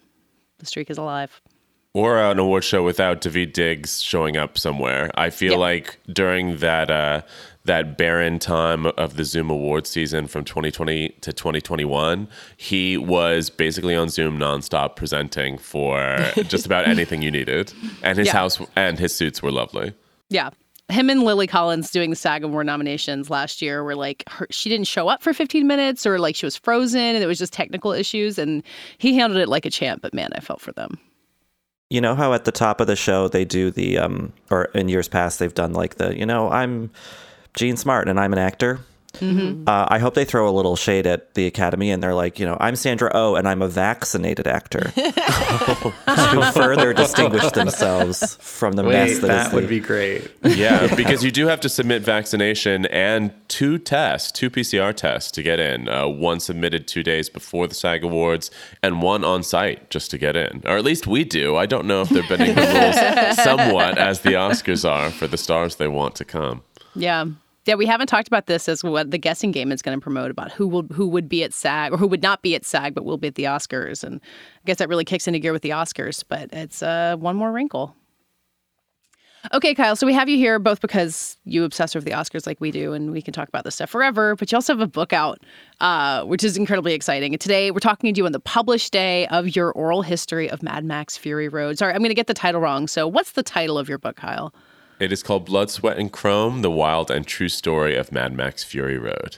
The 0.60 0.66
streak 0.66 0.90
is 0.90 0.98
alive. 0.98 1.42
Or 1.94 2.18
an 2.20 2.38
award 2.38 2.64
show 2.64 2.84
without 2.84 3.22
Daveed 3.22 3.54
Diggs 3.54 4.02
showing 4.04 4.38
up 4.38 4.58
somewhere. 4.58 5.10
I 5.16 5.30
feel 5.32 5.54
Yeah. 5.54 5.58
like 5.60 6.00
during 6.12 6.58
that 6.58 6.92
uh, 6.92 7.22
that 7.66 7.98
barren 7.98 8.40
time 8.40 8.86
of 8.86 9.16
the 9.18 9.26
Zoom 9.26 9.50
award 9.50 9.88
season 9.88 10.28
from 10.28 10.46
2020 10.46 11.10
to 11.22 11.34
2021, 11.34 12.28
he 12.56 12.98
was 12.98 13.50
basically 13.50 13.96
on 13.96 14.10
Zoom 14.10 14.38
nonstop 14.38 14.96
presenting 14.96 15.58
for 15.58 16.18
just 16.48 16.66
about 16.66 16.88
anything 16.88 17.22
you 17.24 17.32
needed, 17.32 17.74
and 18.04 18.18
his 18.18 18.28
Yeah. 18.28 18.34
house 18.34 18.60
and 18.76 19.00
his 19.00 19.14
suits 19.16 19.42
were 19.42 19.52
lovely. 19.52 19.94
Yeah. 20.30 20.52
Him 20.90 21.10
and 21.10 21.24
Lily 21.24 21.48
Collins 21.48 21.92
doing 21.92 22.10
the 22.10 22.16
SAG 22.16 22.44
Award 22.44 22.66
nominations 22.66 23.30
last 23.30 23.62
year 23.62 23.84
were 23.84 23.96
like, 23.96 24.24
her, 24.30 24.48
she 24.50 24.70
didn't 24.70 24.88
show 24.88 25.10
up 25.10 25.22
for 25.22 25.34
15 25.34 25.68
minutes 25.68 26.06
or 26.06 26.18
like 26.18 26.36
she 26.36 26.46
was 26.46 26.56
frozen 26.56 27.00
and 27.00 27.24
it 27.24 27.28
was 27.28 27.38
just 27.38 27.52
technical 27.52 27.92
issues. 27.92 28.38
And 28.38 28.64
he 28.98 29.16
handled 29.16 29.42
it 29.42 29.50
like 29.50 29.66
a 29.66 29.70
champ, 29.70 30.02
but 30.02 30.14
man, 30.14 30.30
I 30.34 30.40
felt 30.40 30.62
for 30.62 30.72
them. 30.72 30.98
You 31.90 32.02
know 32.02 32.16
how 32.16 32.34
at 32.34 32.46
the 32.46 32.52
top 32.52 32.82
of 32.82 32.88
the 32.88 32.96
show 32.96 33.28
they 33.28 33.46
do 33.46 33.72
the 33.72 33.98
um 33.98 34.34
or 34.52 34.66
in 34.76 34.90
years 34.90 35.08
past 35.08 35.40
they've 35.40 35.54
done 35.54 35.74
like 35.74 35.96
the, 35.96 36.18
you 36.18 36.26
know, 36.26 36.50
I'm 36.50 36.90
Jean 37.56 37.78
Smart 37.78 38.08
and 38.10 38.20
I'm 38.20 38.34
an 38.34 38.40
actor. 38.40 38.80
Mm-hmm. 39.20 39.68
Uh, 39.68 39.86
I 39.90 40.00
hope 40.00 40.14
they 40.14 40.26
throw 40.26 40.48
a 40.50 40.52
little 40.52 40.76
shade 40.76 41.06
at 41.08 41.34
the 41.36 41.46
Academy 41.48 41.92
and 41.92 42.02
they're 42.02 42.14
like, 42.14 42.40
you 42.40 42.46
know, 42.46 42.58
I'm 42.60 42.76
Sandra 42.76 43.12
Oh 43.14 43.36
and 43.36 43.48
I'm 43.48 43.62
a 43.62 43.68
vaccinated 43.68 44.48
actor 44.48 44.92
to 44.96 46.52
further 46.54 46.94
distinguish 46.94 47.50
themselves 47.52 48.36
from 48.42 48.74
the 48.74 48.84
Wait, 48.84 48.92
mess 48.94 49.20
that, 49.20 49.28
that 49.28 49.48
is 49.48 49.54
would 49.54 49.64
the- 49.66 49.68
be 49.68 49.80
great. 49.80 50.32
yeah, 50.44 50.94
because 50.96 51.24
you 51.24 51.32
do 51.32 51.48
have 51.48 51.60
to 51.62 51.70
submit 51.70 52.02
vaccination 52.02 52.86
and 52.88 53.32
two 53.48 53.78
tests, 53.78 54.32
two 54.32 54.50
PCR 54.50 54.94
tests 54.94 55.32
to 55.32 55.44
get 55.44 55.60
in. 55.60 55.88
Uh, 55.90 56.08
one 56.08 56.40
submitted 56.40 56.88
two 56.88 57.04
days 57.04 57.30
before 57.30 57.68
the 57.68 57.76
SAG 57.76 58.04
Awards, 58.04 58.52
and 58.84 59.02
one 59.02 59.24
on 59.24 59.44
site 59.44 59.90
just 59.90 60.12
to 60.12 60.18
get 60.18 60.36
in. 60.36 60.62
Or 60.66 60.78
at 60.78 60.84
least 60.84 61.08
we 61.08 61.24
do. 61.24 61.56
I 61.56 61.66
don't 61.66 61.86
know 61.86 62.02
if 62.02 62.10
they're 62.10 62.28
bending 62.28 62.56
the 62.56 62.62
rules 62.62 63.36
somewhat 63.44 63.98
as 63.98 64.22
the 64.22 64.32
Oscars 64.34 64.88
are 64.90 65.10
for 65.12 65.28
the 65.28 65.38
stars 65.38 65.76
they 65.78 65.88
want 65.88 66.16
to 66.16 66.26
come. 66.26 66.62
Yeah. 66.96 67.26
Yeah, 67.68 67.76
we 67.76 67.86
haven't 67.86 68.08
talked 68.08 68.30
about 68.30 68.46
this 68.46 68.70
as 68.70 68.82
what 68.82 69.12
the 69.12 69.18
guessing 69.18 69.52
game 69.52 69.74
is 69.74 69.82
going 69.82 69.98
to 69.98 70.02
promote 70.02 70.32
about 70.32 70.54
who 70.54 70.70
will 70.70 70.84
who 70.84 71.06
would 71.06 71.28
be 71.28 71.44
at 71.44 71.54
SAG 71.54 71.92
or 71.92 71.98
who 71.98 72.08
would 72.08 72.24
not 72.24 72.42
be 72.42 72.56
at 72.56 72.64
SAG 72.64 72.96
but 72.96 73.04
will 73.04 73.18
be 73.18 73.28
at 73.28 73.36
the 73.36 73.44
Oscars, 73.44 74.06
and 74.06 74.22
I 74.24 74.62
guess 74.66 74.78
that 74.78 74.88
really 74.88 75.04
kicks 75.04 75.28
into 75.28 75.40
gear 75.40 75.52
with 75.52 75.64
the 75.64 75.72
Oscars. 75.72 76.24
But 76.26 76.50
it's 76.54 76.82
uh, 76.82 77.18
one 77.20 77.36
more 77.36 77.52
wrinkle. 77.52 77.94
Okay, 79.54 79.76
Kyle. 79.76 79.98
So 79.98 80.08
we 80.08 80.14
have 80.14 80.30
you 80.30 80.38
here 80.38 80.60
both 80.60 80.80
because 80.80 81.38
you 81.44 81.66
obsess 81.66 81.94
over 81.94 82.06
the 82.06 82.12
Oscars 82.12 82.48
like 82.48 82.60
we 82.62 82.72
do, 82.72 82.94
and 82.94 83.12
we 83.12 83.22
can 83.22 83.34
talk 83.34 83.50
about 83.50 83.66
this 83.66 83.76
stuff 83.76 83.90
forever. 83.90 84.38
But 84.38 84.50
you 84.50 84.56
also 84.56 84.74
have 84.74 84.82
a 84.82 84.88
book 84.88 85.12
out, 85.12 85.40
uh, 85.82 86.24
which 86.24 86.46
is 86.46 86.56
incredibly 86.56 86.94
exciting. 86.94 87.34
And 87.34 87.42
today 87.42 87.72
we're 87.72 87.80
talking 87.80 88.14
to 88.14 88.18
you 88.18 88.26
on 88.26 88.32
the 88.32 88.40
published 88.40 88.94
day 88.94 89.28
of 89.28 89.56
your 89.58 89.74
oral 89.74 90.04
history 90.04 90.50
of 90.50 90.64
Mad 90.64 90.86
Max 90.86 91.18
Fury 91.18 91.50
Road. 91.50 91.78
Sorry, 91.78 91.94
I'm 91.94 92.00
going 92.00 92.10
to 92.10 92.16
get 92.16 92.28
the 92.28 92.34
title 92.34 92.62
wrong. 92.62 92.88
So 92.88 93.10
what's 93.10 93.34
the 93.34 93.44
title 93.44 93.78
of 93.78 93.90
your 93.90 93.98
book, 93.98 94.16
Kyle? 94.16 94.54
It 95.00 95.12
is 95.12 95.22
called 95.22 95.46
Blood, 95.46 95.70
Sweat, 95.70 96.00
and 96.00 96.12
Chrome 96.12 96.64
The 96.64 96.72
Wild 96.72 97.12
and 97.12 97.28
True 97.28 97.50
Story 97.50 97.96
of 97.96 98.12
Mad 98.12 98.34
Max 98.34 98.64
Fury 98.64 98.98
Road. 98.98 99.38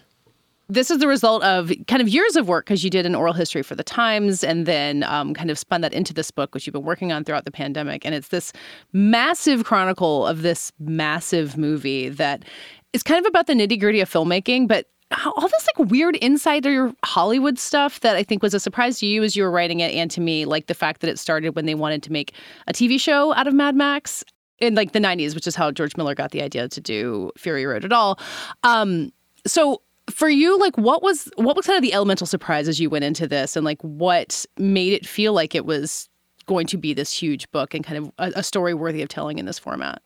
this 0.69 0.89
is 0.89 1.00
the 1.00 1.08
result 1.08 1.43
of 1.43 1.72
kind 1.88 2.02
of 2.02 2.08
years 2.08 2.36
of 2.36 2.48
work 2.48 2.65
because 2.65 2.84
you 2.84 2.89
did 2.89 3.06
an 3.06 3.15
oral 3.15 3.34
history 3.34 3.63
for 3.63 3.76
the 3.76 3.84
Times 3.84 4.43
and 4.43 4.65
then 4.65 5.04
um, 5.04 5.34
kind 5.34 5.52
of 5.52 5.58
spun 5.60 5.82
that 5.82 5.93
into 5.93 6.13
this 6.13 6.32
book, 6.32 6.54
which 6.54 6.65
you've 6.65 6.74
been 6.74 6.84
working 6.84 7.12
on 7.12 7.26
throughout 7.26 7.43
the 7.43 7.52
pandemic. 7.52 8.06
And 8.06 8.15
it's 8.15 8.30
this 8.30 8.54
massive 8.93 9.65
chronicle 9.65 10.26
of 10.26 10.43
this 10.43 10.72
massive 10.80 11.58
movie 11.58 12.08
that 12.08 12.45
is 12.93 13.04
kind 13.04 13.19
of 13.19 13.28
about 13.28 13.48
the 13.48 13.54
nitty 13.54 13.80
gritty 13.80 14.00
of 14.00 14.10
filmmaking, 14.10 14.67
but 14.67 14.86
all 15.26 15.41
this 15.41 15.67
like 15.76 15.89
weird 15.89 16.15
insider 16.17 16.93
Hollywood 17.04 17.60
stuff 17.60 18.00
that 18.02 18.15
I 18.15 18.24
think 18.24 18.43
was 18.43 18.54
a 18.54 18.60
surprise 18.60 19.00
to 19.00 19.08
you 19.08 19.24
as 19.24 19.36
you 19.36 19.43
were 19.43 19.52
writing 19.52 19.82
it 19.82 19.91
and 19.93 20.10
to 20.12 20.22
me, 20.22 20.45
like 20.45 20.67
the 20.67 20.74
fact 20.74 21.02
that 21.02 21.10
it 21.10 21.19
started 21.19 21.56
when 21.56 21.65
they 21.65 21.76
wanted 21.76 22.04
to 22.04 22.12
make 22.13 22.34
a 22.67 22.74
TV 22.74 22.98
show 23.00 23.34
out 23.34 23.48
of 23.48 23.54
Mad 23.54 23.76
Max 23.76 24.24
in 24.60 24.76
like 24.76 24.91
the 24.91 25.00
90s, 25.00 25.36
which 25.36 25.48
is 25.48 25.56
how 25.56 25.72
George 25.72 25.95
Miller 25.95 26.15
got 26.15 26.32
the 26.32 26.41
idea 26.41 26.67
to 26.67 26.82
do 26.82 27.32
Fury 27.38 27.65
Road 27.65 27.86
at 27.86 27.93
all. 27.93 28.19
Um, 28.63 29.12
so 29.45 29.82
for 30.10 30.30
you, 30.30 30.60
like 30.60 30.78
what 30.78 31.02
was 31.04 31.30
what 31.36 31.56
was 31.56 31.65
kind 31.65 31.78
of 31.78 31.84
the 31.84 31.93
elemental 31.93 32.28
surprise 32.28 32.67
as 32.67 32.80
you 32.80 32.89
went 32.89 33.06
into 33.06 33.28
this 33.28 33.56
and 33.56 33.65
like 33.65 33.82
what 33.82 34.45
made 34.58 34.93
it 34.93 35.06
feel 35.06 35.34
like 35.34 35.56
it 35.56 35.65
was 35.65 36.10
going 36.45 36.65
to 36.67 36.78
be 36.78 36.93
this 36.93 37.12
huge 37.12 37.50
book 37.52 37.74
and 37.74 37.86
kind 37.86 37.98
of 37.98 38.12
a, 38.17 38.39
a 38.39 38.43
story 38.43 38.74
worthy 38.74 39.02
of 39.02 39.10
telling 39.10 39.38
in 39.38 39.45
this 39.45 39.60
format? 39.60 40.02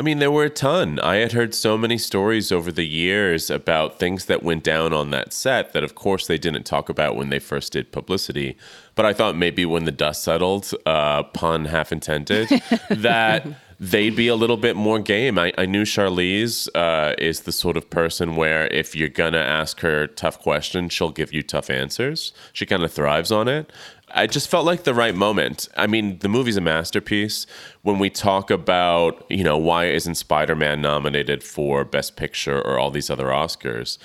I 0.00 0.02
mean, 0.02 0.18
there 0.18 0.30
were 0.30 0.44
a 0.44 0.48
ton. 0.48 0.98
I 1.00 1.16
had 1.16 1.32
heard 1.32 1.54
so 1.54 1.76
many 1.76 1.98
stories 1.98 2.50
over 2.50 2.72
the 2.72 2.86
years 2.86 3.50
about 3.50 3.98
things 3.98 4.24
that 4.24 4.42
went 4.42 4.64
down 4.64 4.94
on 4.94 5.10
that 5.10 5.34
set 5.34 5.74
that, 5.74 5.84
of 5.84 5.94
course, 5.94 6.26
they 6.26 6.38
didn't 6.38 6.62
talk 6.62 6.88
about 6.88 7.16
when 7.16 7.28
they 7.28 7.38
first 7.38 7.74
did 7.74 7.92
publicity. 7.92 8.56
But 8.94 9.04
I 9.04 9.12
thought 9.12 9.36
maybe 9.36 9.66
when 9.66 9.84
the 9.84 9.92
dust 9.92 10.24
settled, 10.24 10.72
uh, 10.86 11.24
pun 11.24 11.66
half 11.66 11.92
intended, 11.92 12.48
that 12.88 13.46
they'd 13.78 14.16
be 14.16 14.28
a 14.28 14.36
little 14.36 14.56
bit 14.56 14.74
more 14.74 15.00
game. 15.00 15.38
I, 15.38 15.52
I 15.58 15.66
knew 15.66 15.82
Charlize 15.82 16.68
uh, 16.74 17.14
is 17.18 17.40
the 17.40 17.52
sort 17.52 17.76
of 17.76 17.90
person 17.90 18.36
where 18.36 18.68
if 18.68 18.96
you're 18.96 19.10
going 19.10 19.34
to 19.34 19.42
ask 19.42 19.80
her 19.80 20.06
tough 20.06 20.38
questions, 20.38 20.94
she'll 20.94 21.10
give 21.10 21.34
you 21.34 21.42
tough 21.42 21.68
answers. 21.68 22.32
She 22.54 22.64
kind 22.64 22.84
of 22.84 22.90
thrives 22.90 23.30
on 23.30 23.48
it. 23.48 23.70
I 24.14 24.26
just 24.26 24.48
felt 24.48 24.66
like 24.66 24.84
the 24.84 24.94
right 24.94 25.14
moment. 25.14 25.68
I 25.76 25.86
mean, 25.86 26.18
the 26.18 26.28
movie's 26.28 26.56
a 26.56 26.60
masterpiece. 26.60 27.46
When 27.82 27.98
we 27.98 28.10
talk 28.10 28.50
about, 28.50 29.24
you 29.28 29.44
know, 29.44 29.56
why 29.56 29.86
isn't 29.86 30.16
Spider 30.16 30.54
Man 30.56 30.80
nominated 30.80 31.42
for 31.42 31.84
Best 31.84 32.16
Picture 32.16 32.60
or 32.60 32.78
all 32.78 32.90
these 32.90 33.10
other 33.10 33.26
Oscars? 33.26 33.98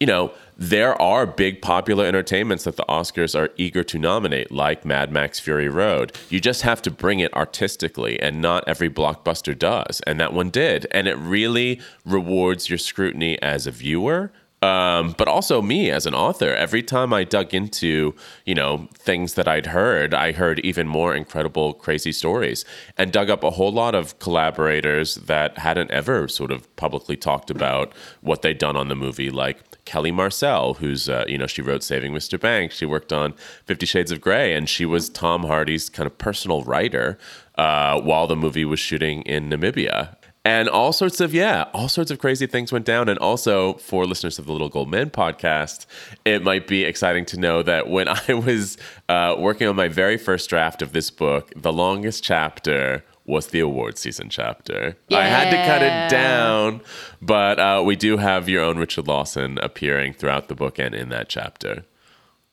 You 0.00 0.06
know, 0.06 0.32
there 0.58 1.00
are 1.00 1.26
big 1.26 1.62
popular 1.62 2.04
entertainments 2.04 2.64
that 2.64 2.76
the 2.76 2.84
Oscars 2.86 3.38
are 3.38 3.50
eager 3.56 3.82
to 3.84 3.98
nominate, 3.98 4.52
like 4.52 4.84
Mad 4.84 5.10
Max 5.10 5.40
Fury 5.40 5.70
Road. 5.70 6.14
You 6.28 6.38
just 6.38 6.62
have 6.62 6.82
to 6.82 6.90
bring 6.90 7.20
it 7.20 7.32
artistically, 7.34 8.20
and 8.20 8.42
not 8.42 8.64
every 8.66 8.90
blockbuster 8.90 9.58
does. 9.58 10.02
And 10.06 10.20
that 10.20 10.34
one 10.34 10.50
did. 10.50 10.86
And 10.90 11.08
it 11.08 11.16
really 11.16 11.80
rewards 12.04 12.68
your 12.68 12.78
scrutiny 12.78 13.40
as 13.40 13.66
a 13.66 13.70
viewer 13.70 14.32
um, 14.66 15.14
but 15.16 15.28
also 15.28 15.62
me 15.62 15.92
as 15.92 16.06
an 16.06 16.14
author. 16.14 16.48
Every 16.48 16.82
time 16.82 17.12
I 17.12 17.22
dug 17.22 17.54
into, 17.54 18.14
you 18.44 18.54
know, 18.54 18.88
things 18.94 19.34
that 19.34 19.46
I'd 19.46 19.66
heard, 19.66 20.12
I 20.12 20.32
heard 20.32 20.58
even 20.60 20.88
more 20.88 21.14
incredible, 21.14 21.72
crazy 21.72 22.10
stories, 22.10 22.64
and 22.98 23.12
dug 23.12 23.30
up 23.30 23.44
a 23.44 23.50
whole 23.50 23.72
lot 23.72 23.94
of 23.94 24.18
collaborators 24.18 25.14
that 25.14 25.58
hadn't 25.58 25.92
ever 25.92 26.26
sort 26.26 26.50
of 26.50 26.74
publicly 26.74 27.16
talked 27.16 27.48
about 27.48 27.92
what 28.22 28.42
they'd 28.42 28.58
done 28.58 28.76
on 28.76 28.88
the 28.88 28.96
movie, 28.96 29.30
like 29.30 29.84
Kelly 29.84 30.10
Marcel, 30.10 30.74
who's, 30.74 31.08
uh, 31.08 31.24
you 31.28 31.38
know, 31.38 31.46
she 31.46 31.62
wrote 31.62 31.84
Saving 31.84 32.12
Mr. 32.12 32.40
Banks. 32.40 32.74
She 32.74 32.86
worked 32.86 33.12
on 33.12 33.34
Fifty 33.66 33.86
Shades 33.86 34.10
of 34.10 34.20
Grey, 34.20 34.52
and 34.52 34.68
she 34.68 34.84
was 34.84 35.08
Tom 35.08 35.44
Hardy's 35.44 35.88
kind 35.88 36.08
of 36.08 36.18
personal 36.18 36.64
writer 36.64 37.18
uh, 37.56 38.00
while 38.00 38.26
the 38.26 38.34
movie 38.34 38.64
was 38.64 38.80
shooting 38.80 39.22
in 39.22 39.48
Namibia 39.48 40.16
and 40.46 40.68
all 40.68 40.92
sorts 40.92 41.20
of 41.20 41.34
yeah 41.34 41.64
all 41.74 41.88
sorts 41.88 42.10
of 42.10 42.18
crazy 42.20 42.46
things 42.46 42.70
went 42.72 42.84
down 42.84 43.08
and 43.08 43.18
also 43.18 43.74
for 43.74 44.06
listeners 44.06 44.38
of 44.38 44.46
the 44.46 44.52
little 44.52 44.68
gold 44.68 44.88
men 44.88 45.10
podcast 45.10 45.86
it 46.24 46.42
might 46.42 46.68
be 46.68 46.84
exciting 46.84 47.24
to 47.24 47.36
know 47.38 47.62
that 47.62 47.88
when 47.88 48.06
i 48.28 48.32
was 48.32 48.78
uh, 49.08 49.34
working 49.38 49.66
on 49.66 49.74
my 49.74 49.88
very 49.88 50.16
first 50.16 50.48
draft 50.48 50.82
of 50.82 50.92
this 50.92 51.10
book 51.10 51.52
the 51.56 51.72
longest 51.72 52.22
chapter 52.22 53.04
was 53.24 53.48
the 53.48 53.58
award 53.58 53.98
season 53.98 54.28
chapter 54.30 54.96
i 55.10 55.24
had 55.24 55.50
to 55.50 55.56
cut 55.66 55.82
it 55.82 56.08
down 56.08 56.80
but 57.20 57.58
uh, 57.58 57.82
we 57.84 57.96
do 57.96 58.16
have 58.16 58.48
your 58.48 58.62
own 58.62 58.78
richard 58.78 59.08
lawson 59.08 59.58
appearing 59.58 60.12
throughout 60.12 60.46
the 60.48 60.54
book 60.54 60.78
and 60.78 60.94
in 60.94 61.08
that 61.08 61.28
chapter 61.28 61.84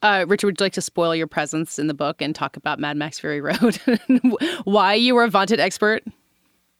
Uh, 0.02 0.26
Richard, 0.28 0.48
would 0.48 0.60
you 0.60 0.66
like 0.66 0.74
to 0.74 0.82
spoil 0.82 1.16
your 1.16 1.28
presence 1.28 1.80
in 1.80 1.88
the 1.88 1.94
book 1.94 2.22
and 2.22 2.36
talk 2.36 2.58
about 2.58 2.78
Mad 2.78 2.98
Max 2.98 3.20
Fury 3.20 3.40
Road? 3.40 3.80
Why 4.66 4.96
you 4.96 5.16
were 5.16 5.24
a 5.24 5.30
vaunted 5.30 5.62
expert? 5.62 6.04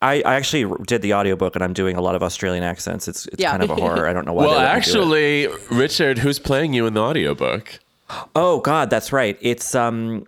I, 0.04 0.16
I 0.26 0.36
actually 0.36 0.66
did 0.86 1.02
the 1.02 1.14
audiobook 1.14 1.56
and 1.56 1.64
I'm 1.64 1.74
doing 1.74 1.96
a 1.96 2.02
lot 2.02 2.16
of 2.16 2.22
Australian 2.24 2.64
accents. 2.64 3.08
It's 3.08 3.26
it's 3.28 3.42
Yeah. 3.42 3.52
kind 3.52 3.64
of 3.64 3.70
a 3.72 3.76
horror. 3.76 4.08
I 4.08 4.14
don't 4.14 4.26
know 4.28 4.34
why. 4.34 4.46
well 4.46 4.54
they 4.60 4.66
let 4.66 4.76
me 4.76 4.82
do 4.94 5.02
it. 5.02 5.48
actually 5.50 5.76
richard 5.84 6.18
who's 6.20 6.40
playing 6.40 6.74
you 6.74 6.86
in 6.86 6.94
the 6.94 7.02
audiobook 7.02 7.80
Oh 8.36 8.60
God, 8.60 8.92
that's 8.92 9.12
right. 9.12 9.38
It's 9.42 9.74
um 9.74 10.26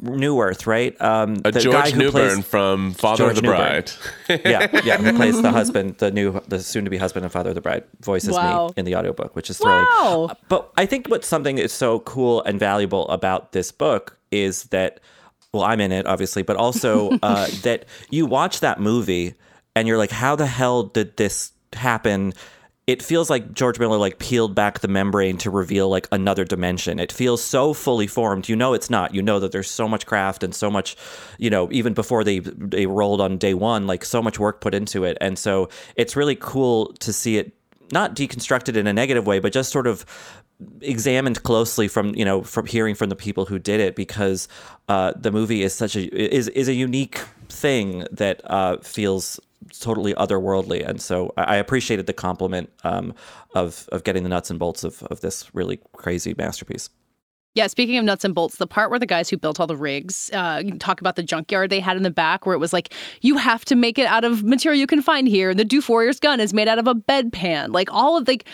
New 0.00 0.40
Earth, 0.40 0.66
right? 0.66 0.98
Um, 1.00 1.42
uh, 1.44 1.50
the 1.50 1.60
george 1.60 1.74
guy 1.74 1.90
who 1.90 1.98
newbern 1.98 2.30
plays- 2.36 2.44
from 2.46 2.94
father 2.94 3.24
George 3.24 3.30
of 3.38 3.42
the 3.42 3.48
Newbern. 3.50 3.58
bride 3.58 3.90
yeah, 4.46 4.80
yeah, 4.84 4.96
who 4.96 5.12
plays 5.14 5.42
the 5.42 5.50
husband, 5.60 5.96
the 5.98 6.10
new, 6.10 6.40
the 6.48 6.60
soon-to-be 6.60 6.96
husband 6.96 7.24
and 7.26 7.32
father 7.32 7.50
of 7.50 7.54
the 7.56 7.60
bride, 7.60 7.84
voices 8.00 8.34
Wow. 8.34 8.68
me 8.68 8.74
in 8.78 8.84
the 8.86 8.94
audiobook, 8.94 9.34
which 9.36 9.50
is 9.50 9.58
thrilling. 9.58 9.84
Wow. 9.98 10.30
But 10.48 10.70
I 10.78 10.86
think 10.86 11.08
what 11.08 11.24
something 11.24 11.58
is 11.58 11.72
so 11.72 11.98
cool 12.00 12.42
and 12.44 12.58
valuable 12.58 13.06
about 13.08 13.52
this 13.52 13.72
book 13.72 14.16
is 14.30 14.64
that, 14.76 15.00
well, 15.52 15.64
I'm 15.64 15.80
in 15.80 15.92
it 15.92 16.06
obviously, 16.06 16.42
but 16.42 16.56
also 16.56 17.10
uh, 17.22 17.48
that 17.62 17.86
you 18.10 18.26
watch 18.26 18.60
that 18.60 18.80
movie 18.80 19.34
and 19.74 19.86
you're 19.86 19.98
like, 19.98 20.10
how 20.10 20.36
the 20.36 20.46
hell 20.46 20.84
did 20.84 21.16
this 21.16 21.52
happen? 21.72 22.32
It 22.86 23.02
feels 23.02 23.28
like 23.28 23.52
George 23.52 23.78
Miller 23.78 23.98
like 23.98 24.18
peeled 24.18 24.54
back 24.54 24.80
the 24.80 24.88
membrane 24.88 25.36
to 25.38 25.50
reveal 25.50 25.90
like 25.90 26.08
another 26.10 26.44
dimension. 26.44 26.98
It 26.98 27.12
feels 27.12 27.44
so 27.44 27.74
fully 27.74 28.06
formed. 28.06 28.48
You 28.48 28.56
know 28.56 28.72
it's 28.72 28.88
not. 28.88 29.14
You 29.14 29.20
know 29.20 29.38
that 29.40 29.52
there's 29.52 29.70
so 29.70 29.86
much 29.86 30.06
craft 30.06 30.42
and 30.42 30.54
so 30.54 30.70
much, 30.70 30.96
you 31.36 31.50
know, 31.50 31.68
even 31.70 31.92
before 31.92 32.24
they 32.24 32.38
they 32.38 32.86
rolled 32.86 33.20
on 33.20 33.36
day 33.36 33.52
one, 33.52 33.86
like 33.86 34.06
so 34.06 34.22
much 34.22 34.38
work 34.38 34.62
put 34.62 34.74
into 34.74 35.04
it. 35.04 35.18
And 35.20 35.38
so 35.38 35.68
it's 35.96 36.16
really 36.16 36.36
cool 36.36 36.94
to 36.94 37.12
see 37.12 37.36
it 37.36 37.52
not 37.92 38.14
deconstructed 38.14 38.76
in 38.76 38.86
a 38.86 38.92
negative 38.92 39.26
way, 39.26 39.38
but 39.38 39.52
just 39.52 39.70
sort 39.70 39.86
of 39.86 40.04
examined 40.80 41.42
closely 41.42 41.86
from 41.86 42.14
you 42.14 42.24
know 42.24 42.42
from 42.42 42.66
hearing 42.66 42.94
from 42.94 43.08
the 43.08 43.16
people 43.16 43.44
who 43.44 43.58
did 43.58 43.80
it 43.80 43.94
because 43.94 44.48
uh, 44.88 45.12
the 45.16 45.30
movie 45.30 45.62
is 45.62 45.74
such 45.74 45.94
a 45.94 46.34
is 46.34 46.48
is 46.48 46.68
a 46.68 46.74
unique 46.74 47.18
thing 47.48 48.04
that 48.10 48.40
uh, 48.44 48.76
feels 48.78 49.38
totally 49.80 50.14
otherworldly 50.14 50.86
and 50.86 51.00
so 51.00 51.32
I 51.36 51.56
appreciated 51.56 52.06
the 52.06 52.12
compliment 52.12 52.70
um, 52.84 53.14
of 53.54 53.88
of 53.92 54.02
getting 54.02 54.24
the 54.24 54.28
nuts 54.28 54.50
and 54.50 54.58
bolts 54.58 54.82
of 54.82 55.02
of 55.04 55.20
this 55.20 55.54
really 55.54 55.78
crazy 55.92 56.34
masterpiece. 56.36 56.90
Yeah, 57.54 57.66
speaking 57.66 57.96
of 57.96 58.04
nuts 58.04 58.24
and 58.24 58.36
bolts, 58.36 58.58
the 58.58 58.68
part 58.68 58.88
where 58.88 59.00
the 59.00 59.06
guys 59.06 59.28
who 59.28 59.36
built 59.36 59.58
all 59.58 59.66
the 59.66 59.76
rigs 59.76 60.30
uh, 60.32 60.62
talk 60.78 61.00
about 61.00 61.16
the 61.16 61.24
junkyard 61.24 61.70
they 61.70 61.80
had 61.80 61.96
in 61.96 62.04
the 62.04 62.10
back, 62.10 62.46
where 62.46 62.54
it 62.54 62.58
was 62.58 62.72
like, 62.72 62.94
you 63.20 63.36
have 63.36 63.64
to 63.64 63.74
make 63.74 63.98
it 63.98 64.06
out 64.06 64.22
of 64.22 64.44
material 64.44 64.78
you 64.78 64.86
can 64.86 65.02
find 65.02 65.26
here. 65.26 65.52
The 65.54 65.64
Doof 65.64 65.88
Warrior's 65.88 66.20
gun 66.20 66.38
is 66.38 66.54
made 66.54 66.68
out 66.68 66.78
of 66.78 66.86
a 66.86 66.94
bedpan. 66.94 67.72
Like, 67.72 67.92
all 67.92 68.16
of 68.16 68.28
like, 68.28 68.46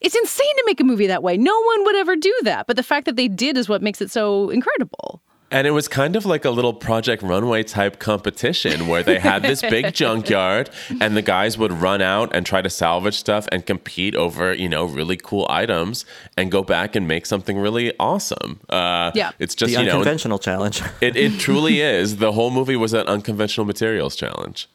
it's 0.00 0.14
insane 0.14 0.56
to 0.56 0.62
make 0.66 0.80
a 0.80 0.84
movie 0.84 1.06
that 1.06 1.22
way. 1.22 1.36
No 1.36 1.60
one 1.60 1.84
would 1.84 1.96
ever 1.96 2.16
do 2.16 2.34
that. 2.42 2.66
But 2.66 2.76
the 2.76 2.82
fact 2.82 3.06
that 3.06 3.16
they 3.16 3.28
did 3.28 3.56
is 3.56 3.68
what 3.68 3.82
makes 3.82 4.00
it 4.00 4.10
so 4.10 4.50
incredible. 4.50 5.22
And 5.50 5.66
it 5.66 5.70
was 5.70 5.88
kind 5.88 6.14
of 6.14 6.26
like 6.26 6.44
a 6.44 6.50
little 6.50 6.74
Project 6.74 7.22
Runway 7.22 7.62
type 7.62 7.98
competition 7.98 8.86
where 8.86 9.02
they 9.02 9.18
had 9.18 9.42
this 9.42 9.62
big 9.62 9.94
junkyard 9.94 10.68
and 11.00 11.16
the 11.16 11.22
guys 11.22 11.56
would 11.56 11.72
run 11.72 12.02
out 12.02 12.36
and 12.36 12.44
try 12.44 12.60
to 12.60 12.68
salvage 12.68 13.14
stuff 13.14 13.48
and 13.50 13.64
compete 13.64 14.14
over, 14.14 14.52
you 14.52 14.68
know, 14.68 14.84
really 14.84 15.16
cool 15.16 15.46
items 15.48 16.04
and 16.36 16.50
go 16.52 16.62
back 16.62 16.94
and 16.94 17.08
make 17.08 17.24
something 17.24 17.56
really 17.58 17.94
awesome. 17.98 18.60
Uh, 18.68 19.10
Yeah. 19.14 19.30
It's 19.38 19.54
just, 19.54 19.72
the 19.72 19.80
you 19.80 19.86
know, 19.86 19.92
unconventional 19.92 20.38
challenge. 20.38 20.82
it, 21.00 21.16
it 21.16 21.38
truly 21.40 21.80
is. 21.80 22.18
The 22.18 22.32
whole 22.32 22.50
movie 22.50 22.76
was 22.76 22.92
an 22.92 23.06
unconventional 23.06 23.64
materials 23.64 24.16
challenge. 24.16 24.68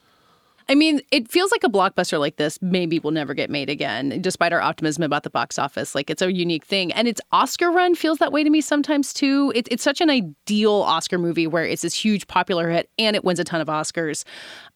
I 0.68 0.74
mean, 0.74 1.02
it 1.10 1.30
feels 1.30 1.52
like 1.52 1.62
a 1.62 1.68
blockbuster 1.68 2.18
like 2.18 2.36
this 2.36 2.58
maybe 2.62 2.98
will 2.98 3.10
never 3.10 3.34
get 3.34 3.50
made 3.50 3.68
again, 3.68 4.20
despite 4.22 4.52
our 4.52 4.62
optimism 4.62 5.02
about 5.02 5.22
the 5.22 5.30
box 5.30 5.58
office. 5.58 5.94
Like, 5.94 6.08
it's 6.08 6.22
a 6.22 6.32
unique 6.32 6.64
thing. 6.64 6.90
And 6.92 7.06
its 7.06 7.20
Oscar 7.32 7.70
run 7.70 7.94
feels 7.94 8.18
that 8.18 8.32
way 8.32 8.42
to 8.42 8.48
me 8.48 8.62
sometimes, 8.62 9.12
too. 9.12 9.52
It, 9.54 9.68
it's 9.70 9.82
such 9.82 10.00
an 10.00 10.08
ideal 10.08 10.72
Oscar 10.72 11.18
movie 11.18 11.46
where 11.46 11.64
it's 11.64 11.82
this 11.82 11.94
huge 11.94 12.26
popular 12.28 12.70
hit 12.70 12.88
and 12.98 13.14
it 13.14 13.24
wins 13.24 13.38
a 13.38 13.44
ton 13.44 13.60
of 13.60 13.68
Oscars. 13.68 14.24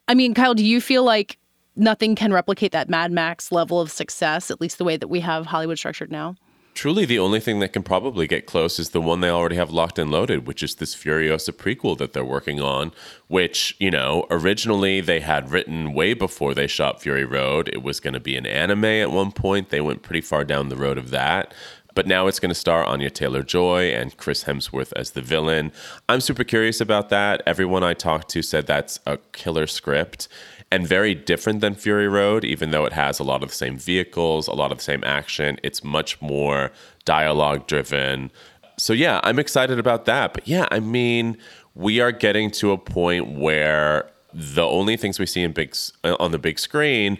I 0.09 0.15
mean, 0.15 0.35
Kyle, 0.35 0.55
do 0.55 0.65
you 0.65 0.81
feel 0.81 1.05
like 1.05 1.39
nothing 1.75 2.15
can 2.15 2.33
replicate 2.33 2.73
that 2.73 2.91
Mad 2.91 3.11
Max 3.11 3.51
level 3.51 3.81
of 3.81 3.91
success, 3.91 4.51
at 4.51 4.61
least 4.61 4.77
the 4.77 4.85
way 4.85 4.99
that 4.99 5.09
we 5.09 5.21
have 5.21 5.47
Hollywood 5.47 5.79
structured 5.79 6.13
now? 6.13 6.35
Truly, 6.79 7.05
the 7.05 7.19
only 7.19 7.41
thing 7.41 7.59
that 7.59 7.73
can 7.73 7.83
probably 7.83 8.29
get 8.29 8.47
close 8.47 8.79
is 8.79 8.91
the 8.91 9.01
one 9.01 9.21
they 9.21 9.31
already 9.31 9.57
have 9.57 9.73
locked 9.73 9.99
and 9.99 10.13
loaded, 10.13 10.47
which 10.47 10.63
is 10.63 10.77
this 10.77 10.95
Furiosa 10.95 11.51
prequel 11.51 11.99
that 11.99 12.13
they're 12.13 12.25
working 12.25 12.61
on. 12.61 12.93
Which, 13.27 13.75
you 13.81 13.91
know, 13.91 14.29
originally 14.31 15.01
they 15.01 15.19
had 15.19 15.51
written 15.51 15.93
way 15.93 16.15
before 16.15 16.55
they 16.55 16.69
shot 16.69 17.03
Fury 17.03 17.25
Road. 17.25 17.69
It 17.73 17.83
was 17.83 17.99
going 17.99 18.15
to 18.15 18.21
be 18.21 18.37
an 18.37 18.47
anime 18.47 18.85
at 18.85 19.11
one 19.11 19.33
point. 19.33 19.71
They 19.71 19.81
went 19.81 20.03
pretty 20.03 20.21
far 20.21 20.45
down 20.45 20.69
the 20.69 20.77
road 20.77 20.99
of 20.99 21.11
that. 21.11 21.53
But 21.97 22.07
now 22.07 22.29
it's 22.29 22.39
going 22.39 22.51
to 22.51 22.55
star 22.55 22.85
Anya 22.85 23.11
Taylor 23.11 23.43
Joy 23.43 23.87
and 23.87 24.17
Chris 24.17 24.45
Hemsworth 24.45 24.93
as 24.95 25.11
the 25.11 25.21
villain. 25.21 25.73
I'm 26.09 26.21
super 26.21 26.45
curious 26.45 26.81
about 26.81 27.09
that. 27.09 27.43
Everyone 27.45 27.83
I 27.83 27.95
talked 27.95 28.29
to 28.29 28.43
said 28.43 28.69
that's 28.69 29.01
a 29.05 29.19
killer 29.33 29.67
script 29.67 30.29
and 30.71 30.87
very 30.87 31.15
different 31.15 31.61
than 31.61 31.75
Fury 31.75 32.09
Road, 32.09 32.45
even 32.45 32.71
though 32.71 32.85
it 32.85 32.93
has 32.93 33.19
a 33.19 33.25
lot 33.25 33.43
of 33.43 33.49
the 33.49 33.55
same 33.55 33.79
vehicles, 33.79 34.49
a 34.49 34.53
lot 34.53 34.71
of 34.71 34.79
the 34.79 34.85
same 34.85 35.03
action. 35.05 35.59
It's 35.63 35.83
much 35.83 36.21
more 36.21 36.71
dialogue 37.05 37.67
driven. 37.67 38.31
So, 38.77 38.93
yeah, 38.93 39.21
I'm 39.25 39.39
excited 39.39 39.79
about 39.79 40.05
that. 40.05 40.35
But 40.35 40.47
yeah, 40.47 40.69
I 40.71 40.81
mean, 40.81 41.39
we 41.75 42.01
are 42.01 42.13
getting 42.13 42.51
to 42.53 42.73
a 42.73 42.79
point 42.79 43.39
where 43.39 44.11
the 44.35 44.65
only 44.65 44.97
things 44.97 45.19
we 45.19 45.27
see 45.27 45.43
in 45.43 45.53
big 45.53 45.75
uh, 46.05 46.17
on 46.21 46.33
the 46.33 46.39
big 46.39 46.59
screen 46.59 47.19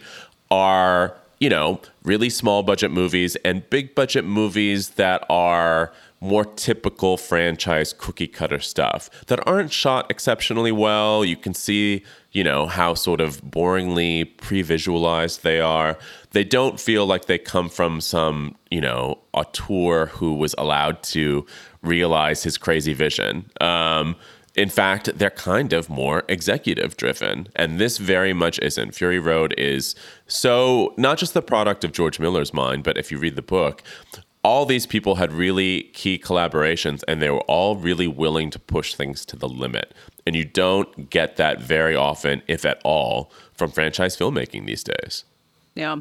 are 0.51 1.17
you 1.41 1.49
know 1.49 1.81
really 2.03 2.29
small 2.29 2.63
budget 2.63 2.91
movies 2.91 3.37
and 3.37 3.69
big 3.71 3.95
budget 3.95 4.25
movies 4.25 4.91
that 4.91 5.25
are 5.31 5.93
more 6.21 6.45
typical 6.45 7.17
franchise 7.17 7.93
cookie 7.93 8.27
cutter 8.27 8.59
stuff 8.59 9.09
that 9.27 9.47
aren't 9.47 9.73
shot 9.73 10.11
exceptionally 10.11 10.73
well. 10.73 11.25
You 11.25 11.37
can 11.37 11.55
see, 11.55 12.03
you 12.33 12.43
know, 12.43 12.67
how 12.67 12.95
sort 12.95 13.21
of 13.21 13.41
boringly 13.43 14.37
pre 14.39 14.63
visualized 14.63 15.43
they 15.43 15.61
are. 15.61 15.99
They 16.33 16.45
don't 16.45 16.81
feel 16.81 17.07
like 17.07 17.27
they 17.27 17.39
come 17.39 17.69
from 17.69 18.01
some, 18.01 18.57
you 18.71 18.81
know, 18.81 19.19
auteur 19.33 20.07
who 20.07 20.35
was 20.35 20.55
allowed 20.59 21.03
to 21.05 21.47
realize 21.83 22.43
his 22.43 22.59
crazy 22.59 22.93
vision. 22.93 23.51
Um, 23.61 24.17
in 24.59 24.69
fact, 24.69 25.17
they're 25.17 25.31
kind 25.31 25.73
of 25.73 25.89
more 25.89 26.25
executive 26.29 26.97
driven. 26.97 27.47
And 27.55 27.79
this 27.79 27.99
very 27.99 28.33
much 28.33 28.59
isn't. 28.59 28.93
Fury 28.93 29.21
Road 29.21 29.55
is 29.57 29.95
so 30.27 30.95
not 30.97 31.17
just 31.19 31.33
the 31.33 31.43
product 31.43 31.85
of 31.85 31.93
George 31.93 32.19
Miller's 32.19 32.53
mind, 32.53 32.83
but 32.83 32.99
if 32.99 33.13
you 33.13 33.19
read 33.19 33.37
the 33.37 33.43
book, 33.43 33.85
all 34.45 34.65
these 34.67 34.87
people 34.87 35.17
had 35.17 35.33
really 35.33 35.85
key 35.95 36.19
collaborations 36.19 37.03
and 37.09 37.21
they 37.21 37.31
were 37.31 37.41
all 37.43 37.77
really 37.77 38.07
willing 38.07 38.51
to 38.51 38.59
push 38.59 38.95
things 38.95 39.25
to 39.27 39.37
the 39.37 39.49
limit. 39.49 39.95
And 40.27 40.37
you 40.37 40.45
don't 40.45 41.11
get 41.11 41.37
that 41.37 41.61
very 41.61 41.97
often, 41.97 42.43
if 42.47 42.65
at 42.65 42.81
all, 42.85 43.33
from 43.55 43.71
franchise 43.71 44.17
filmmaking 44.17 44.67
these 44.67 44.85
days. 44.85 45.25
Yeah. 45.75 45.97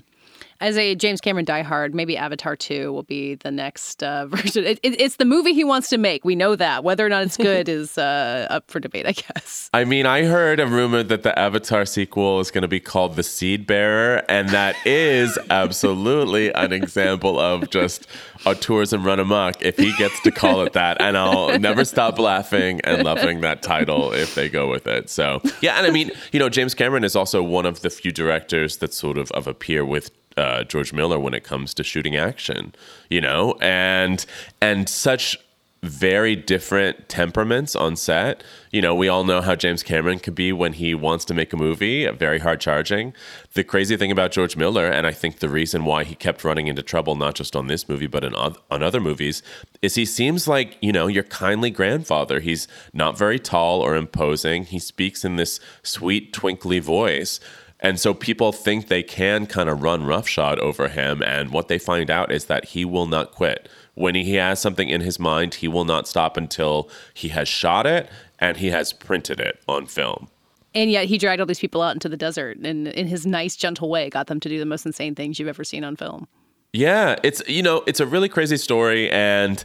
As 0.59 0.75
a 0.75 0.95
James 0.95 1.21
Cameron 1.21 1.45
diehard, 1.45 1.93
maybe 1.93 2.17
Avatar 2.17 2.55
2 2.55 2.91
will 2.91 3.03
be 3.03 3.35
the 3.35 3.51
next 3.51 4.01
uh, 4.01 4.25
version. 4.27 4.63
It, 4.63 4.79
it, 4.81 4.99
it's 4.99 5.17
the 5.17 5.25
movie 5.25 5.53
he 5.53 5.63
wants 5.63 5.89
to 5.89 5.97
make. 5.97 6.25
We 6.25 6.35
know 6.35 6.55
that. 6.55 6.83
Whether 6.83 7.05
or 7.05 7.09
not 7.09 7.23
it's 7.23 7.37
good 7.37 7.69
is 7.77 7.97
uh, 7.97 8.47
up 8.49 8.69
for 8.71 8.79
debate, 8.79 9.05
I 9.05 9.11
guess. 9.11 9.69
I 9.73 9.85
mean, 9.85 10.05
I 10.05 10.23
heard 10.23 10.59
a 10.59 10.65
rumor 10.65 11.03
that 11.03 11.23
the 11.23 11.37
Avatar 11.37 11.85
sequel 11.85 12.39
is 12.39 12.49
going 12.49 12.63
to 12.63 12.67
be 12.67 12.79
called 12.79 13.15
The 13.15 13.23
Seed 13.23 13.67
Bearer, 13.67 14.23
and 14.27 14.49
that 14.49 14.75
is 14.85 15.37
absolutely 15.49 16.51
an 16.53 16.73
example 16.73 17.39
of 17.39 17.69
just 17.69 18.07
auteurism 18.39 19.05
run 19.05 19.19
amok 19.19 19.61
if 19.61 19.77
he 19.77 19.93
gets 19.97 20.19
to 20.21 20.31
call 20.31 20.61
it 20.61 20.73
that. 20.73 20.99
And 20.99 21.17
I'll 21.17 21.59
never 21.59 21.85
stop 21.85 22.17
laughing 22.17 22.81
and 22.83 23.03
loving 23.03 23.41
that 23.41 23.61
title 23.61 24.11
if 24.11 24.33
they 24.33 24.49
go 24.49 24.69
with 24.69 24.87
it. 24.87 25.09
So, 25.09 25.41
yeah. 25.61 25.77
And 25.77 25.85
I 25.85 25.91
mean, 25.91 26.11
you 26.31 26.39
know, 26.39 26.49
James 26.49 26.73
Cameron 26.73 27.03
is 27.03 27.15
also 27.15 27.43
one 27.43 27.65
of 27.65 27.81
the 27.81 27.89
few 27.89 28.11
directors 28.11 28.77
that 28.77 28.93
sort 28.93 29.17
of, 29.17 29.31
of 29.31 29.45
a 29.47 29.53
peer 29.53 29.85
with 29.85 30.11
uh, 30.37 30.63
George 30.63 30.93
Miller 30.93 31.19
when 31.19 31.33
it 31.33 31.43
comes 31.43 31.73
to 31.73 31.83
shooting 31.83 32.15
action, 32.15 32.73
you 33.09 33.21
know, 33.21 33.57
and 33.59 34.25
and 34.61 34.87
such 34.87 35.37
very 35.83 36.35
different 36.35 37.07
temperaments 37.07 37.75
on 37.75 37.95
set. 37.95 38.43
You 38.71 38.81
know, 38.81 38.95
we 38.95 39.07
all 39.07 39.23
know 39.23 39.41
how 39.41 39.55
James 39.55 39.83
Cameron 39.83 40.19
could 40.19 40.35
be 40.35 40.51
when 40.51 40.73
he 40.73 40.95
wants 40.95 41.23
to 41.25 41.33
make 41.33 41.53
a 41.53 41.57
movie, 41.57 42.07
very 42.07 42.39
hard 42.39 42.59
charging. 42.59 43.13
The 43.53 43.63
crazy 43.63 43.95
thing 43.95 44.11
about 44.11 44.31
George 44.31 44.57
Miller, 44.57 44.87
and 44.87 45.05
I 45.05 45.11
think 45.11 45.39
the 45.39 45.49
reason 45.49 45.85
why 45.85 46.03
he 46.03 46.15
kept 46.15 46.43
running 46.43 46.67
into 46.67 46.81
trouble, 46.81 47.15
not 47.15 47.35
just 47.35 47.55
on 47.55 47.67
this 47.67 47.87
movie, 47.87 48.07
but 48.07 48.23
in, 48.23 48.33
on 48.35 48.55
other 48.69 48.99
movies, 48.99 49.43
is 49.81 49.95
he 49.95 50.05
seems 50.05 50.47
like, 50.47 50.77
you 50.81 50.91
know, 50.91 51.07
your 51.07 51.23
kindly 51.23 51.69
grandfather. 51.69 52.39
He's 52.39 52.67
not 52.93 53.17
very 53.17 53.39
tall 53.39 53.81
or 53.81 53.95
imposing. 53.95 54.65
He 54.65 54.79
speaks 54.79 55.23
in 55.23 55.35
this 55.35 55.59
sweet, 55.83 56.33
twinkly 56.33 56.79
voice. 56.79 57.39
And 57.79 57.99
so 57.99 58.13
people 58.13 58.51
think 58.51 58.87
they 58.87 59.03
can 59.03 59.45
kind 59.45 59.69
of 59.69 59.83
run 59.83 60.05
roughshod 60.05 60.59
over 60.59 60.87
him. 60.87 61.21
And 61.21 61.51
what 61.51 61.67
they 61.67 61.77
find 61.77 62.09
out 62.09 62.31
is 62.31 62.45
that 62.45 62.65
he 62.65 62.85
will 62.85 63.05
not 63.05 63.31
quit. 63.31 63.69
When 63.93 64.15
he 64.15 64.35
has 64.35 64.59
something 64.59 64.89
in 64.89 65.01
his 65.01 65.19
mind, 65.19 65.55
he 65.55 65.67
will 65.67 65.85
not 65.85 66.07
stop 66.07 66.37
until 66.37 66.89
he 67.13 67.29
has 67.29 67.47
shot 67.47 67.85
it 67.85 68.09
and 68.39 68.57
he 68.57 68.69
has 68.69 68.93
printed 68.93 69.39
it 69.39 69.59
on 69.67 69.85
film. 69.85 70.27
And 70.73 70.91
yet 70.91 71.05
he 71.05 71.17
dragged 71.17 71.39
all 71.39 71.47
these 71.47 71.59
people 71.59 71.81
out 71.81 71.95
into 71.95 72.09
the 72.09 72.17
desert 72.17 72.57
and 72.57 72.87
in 72.87 73.07
his 73.07 73.25
nice, 73.25 73.55
gentle 73.55 73.89
way 73.89 74.09
got 74.09 74.27
them 74.27 74.39
to 74.39 74.49
do 74.49 74.59
the 74.59 74.65
most 74.65 74.85
insane 74.85 75.15
things 75.15 75.39
you've 75.39 75.47
ever 75.47 75.63
seen 75.63 75.83
on 75.83 75.95
film. 75.95 76.27
Yeah, 76.73 77.15
it's 77.23 77.41
you 77.47 77.63
know, 77.63 77.83
it's 77.87 77.99
a 77.99 78.05
really 78.05 78.29
crazy 78.29 78.57
story 78.57 79.09
and 79.09 79.63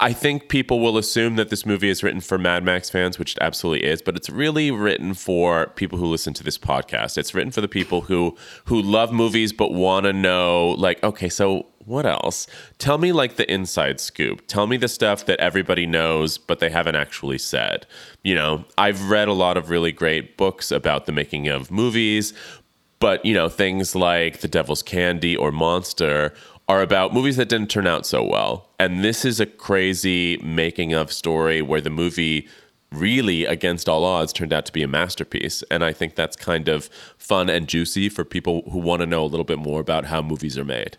I 0.00 0.12
think 0.12 0.48
people 0.48 0.80
will 0.80 0.98
assume 0.98 1.36
that 1.36 1.50
this 1.50 1.64
movie 1.66 1.88
is 1.88 2.02
written 2.02 2.20
for 2.20 2.38
Mad 2.38 2.64
Max 2.64 2.90
fans, 2.90 3.18
which 3.18 3.32
it 3.32 3.38
absolutely 3.40 3.86
is, 3.86 4.02
but 4.02 4.16
it's 4.16 4.30
really 4.30 4.70
written 4.70 5.14
for 5.14 5.68
people 5.76 5.98
who 5.98 6.06
listen 6.06 6.34
to 6.34 6.44
this 6.44 6.58
podcast. 6.58 7.18
It's 7.18 7.34
written 7.34 7.52
for 7.52 7.60
the 7.60 7.68
people 7.68 8.02
who 8.02 8.36
who 8.66 8.80
love 8.80 9.12
movies 9.12 9.52
but 9.52 9.72
want 9.72 10.04
to 10.04 10.12
know 10.12 10.70
like, 10.70 11.02
okay, 11.02 11.28
so 11.28 11.66
what 11.84 12.06
else? 12.06 12.46
Tell 12.78 12.98
me 12.98 13.12
like 13.12 13.36
the 13.36 13.50
inside 13.52 14.00
scoop. 14.00 14.46
Tell 14.46 14.66
me 14.66 14.76
the 14.76 14.88
stuff 14.88 15.26
that 15.26 15.40
everybody 15.40 15.86
knows 15.86 16.38
but 16.38 16.58
they 16.58 16.70
haven't 16.70 16.96
actually 16.96 17.38
said. 17.38 17.86
You 18.22 18.34
know, 18.34 18.64
I've 18.78 19.10
read 19.10 19.28
a 19.28 19.32
lot 19.32 19.56
of 19.56 19.70
really 19.70 19.92
great 19.92 20.36
books 20.36 20.70
about 20.70 21.06
the 21.06 21.12
making 21.12 21.48
of 21.48 21.70
movies, 21.70 22.32
but 23.00 23.24
you 23.24 23.34
know, 23.34 23.48
things 23.48 23.94
like 23.94 24.40
The 24.40 24.48
Devil's 24.48 24.82
Candy 24.82 25.36
or 25.36 25.52
Monster 25.52 26.32
are 26.68 26.82
about 26.82 27.12
movies 27.12 27.36
that 27.36 27.48
didn't 27.48 27.70
turn 27.70 27.86
out 27.86 28.06
so 28.06 28.22
well. 28.22 28.68
And 28.78 29.04
this 29.04 29.24
is 29.24 29.40
a 29.40 29.46
crazy 29.46 30.38
making 30.38 30.92
of 30.92 31.12
story 31.12 31.62
where 31.62 31.80
the 31.80 31.90
movie 31.90 32.48
really 32.90 33.44
against 33.44 33.88
all 33.88 34.04
odds 34.04 34.32
turned 34.32 34.52
out 34.52 34.64
to 34.66 34.72
be 34.72 34.80
a 34.80 34.86
masterpiece 34.86 35.64
and 35.68 35.84
i 35.84 35.92
think 35.92 36.14
that's 36.14 36.36
kind 36.36 36.68
of 36.68 36.88
fun 37.18 37.50
and 37.50 37.66
juicy 37.66 38.08
for 38.08 38.24
people 38.24 38.62
who 38.70 38.78
want 38.78 39.00
to 39.00 39.06
know 39.06 39.24
a 39.24 39.26
little 39.26 39.42
bit 39.42 39.58
more 39.58 39.80
about 39.80 40.04
how 40.04 40.22
movies 40.22 40.56
are 40.56 40.64
made 40.64 40.96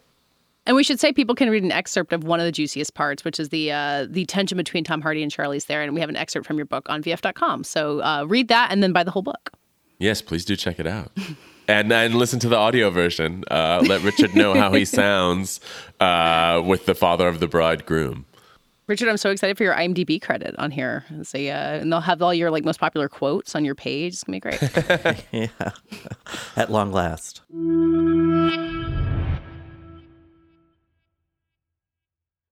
and 0.66 0.76
we 0.76 0.84
should 0.84 1.00
say 1.00 1.14
people 1.14 1.36
can 1.36 1.50
read 1.50 1.64
an 1.64 1.72
excerpt 1.72 2.12
of 2.12 2.24
one 2.24 2.40
of 2.40 2.46
the 2.46 2.52
juiciest 2.52 2.96
parts, 2.96 3.24
which 3.24 3.40
is 3.40 3.50
the 3.50 3.72
uh, 3.72 4.08
the 4.10 4.26
tension 4.26 4.58
between 4.58 4.84
Tom 4.84 5.00
Hardy 5.02 5.22
and 5.22 5.32
Charlize 5.32 5.64
Theron 5.64 5.90
And 5.90 5.94
we 5.94 6.02
have 6.02 6.10
an 6.10 6.16
excerpt 6.16 6.48
from 6.48 6.58
your 6.58 6.66
book 6.66 6.90
on 6.90 7.04
VF.com. 7.04 7.64
So 7.64 8.02
uh, 8.02 8.26
read 8.28 8.48
that 8.48 8.72
and 8.72 8.82
then 8.82 8.92
buy 8.92 9.04
the 9.04 9.12
whole 9.12 9.22
book. 9.22 9.52
Yes, 10.00 10.22
please 10.22 10.44
do 10.44 10.56
check 10.56 10.80
it 10.80 10.88
out. 10.88 11.12
and 11.68 11.92
and 11.92 12.16
listen 12.16 12.40
to 12.40 12.50
the 12.50 12.58
audio 12.58 12.90
version. 12.90 13.44
Uh, 13.50 13.84
let 13.88 14.02
Richard 14.04 14.36
know 14.36 14.54
how 14.54 14.72
he 14.74 14.86
sounds 15.02 15.60
uh, 16.00 16.62
with 16.66 16.86
the 16.86 16.96
father 16.96 17.28
of 17.28 17.40
the 17.40 17.48
bridegroom. 17.48 18.26
Richard, 18.88 19.10
I'm 19.10 19.18
so 19.18 19.32
excited 19.32 19.58
for 19.58 19.64
your 19.64 19.74
IMDb 19.74 20.22
credit 20.22 20.54
on 20.60 20.70
here. 20.70 21.06
So, 21.24 21.40
yeah, 21.40 21.74
and 21.74 21.92
they'll 21.92 22.02
have 22.02 22.22
all 22.22 22.34
your 22.34 22.52
like 22.52 22.64
most 22.64 22.80
popular 22.80 23.10
quotes 23.10 23.56
on 23.56 23.66
your 23.66 23.74
page. 23.74 24.14
It's 24.14 24.24
gonna 24.24 24.36
be 24.36 24.40
great. 24.40 24.62
yeah, 25.32 25.72
at 26.56 26.72
long 26.72 26.92
last. 26.92 27.42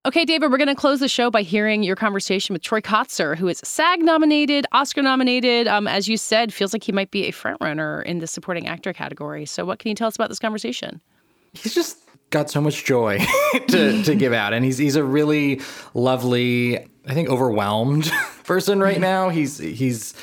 Okay, 0.05 0.25
David, 0.25 0.51
we're 0.51 0.57
going 0.57 0.67
to 0.67 0.75
close 0.75 0.99
the 0.99 1.07
show 1.07 1.31
by 1.31 1.43
hearing 1.43 1.81
your 1.81 1.95
conversation 1.95 2.51
with 2.51 2.61
Troy 2.61 2.81
Kotsur, 2.81 3.37
who 3.37 3.47
is 3.47 3.61
SAG 3.63 4.01
nominated, 4.01 4.65
Oscar 4.73 5.01
nominated. 5.01 5.65
Um, 5.65 5.87
as 5.87 6.09
you 6.09 6.17
said, 6.17 6.53
feels 6.53 6.73
like 6.73 6.83
he 6.83 6.91
might 6.91 7.09
be 7.09 7.23
a 7.23 7.31
frontrunner 7.31 8.03
in 8.03 8.19
the 8.19 8.27
supporting 8.27 8.67
actor 8.67 8.91
category. 8.91 9.45
So, 9.45 9.63
what 9.63 9.79
can 9.79 9.87
you 9.87 9.95
tell 9.95 10.09
us 10.09 10.15
about 10.15 10.27
this 10.27 10.39
conversation? 10.39 10.99
He's 11.53 11.73
just 11.73 11.99
got 12.31 12.49
so 12.49 12.59
much 12.59 12.83
joy 12.83 13.19
to, 13.69 14.03
to 14.03 14.15
give 14.15 14.33
out, 14.33 14.51
and 14.51 14.65
he's 14.65 14.77
he's 14.77 14.97
a 14.97 15.05
really 15.05 15.61
lovely 15.93 16.79
I 17.07 17.13
think 17.13 17.29
overwhelmed 17.29 18.11
person 18.43 18.81
right 18.81 18.99
now. 18.99 19.29
He's 19.29 19.57
he's 19.57 20.15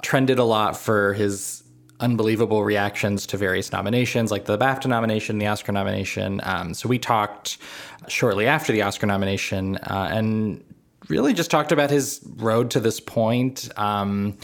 trended 0.00 0.38
a 0.38 0.44
lot 0.44 0.76
for 0.76 1.12
his 1.14 1.64
unbelievable 2.00 2.64
reactions 2.64 3.26
to 3.26 3.36
various 3.36 3.72
nominations, 3.72 4.30
like 4.30 4.44
the 4.44 4.58
BAFTA 4.58 4.86
nomination, 4.86 5.38
the 5.38 5.46
Oscar 5.46 5.72
nomination. 5.72 6.40
Um, 6.42 6.74
so 6.74 6.88
we 6.88 6.98
talked 6.98 7.58
shortly 8.10 8.46
after 8.46 8.72
the 8.72 8.82
Oscar 8.82 9.06
nomination 9.06 9.76
uh, 9.76 10.08
and 10.12 10.64
really 11.08 11.32
just 11.32 11.50
talked 11.50 11.72
about 11.72 11.90
his 11.90 12.20
road 12.36 12.70
to 12.72 12.80
this 12.80 13.00
point. 13.00 13.68
Um, 13.76 14.38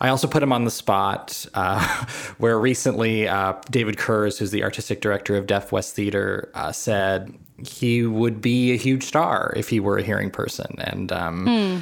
I 0.00 0.08
also 0.08 0.26
put 0.26 0.42
him 0.42 0.52
on 0.52 0.64
the 0.64 0.70
spot 0.70 1.46
uh, 1.54 2.04
where 2.38 2.58
recently 2.58 3.28
uh, 3.28 3.54
David 3.70 3.96
Kurs, 3.96 4.38
who's 4.38 4.50
the 4.50 4.62
artistic 4.62 5.00
director 5.00 5.36
of 5.36 5.46
Deaf 5.46 5.72
West 5.72 5.94
Theater, 5.94 6.50
uh, 6.54 6.72
said 6.72 7.34
he 7.66 8.04
would 8.04 8.40
be 8.40 8.72
a 8.72 8.76
huge 8.76 9.04
star 9.04 9.52
if 9.56 9.68
he 9.68 9.80
were 9.80 9.98
a 9.98 10.02
hearing 10.02 10.30
person. 10.30 10.74
And, 10.78 11.12
um, 11.12 11.46
mm. 11.46 11.80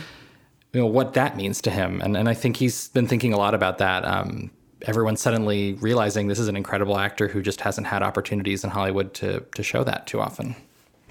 you 0.73 0.81
know, 0.81 0.87
what 0.87 1.15
that 1.15 1.37
means 1.37 1.61
to 1.63 1.71
him. 1.71 2.01
And, 2.03 2.17
and 2.17 2.29
I 2.29 2.35
think 2.35 2.57
he's 2.57 2.89
been 2.89 3.07
thinking 3.07 3.33
a 3.33 3.39
lot 3.39 3.55
about 3.55 3.79
that. 3.79 4.05
Um, 4.05 4.51
everyone's 4.83 5.21
suddenly 5.21 5.75
realizing 5.75 6.29
this 6.29 6.39
is 6.39 6.49
an 6.49 6.57
incredible 6.57 6.99
actor 6.99 7.29
who 7.29 7.41
just 7.41 7.61
hasn't 7.61 7.87
had 7.87 8.03
opportunities 8.03 8.65
in 8.65 8.71
Hollywood 8.71 9.15
to, 9.15 9.41
to 9.55 9.63
show 9.63 9.85
that 9.85 10.07
too 10.07 10.21
often. 10.21 10.55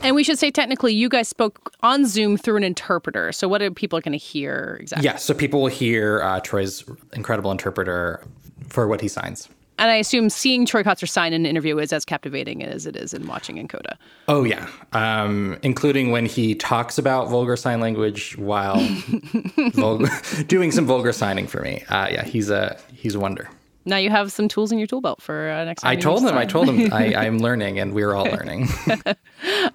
And 0.03 0.15
we 0.15 0.23
should 0.23 0.39
say 0.39 0.49
technically, 0.49 0.93
you 0.93 1.09
guys 1.09 1.27
spoke 1.27 1.73
on 1.83 2.07
Zoom 2.07 2.35
through 2.35 2.57
an 2.57 2.63
interpreter. 2.63 3.31
So, 3.31 3.47
what 3.47 3.61
are 3.61 3.69
people 3.69 3.99
going 3.99 4.13
to 4.13 4.17
hear 4.17 4.77
exactly? 4.81 5.05
Yeah, 5.05 5.17
so 5.17 5.33
people 5.33 5.61
will 5.61 5.67
hear 5.67 6.21
uh, 6.23 6.39
Troy's 6.39 6.83
incredible 7.13 7.51
interpreter 7.51 8.23
for 8.67 8.87
what 8.87 9.01
he 9.01 9.07
signs. 9.07 9.47
And 9.77 9.89
I 9.89 9.95
assume 9.95 10.29
seeing 10.29 10.65
Troy 10.65 10.83
Kotsur 10.83 11.09
sign 11.09 11.33
an 11.33 11.45
interview 11.45 11.77
is 11.79 11.91
as 11.91 12.05
captivating 12.05 12.63
as 12.63 12.85
it 12.85 12.95
is 12.95 13.13
in 13.13 13.25
watching 13.25 13.57
in 13.57 13.67
Coda. 13.67 13.97
Oh 14.27 14.43
yeah, 14.43 14.67
um, 14.93 15.57
including 15.63 16.11
when 16.11 16.25
he 16.25 16.55
talks 16.55 16.97
about 16.97 17.29
vulgar 17.29 17.55
sign 17.55 17.79
language 17.79 18.37
while 18.37 18.77
vulgar, 19.73 20.09
doing 20.47 20.71
some 20.71 20.85
vulgar 20.85 21.11
signing 21.11 21.47
for 21.47 21.61
me. 21.61 21.83
Uh, 21.89 22.09
yeah, 22.11 22.23
he's 22.23 22.49
a 22.49 22.79
he's 22.93 23.15
a 23.15 23.19
wonder. 23.19 23.49
Now 23.86 23.97
you 23.97 24.09
have 24.11 24.32
some 24.32 24.47
tools 24.47 24.71
in 24.71 24.77
your 24.77 24.88
tool 24.88 25.01
belt 25.01 25.21
for 25.21 25.49
uh, 25.49 25.65
next 25.65 25.82
time. 25.82 25.91
I 25.91 25.95
told 25.95 26.23
them, 26.23 26.38
I 26.38 26.45
told 26.45 26.67
them 26.67 26.89
I, 26.93 27.15
I'm 27.15 27.39
learning, 27.39 27.79
and 27.79 27.93
we're 27.93 28.13
all 28.13 28.25
learning. 28.25 28.67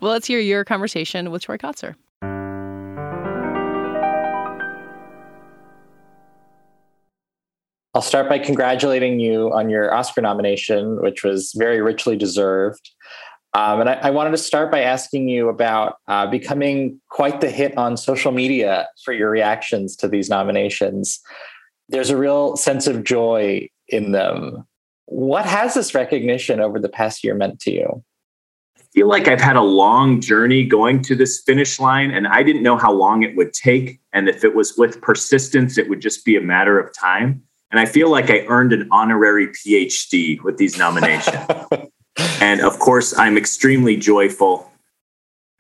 well, 0.01 0.13
let's 0.13 0.27
hear 0.27 0.39
your 0.39 0.65
conversation 0.65 1.31
with 1.31 1.43
Troy 1.43 1.57
Kotsur. 1.57 1.97
I'll 7.95 8.03
start 8.03 8.29
by 8.29 8.39
congratulating 8.39 9.21
you 9.21 9.51
on 9.53 9.71
your 9.71 9.93
Oscar 9.93 10.21
nomination, 10.21 11.01
which 11.01 11.25
was 11.25 11.53
very 11.57 11.81
richly 11.81 12.15
deserved. 12.15 12.91
Um, 13.55 13.81
and 13.81 13.89
I, 13.89 13.95
I, 13.95 14.11
wanted 14.11 14.33
to 14.33 14.39
start 14.39 14.71
by 14.71 14.83
asking 14.83 15.31
you 15.31 15.49
about 15.49 15.97
uh, 16.09 16.27
becoming 16.27 17.01
quite 17.09 17.41
the 17.41 17.49
hit 17.49 17.75
on 17.79 17.97
social 17.97 18.33
media 18.33 18.87
for 19.03 19.15
your 19.15 19.31
reactions 19.31 19.97
to 19.97 20.09
these 20.09 20.29
nominations. 20.29 21.21
There's 21.89 22.11
a 22.11 22.19
real 22.19 22.57
sense 22.57 22.87
of 22.87 23.03
joy 23.03 23.71
in 23.89 24.13
them. 24.13 24.67
What 25.07 25.47
has 25.47 25.75
this 25.75 25.95
recognition 25.95 26.61
over 26.61 26.79
the 26.81 26.89
past 26.89 27.23
year 27.23 27.35
meant 27.35 27.61
to 27.61 27.71
you? 27.71 28.05
I 28.77 28.83
feel 28.93 29.09
like 29.09 29.29
I've 29.29 29.41
had 29.41 29.57
a 29.57 29.63
long 29.63 30.21
journey 30.21 30.65
going 30.65 31.03
to 31.03 31.15
this 31.15 31.43
finish 31.43 31.79
line, 31.79 32.11
and 32.11 32.27
I 32.27 32.43
didn't 32.43 32.63
know 32.63 32.77
how 32.77 32.93
long 32.93 33.23
it 33.23 33.37
would 33.37 33.53
take. 33.53 34.01
And 34.13 34.29
if 34.29 34.43
it 34.43 34.55
was 34.55 34.77
with 34.77 35.01
persistence, 35.01 35.79
it 35.79 35.89
would 35.89 36.01
just 36.01 36.25
be 36.25 36.37
a 36.37 36.41
matter 36.41 36.79
of 36.79 36.93
time. 36.95 37.43
And 37.71 37.81
I 37.81 37.87
feel 37.87 38.11
like 38.11 38.31
I 38.31 38.47
earned 38.47 38.73
an 38.73 38.89
honorary 38.91 39.49
PhD 39.49 40.41
with 40.43 40.57
these 40.57 40.79
nominations. 40.79 41.37
and 42.41 42.61
of 42.61 42.79
course, 42.79 43.17
I'm 43.19 43.37
extremely 43.37 43.97
joyful. 43.97 44.71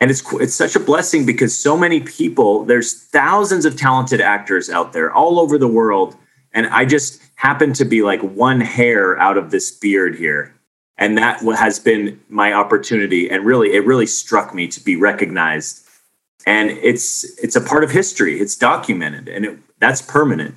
And 0.01 0.11
it's 0.11 0.23
it's 0.35 0.55
such 0.55 0.77
a 0.77 0.81
blessing 0.81 1.25
because 1.25 1.59
so 1.59 1.77
many 1.77 2.01
people, 2.01 2.65
there's 2.65 3.05
thousands 3.09 3.65
of 3.65 3.77
talented 3.77 4.21
actors 4.21 4.71
out 4.71 4.93
there 4.93 5.13
all 5.13 5.41
over 5.41 5.59
the 5.59 5.69
world. 5.69 6.17
And 6.53 6.67
I 6.69 6.85
just 6.85 7.21
happen 7.37 7.73
to 7.75 7.85
be 7.85 8.03
like 8.03 8.21
one 8.21 8.61
hair 8.61 9.19
out 9.19 9.39
of 9.39 9.51
this 9.51 9.71
beard 9.71 10.17
here. 10.17 10.55
And 10.99 11.17
that 11.19 11.41
has 11.43 11.79
been 11.79 12.21
my 12.29 12.53
opportunity. 12.53 13.31
And 13.31 13.45
really, 13.45 13.75
it 13.75 13.85
really 13.87 14.07
struck 14.07 14.55
me 14.55 14.67
to 14.69 14.83
be 14.83 14.97
recognized. 14.97 15.87
And 16.47 16.71
it's 16.71 17.25
it's 17.39 17.57
a 17.57 17.61
part 17.61 17.85
of 17.85 17.91
history. 17.91 18.41
It's 18.41 18.57
documented 18.57 19.29
and 19.29 19.45
it, 19.45 19.59
that's 19.79 20.01
permanent. 20.01 20.55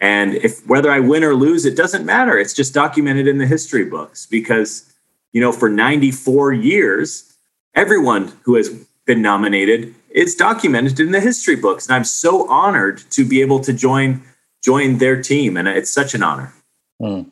And 0.00 0.34
if 0.34 0.66
whether 0.66 0.90
I 0.90 1.00
win 1.00 1.24
or 1.24 1.34
lose, 1.34 1.64
it 1.64 1.76
doesn't 1.76 2.04
matter. 2.04 2.38
It's 2.38 2.54
just 2.54 2.74
documented 2.74 3.26
in 3.26 3.38
the 3.38 3.46
history 3.46 3.84
books 3.84 4.26
because, 4.26 4.92
you 5.32 5.40
know, 5.40 5.52
for 5.52 5.68
94 5.68 6.52
years, 6.54 7.34
everyone 7.74 8.32
who 8.42 8.56
has 8.56 8.68
been 9.06 9.22
nominated 9.22 9.94
is 10.10 10.34
documented 10.34 11.00
in 11.00 11.12
the 11.12 11.20
history 11.20 11.56
books. 11.56 11.86
And 11.86 11.94
I'm 11.94 12.04
so 12.04 12.48
honored 12.48 12.98
to 13.10 13.24
be 13.24 13.40
able 13.40 13.60
to 13.60 13.72
join 13.72 14.22
join 14.62 14.98
their 14.98 15.20
team. 15.20 15.56
And 15.56 15.68
it's 15.68 15.90
such 15.90 16.14
an 16.14 16.22
honor. 16.22 16.52
Mm. 17.00 17.30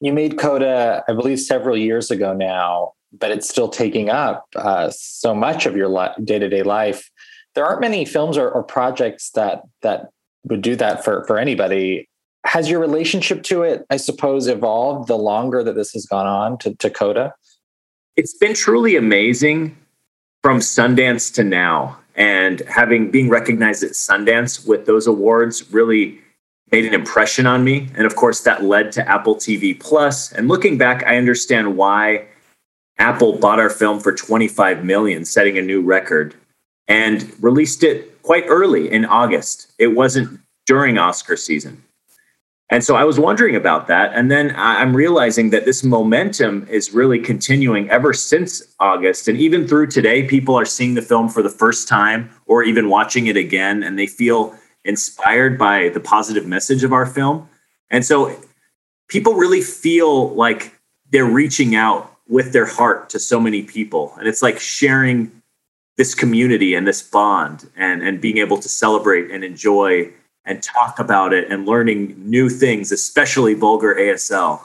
You 0.00 0.12
made 0.12 0.38
Coda, 0.38 1.04
I 1.08 1.12
believe, 1.12 1.40
several 1.40 1.76
years 1.76 2.10
ago 2.10 2.32
now, 2.32 2.92
but 3.12 3.30
it's 3.30 3.48
still 3.48 3.68
taking 3.68 4.08
up 4.08 4.46
uh, 4.56 4.90
so 4.90 5.34
much 5.34 5.66
of 5.66 5.76
your 5.76 6.14
day 6.24 6.38
to 6.38 6.48
day 6.48 6.62
life. 6.62 7.10
There 7.54 7.66
aren't 7.66 7.80
many 7.80 8.04
films 8.04 8.38
or, 8.38 8.48
or 8.48 8.62
projects 8.62 9.30
that 9.32 9.62
that 9.82 10.08
would 10.44 10.62
do 10.62 10.76
that 10.76 11.04
for 11.04 11.24
for 11.24 11.38
anybody. 11.38 12.08
Has 12.46 12.70
your 12.70 12.80
relationship 12.80 13.42
to 13.44 13.62
it, 13.62 13.84
I 13.90 13.98
suppose, 13.98 14.46
evolved 14.46 15.08
the 15.08 15.18
longer 15.18 15.62
that 15.62 15.74
this 15.74 15.92
has 15.92 16.06
gone 16.06 16.26
on 16.26 16.56
to, 16.58 16.74
to 16.76 16.88
Coda? 16.88 17.34
It's 18.16 18.36
been 18.38 18.54
truly 18.54 18.96
amazing 18.96 19.76
from 20.42 20.60
Sundance 20.60 21.32
to 21.34 21.44
now. 21.44 21.98
And 22.16 22.60
having 22.60 23.10
being 23.10 23.28
recognized 23.28 23.84
at 23.84 23.92
Sundance 23.92 24.66
with 24.66 24.86
those 24.86 25.06
awards 25.06 25.70
really 25.72 26.20
made 26.72 26.84
an 26.84 26.94
impression 26.94 27.46
on 27.46 27.64
me. 27.64 27.88
And 27.96 28.06
of 28.06 28.16
course, 28.16 28.40
that 28.42 28.64
led 28.64 28.92
to 28.92 29.08
Apple 29.08 29.36
TV 29.36 29.78
Plus. 29.78 30.32
And 30.32 30.48
looking 30.48 30.78
back, 30.78 31.04
I 31.06 31.16
understand 31.16 31.76
why 31.76 32.26
Apple 32.98 33.38
bought 33.38 33.58
our 33.58 33.70
film 33.70 34.00
for 34.00 34.14
25 34.14 34.84
million, 34.84 35.24
setting 35.24 35.58
a 35.58 35.62
new 35.62 35.80
record, 35.80 36.34
and 36.86 37.32
released 37.42 37.82
it 37.82 38.22
quite 38.22 38.44
early 38.46 38.90
in 38.90 39.04
August. 39.04 39.72
It 39.78 39.88
wasn't 39.88 40.40
during 40.66 40.98
Oscar 40.98 41.36
season. 41.36 41.82
And 42.72 42.84
so 42.84 42.94
I 42.94 43.02
was 43.02 43.18
wondering 43.18 43.56
about 43.56 43.88
that. 43.88 44.12
And 44.14 44.30
then 44.30 44.54
I'm 44.56 44.94
realizing 44.94 45.50
that 45.50 45.64
this 45.64 45.82
momentum 45.82 46.68
is 46.70 46.94
really 46.94 47.18
continuing 47.18 47.90
ever 47.90 48.12
since 48.12 48.62
August. 48.78 49.26
And 49.26 49.36
even 49.38 49.66
through 49.66 49.88
today, 49.88 50.22
people 50.22 50.54
are 50.54 50.64
seeing 50.64 50.94
the 50.94 51.02
film 51.02 51.28
for 51.28 51.42
the 51.42 51.50
first 51.50 51.88
time 51.88 52.30
or 52.46 52.62
even 52.62 52.88
watching 52.88 53.26
it 53.26 53.36
again, 53.36 53.82
and 53.82 53.98
they 53.98 54.06
feel 54.06 54.54
inspired 54.84 55.58
by 55.58 55.88
the 55.90 56.00
positive 56.00 56.46
message 56.46 56.84
of 56.84 56.92
our 56.92 57.06
film. 57.06 57.48
And 57.90 58.04
so 58.04 58.36
people 59.08 59.34
really 59.34 59.60
feel 59.60 60.30
like 60.34 60.78
they're 61.10 61.24
reaching 61.24 61.74
out 61.74 62.16
with 62.28 62.52
their 62.52 62.66
heart 62.66 63.10
to 63.10 63.18
so 63.18 63.40
many 63.40 63.62
people. 63.62 64.14
And 64.18 64.28
it's 64.28 64.42
like 64.42 64.58
sharing 64.60 65.30
this 65.96 66.14
community 66.14 66.74
and 66.74 66.86
this 66.86 67.02
bond 67.02 67.68
and, 67.76 68.02
and 68.02 68.20
being 68.20 68.38
able 68.38 68.58
to 68.58 68.68
celebrate 68.68 69.30
and 69.30 69.44
enjoy 69.44 70.10
and 70.44 70.62
talk 70.62 70.98
about 70.98 71.32
it 71.32 71.50
and 71.50 71.66
learning 71.66 72.14
new 72.18 72.48
things, 72.48 72.90
especially 72.92 73.54
vulgar 73.54 73.94
ASL. 73.94 74.64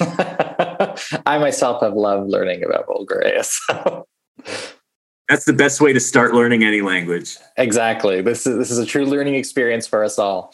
I 1.26 1.38
myself 1.38 1.82
have 1.82 1.94
loved 1.94 2.30
learning 2.30 2.64
about 2.64 2.86
vulgar 2.86 3.22
ASL. 3.26 4.04
That's 5.28 5.44
the 5.44 5.52
best 5.52 5.80
way 5.80 5.92
to 5.92 6.00
start 6.00 6.34
learning 6.34 6.62
any 6.62 6.82
language. 6.82 7.36
Exactly. 7.56 8.22
This 8.22 8.46
is 8.46 8.56
this 8.58 8.70
is 8.70 8.78
a 8.78 8.86
true 8.86 9.04
learning 9.04 9.34
experience 9.34 9.86
for 9.86 10.04
us 10.04 10.18
all. 10.18 10.52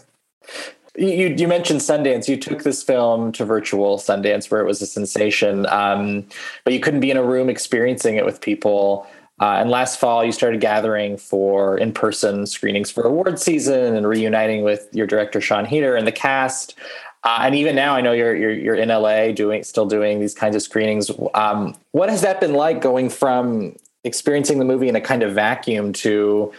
you 0.96 1.34
you 1.36 1.48
mentioned 1.48 1.80
Sundance. 1.80 2.28
You 2.28 2.36
took 2.36 2.62
this 2.62 2.82
film 2.82 3.32
to 3.32 3.44
virtual 3.44 3.96
Sundance, 3.96 4.50
where 4.50 4.60
it 4.60 4.66
was 4.66 4.82
a 4.82 4.86
sensation, 4.86 5.66
um, 5.66 6.26
but 6.64 6.74
you 6.74 6.80
couldn't 6.80 7.00
be 7.00 7.10
in 7.10 7.16
a 7.16 7.24
room 7.24 7.48
experiencing 7.48 8.16
it 8.16 8.24
with 8.24 8.40
people. 8.40 9.06
Uh, 9.40 9.56
and 9.58 9.70
last 9.70 9.98
fall, 9.98 10.22
you 10.22 10.32
started 10.32 10.60
gathering 10.60 11.16
for 11.16 11.78
in 11.78 11.92
person 11.92 12.44
screenings 12.44 12.90
for 12.90 13.04
award 13.04 13.38
season 13.38 13.96
and 13.96 14.06
reuniting 14.06 14.62
with 14.62 14.86
your 14.92 15.06
director, 15.06 15.40
Sian 15.40 15.64
Heder, 15.64 15.96
and 15.96 16.06
the 16.06 16.12
cast. 16.12 16.74
Uh, 17.22 17.40
and 17.42 17.54
even 17.54 17.76
now, 17.76 17.94
I 17.94 18.00
know 18.00 18.12
you're, 18.12 18.34
you're, 18.34 18.52
you're 18.52 18.74
in 18.74 18.88
LA 18.88 19.32
doing 19.32 19.62
still 19.62 19.86
doing 19.86 20.20
these 20.20 20.34
kinds 20.34 20.56
of 20.56 20.62
screenings. 20.62 21.10
Um, 21.34 21.76
what 21.92 22.08
has 22.08 22.22
that 22.22 22.40
been 22.40 22.54
like 22.54 22.80
going 22.80 23.10
from 23.10 23.76
experiencing 24.04 24.58
the 24.58 24.64
movie 24.64 24.88
in 24.88 24.96
a 24.96 25.00
kind 25.00 25.22
of 25.22 25.34
vacuum 25.34 25.92
to 25.92 26.52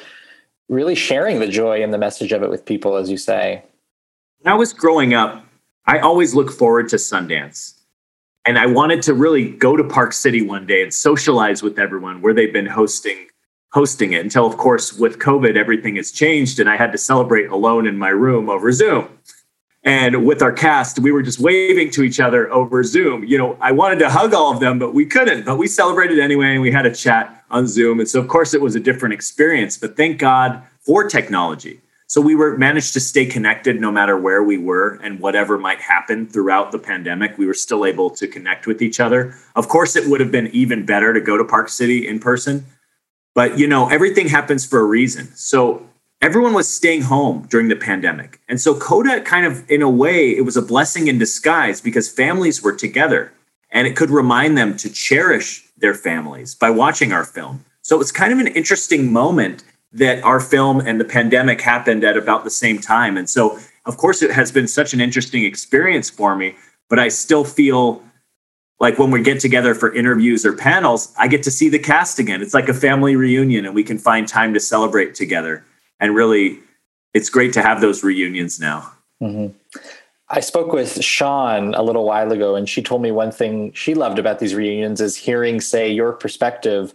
really 0.70 0.94
sharing 0.94 1.40
the 1.40 1.48
joy 1.48 1.82
and 1.82 1.92
the 1.92 1.98
message 1.98 2.32
of 2.32 2.44
it 2.44 2.50
with 2.50 2.64
people, 2.64 2.96
as 2.96 3.10
you 3.10 3.18
say? 3.18 3.64
When 4.40 4.54
I 4.54 4.58
was 4.58 4.72
growing 4.72 5.16
up, 5.16 5.44
I 5.88 6.00
always 6.00 6.36
look 6.36 6.52
forward 6.52 6.90
to 6.90 6.98
Sundance. 6.98 7.74
And 8.46 8.58
I 8.58 8.66
wanted 8.66 9.02
to 9.04 9.14
really 9.14 9.50
go 9.50 9.76
to 9.76 9.84
Park 9.84 10.14
City 10.14 10.42
one 10.42 10.66
day 10.66 10.82
and 10.82 10.94
socialize 10.94 11.62
with 11.62 11.80
everyone 11.80 12.22
where 12.22 12.34
they've 12.34 12.54
been 12.54 12.68
hosting 12.68 13.28
hosting 13.74 14.12
it 14.12 14.22
until 14.22 14.46
of 14.46 14.58
course 14.58 14.92
with 14.94 15.18
COVID 15.20 15.56
everything 15.56 15.96
has 15.96 16.12
changed 16.12 16.60
and 16.60 16.70
I 16.70 16.76
had 16.76 16.92
to 16.92 16.98
celebrate 16.98 17.46
alone 17.46 17.88
in 17.88 17.98
my 17.98 18.10
room 18.10 18.50
over 18.50 18.72
Zoom. 18.72 19.08
And 19.84 20.26
with 20.26 20.44
our 20.44 20.52
cast, 20.52 21.00
we 21.00 21.12
were 21.12 21.24
just 21.24 21.40
waving 21.40 21.90
to 21.92 22.04
each 22.04 22.20
other 22.20 22.52
over 22.54 22.84
Zoom. 22.84 23.24
You 23.24 23.38
know, 23.38 23.58
I 23.60 23.72
wanted 23.72 24.00
to 24.00 24.10
hug 24.10 24.34
all 24.34 24.54
of 24.54 24.60
them, 24.60 24.78
but 24.78 24.94
we 24.94 25.06
couldn't. 25.06 25.46
But 25.46 25.58
we 25.58 25.68
celebrated 25.68 26.20
anyway, 26.20 26.54
and 26.54 26.62
we 26.62 26.72
had 26.72 26.86
a 26.86 26.94
chat 26.94 27.44
on 27.50 27.68
Zoom. 27.68 28.00
And 28.00 28.08
so, 28.08 28.20
of 28.20 28.28
course, 28.28 28.54
it 28.54 28.62
was 28.62 28.76
a 28.76 28.80
different 28.80 29.14
experience, 29.14 29.78
but 29.78 29.98
thank 29.98 30.20
God 30.20 30.62
for 30.80 31.08
technology. 31.08 31.82
So 32.06 32.20
we 32.20 32.36
were 32.36 32.58
managed 32.58 32.94
to 32.94 33.00
stay 33.00 33.26
connected 33.26 33.80
no 33.80 33.90
matter 33.90 34.18
where 34.18 34.44
we 34.44 34.58
were 34.58 35.00
and 35.02 35.20
whatever 35.20 35.58
might 35.58 35.80
happen 35.80 36.28
throughout 36.28 36.74
the 36.74 36.78
pandemic. 36.78 37.38
We 37.38 37.46
were 37.46 37.54
still 37.54 37.86
able 37.86 38.10
to 38.10 38.28
connect 38.28 38.68
with 38.68 38.82
each 38.82 39.00
other. 39.00 39.34
Of 39.56 39.70
course, 39.70 39.96
it 39.96 40.08
would 40.08 40.20
have 40.20 40.30
been 40.30 40.48
even 40.48 40.86
better 40.86 41.14
to 41.14 41.22
go 41.22 41.38
to 41.38 41.46
Park 41.46 41.70
City 41.70 42.06
in 42.06 42.20
person, 42.20 42.66
but 43.34 43.58
you 43.58 43.66
know, 43.66 43.88
everything 43.88 44.28
happens 44.28 44.66
for 44.66 44.80
a 44.80 44.84
reason. 44.84 45.34
So 45.36 45.88
everyone 46.22 46.54
was 46.54 46.72
staying 46.72 47.02
home 47.02 47.48
during 47.50 47.68
the 47.68 47.76
pandemic. 47.76 48.40
And 48.48 48.62
so 48.62 48.78
Coda 48.78 49.22
kind 49.22 49.46
of, 49.46 49.70
in 49.70 49.82
a 49.82 49.90
way, 49.90 50.30
it 50.30 50.46
was 50.46 50.56
a 50.56 50.62
blessing 50.62 51.08
in 51.08 51.18
disguise 51.18 51.82
because 51.82 52.10
families 52.10 52.62
were 52.62 52.76
together 52.76 53.34
and 53.72 53.88
it 53.88 53.96
could 53.96 54.12
remind 54.12 54.58
them 54.58 54.78
to 54.78 54.90
cherish 54.90 55.68
their 55.78 55.96
families 55.96 56.54
by 56.54 56.70
watching 56.70 57.12
our 57.12 57.24
film. 57.24 57.66
So 57.82 57.96
it 57.96 58.00
was 58.00 58.12
kind 58.12 58.32
of 58.32 58.40
an 58.40 58.48
interesting 58.48 59.12
moment 59.12 59.64
that 59.94 60.24
our 60.24 60.40
film 60.40 60.80
and 60.80 61.02
the 61.02 61.06
pandemic 61.06 61.60
happened 61.60 62.04
at 62.04 62.16
about 62.16 62.44
the 62.44 62.50
same 62.50 62.80
time. 62.80 63.18
And 63.18 63.30
so, 63.30 63.58
of 63.86 63.98
course, 63.98 64.22
it 64.22 64.32
has 64.32 64.52
been 64.52 64.68
such 64.68 64.94
an 64.94 65.02
interesting 65.02 65.44
experience 65.44 66.10
for 66.10 66.36
me, 66.36 66.56
but 66.88 67.00
I 67.00 67.08
still 67.08 67.44
feel 67.44 68.04
like 68.80 69.00
when 69.00 69.12
we 69.12 69.22
get 69.22 69.40
together 69.40 69.74
for 69.74 69.94
interviews 69.94 70.46
or 70.46 70.54
panels, 70.54 71.14
I 71.18 71.28
get 71.28 71.44
to 71.44 71.52
see 71.52 71.70
the 71.70 71.80
cast 71.80 72.20
again. 72.20 72.42
It's 72.42 72.54
like 72.54 72.70
a 72.70 72.74
family 72.74 73.16
reunion 73.16 73.66
and 73.66 73.76
we 73.76 73.84
can 73.84 73.98
find 73.98 74.28
time 74.28 74.54
to 74.54 74.60
celebrate 74.60 75.16
together 75.16 75.66
and 76.02 76.14
really 76.14 76.60
it's 77.14 77.30
great 77.30 77.54
to 77.54 77.62
have 77.62 77.80
those 77.80 78.04
reunions 78.04 78.60
now. 78.60 78.92
Mm-hmm. 79.22 79.56
I 80.30 80.40
spoke 80.40 80.72
with 80.72 81.04
Sian 81.04 81.74
a 81.74 81.84
little 81.84 82.06
while 82.06 82.32
ago, 82.32 82.56
and 82.56 82.68
she 82.68 82.82
told 82.82 83.02
me 83.02 83.12
one 83.12 83.32
thing 83.32 83.72
she 83.74 83.94
loved 83.94 84.18
about 84.18 84.40
these 84.40 84.56
reunions 84.56 85.02
is 85.02 85.16
hearing, 85.16 85.60
say, 85.60 85.92
your 85.92 86.14
perspective 86.14 86.94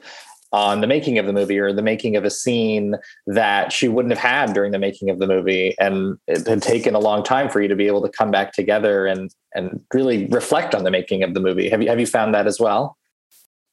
on 0.53 0.81
the 0.81 0.87
making 0.87 1.19
of 1.19 1.27
the 1.27 1.35
movie 1.35 1.59
or 1.59 1.73
the 1.73 1.83
making 1.83 2.17
of 2.17 2.25
a 2.25 2.31
scene 2.31 2.95
that 3.27 3.73
she 3.73 3.89
wouldn't 3.89 4.15
have 4.15 4.23
had 4.23 4.55
during 4.55 4.73
the 4.73 4.79
making 4.79 5.11
of 5.11 5.19
the 5.19 5.27
movie. 5.27 5.75
And 5.79 6.17
it 6.27 6.47
had 6.47 6.63
taken 6.63 6.95
a 6.95 6.99
long 6.99 7.23
time 7.23 7.51
for 7.51 7.61
you 7.61 7.69
to 7.69 7.77
be 7.77 7.87
able 7.87 8.01
to 8.03 8.09
come 8.09 8.31
back 8.31 8.53
together 8.53 9.07
and 9.07 9.31
and 9.55 9.81
really 9.93 10.27
reflect 10.27 10.75
on 10.75 10.85
the 10.85 10.91
making 10.91 11.23
of 11.23 11.35
the 11.35 11.41
movie. 11.41 11.69
Have 11.69 11.83
you 11.83 11.89
have 11.89 12.01
you 12.01 12.07
found 12.07 12.33
that 12.35 12.47
as 12.47 12.59
well? 12.59 12.97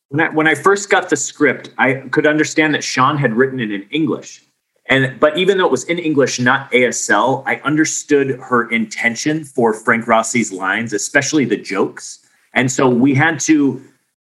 When 0.09 0.21
I, 0.21 0.29
when 0.29 0.47
I 0.47 0.55
first 0.55 0.89
got 0.89 1.09
the 1.09 1.15
script, 1.15 1.69
I 1.77 1.93
could 2.11 2.27
understand 2.27 2.75
that 2.75 2.83
Sian 2.83 3.17
had 3.17 3.33
written 3.33 3.59
it 3.59 3.71
in 3.71 3.83
English. 3.89 4.43
And 4.87 5.19
but 5.19 5.37
even 5.37 5.57
though 5.57 5.65
it 5.65 5.71
was 5.71 5.85
in 5.85 5.97
English, 5.97 6.39
not 6.39 6.71
ASL, 6.71 7.43
I 7.45 7.55
understood 7.63 8.39
her 8.41 8.69
intention 8.69 9.45
for 9.45 9.73
Frank 9.73 10.07
Rossi's 10.07 10.51
lines, 10.51 10.93
especially 10.93 11.45
the 11.45 11.57
jokes. 11.57 12.19
And 12.53 12.71
so 12.71 12.89
we 12.89 13.13
had 13.13 13.39
to 13.41 13.81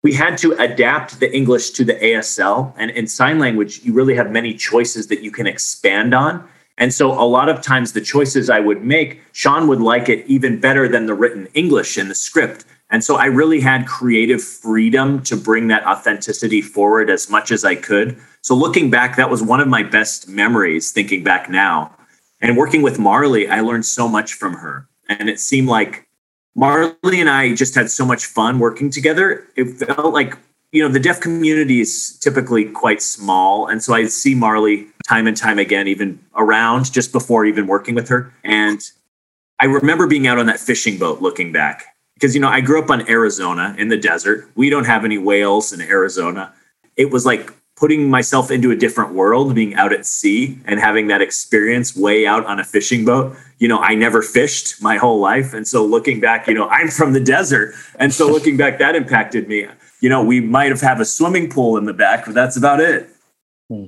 we 0.03 0.13
had 0.13 0.37
to 0.37 0.53
adapt 0.53 1.19
the 1.19 1.35
English 1.35 1.71
to 1.71 1.83
the 1.83 1.95
ASL. 1.95 2.73
And 2.77 2.91
in 2.91 3.07
sign 3.07 3.39
language, 3.39 3.81
you 3.83 3.93
really 3.93 4.15
have 4.15 4.31
many 4.31 4.53
choices 4.53 5.07
that 5.07 5.21
you 5.21 5.31
can 5.31 5.47
expand 5.47 6.13
on. 6.13 6.47
And 6.77 6.93
so 6.93 7.11
a 7.11 7.25
lot 7.25 7.49
of 7.49 7.61
times 7.61 7.93
the 7.93 8.01
choices 8.01 8.49
I 8.49 8.59
would 8.59 8.83
make, 8.83 9.21
Sian 9.33 9.67
would 9.67 9.81
like 9.81 10.09
it 10.09 10.25
even 10.27 10.59
better 10.59 10.87
than 10.87 11.07
the 11.07 11.15
written 11.15 11.47
English 11.55 11.97
in 11.97 12.07
the 12.07 12.15
script. 12.15 12.65
And 12.89 13.03
so 13.03 13.17
I 13.17 13.25
really 13.25 13.59
had 13.59 13.87
creative 13.87 14.41
freedom 14.41 15.21
to 15.23 15.35
bring 15.35 15.67
that 15.67 15.85
authenticity 15.85 16.61
forward 16.61 17.09
as 17.09 17.29
much 17.29 17.51
as 17.51 17.65
I 17.65 17.75
could. 17.75 18.17
So 18.47 18.55
looking 18.55 18.89
back, 18.89 19.17
that 19.17 19.29
was 19.29 19.43
one 19.43 19.59
of 19.59 19.67
my 19.67 19.83
best 19.83 20.29
memories 20.29 20.91
thinking 20.93 21.21
back 21.21 21.49
now. 21.49 21.93
And 22.39 22.55
working 22.55 22.81
with 22.81 22.97
Marlee, 22.97 23.49
I 23.49 23.59
learned 23.59 23.85
so 23.85 24.07
much 24.07 24.35
from 24.35 24.53
her. 24.53 24.87
And 25.09 25.27
it 25.27 25.41
seemed 25.41 25.67
like 25.67 26.07
Marlee 26.57 27.19
and 27.19 27.29
I 27.29 27.55
just 27.55 27.75
had 27.75 27.91
so 27.91 28.05
much 28.05 28.25
fun 28.25 28.57
working 28.59 28.89
together. 28.89 29.45
It 29.57 29.65
felt 29.71 30.13
like, 30.13 30.37
you 30.71 30.81
know, 30.81 30.87
the 30.87 30.97
deaf 30.97 31.19
community 31.19 31.81
is 31.81 32.17
typically 32.19 32.63
quite 32.63 33.01
small. 33.01 33.67
And 33.67 33.83
so 33.83 33.93
I 33.93 34.05
see 34.05 34.33
Marlee 34.33 34.87
time 35.05 35.27
and 35.27 35.35
time 35.35 35.59
again, 35.59 35.89
even 35.89 36.17
around 36.33 36.93
just 36.93 37.11
before 37.11 37.43
even 37.43 37.67
working 37.67 37.95
with 37.95 38.07
her. 38.07 38.33
And 38.45 38.79
I 39.59 39.65
remember 39.65 40.07
being 40.07 40.25
out 40.25 40.39
on 40.39 40.45
that 40.45 40.61
fishing 40.61 40.97
boat 40.97 41.21
looking 41.21 41.51
back 41.51 41.83
because, 42.13 42.33
you 42.33 42.39
know, 42.39 42.47
I 42.47 42.61
grew 42.61 42.81
up 42.81 42.89
on 42.89 43.09
Arizona 43.09 43.75
in 43.77 43.89
the 43.89 43.97
desert. 43.97 44.49
We 44.55 44.69
don't 44.69 44.85
have 44.85 45.03
any 45.03 45.17
whales 45.17 45.73
in 45.73 45.81
Arizona. 45.81 46.53
It 46.95 47.11
was 47.11 47.25
like 47.25 47.51
putting 47.77 48.09
myself 48.09 48.49
into 48.49 48.71
a 48.71 48.75
different 48.75 49.13
world, 49.13 49.53
being 49.53 49.75
out 49.75 49.93
at 49.93 50.05
sea 50.05 50.59
and 50.65 50.79
having 50.79 51.07
that 51.07 51.21
experience 51.21 51.95
way 51.95 52.25
out 52.25 52.43
on 52.47 52.59
a 52.59 52.63
fishing 52.63 53.05
boat. 53.05 53.37
You 53.59 53.67
know, 53.67 53.77
I 53.77 53.93
never 53.93 54.23
fished 54.23 54.81
my 54.81 54.97
whole 54.97 55.19
life. 55.19 55.53
And 55.53 55.67
so 55.67 55.85
looking 55.85 56.19
back, 56.19 56.47
you 56.47 56.55
know, 56.55 56.67
I'm 56.71 56.89
from 56.89 57.13
the 57.13 57.19
desert. 57.19 57.75
And 57.99 58.13
so 58.13 58.27
looking 58.27 58.57
back, 58.57 58.79
that 58.79 58.95
impacted 58.95 59.47
me. 59.47 59.67
You 60.01 60.09
know, 60.09 60.23
we 60.23 60.41
might 60.41 60.69
have 60.69 60.81
had 60.81 60.99
a 60.99 61.05
swimming 61.05 61.49
pool 61.49 61.77
in 61.77 61.85
the 61.85 61.93
back, 61.93 62.25
but 62.25 62.33
that's 62.33 62.57
about 62.57 62.79
it. 62.79 63.09
Hmm. 63.69 63.85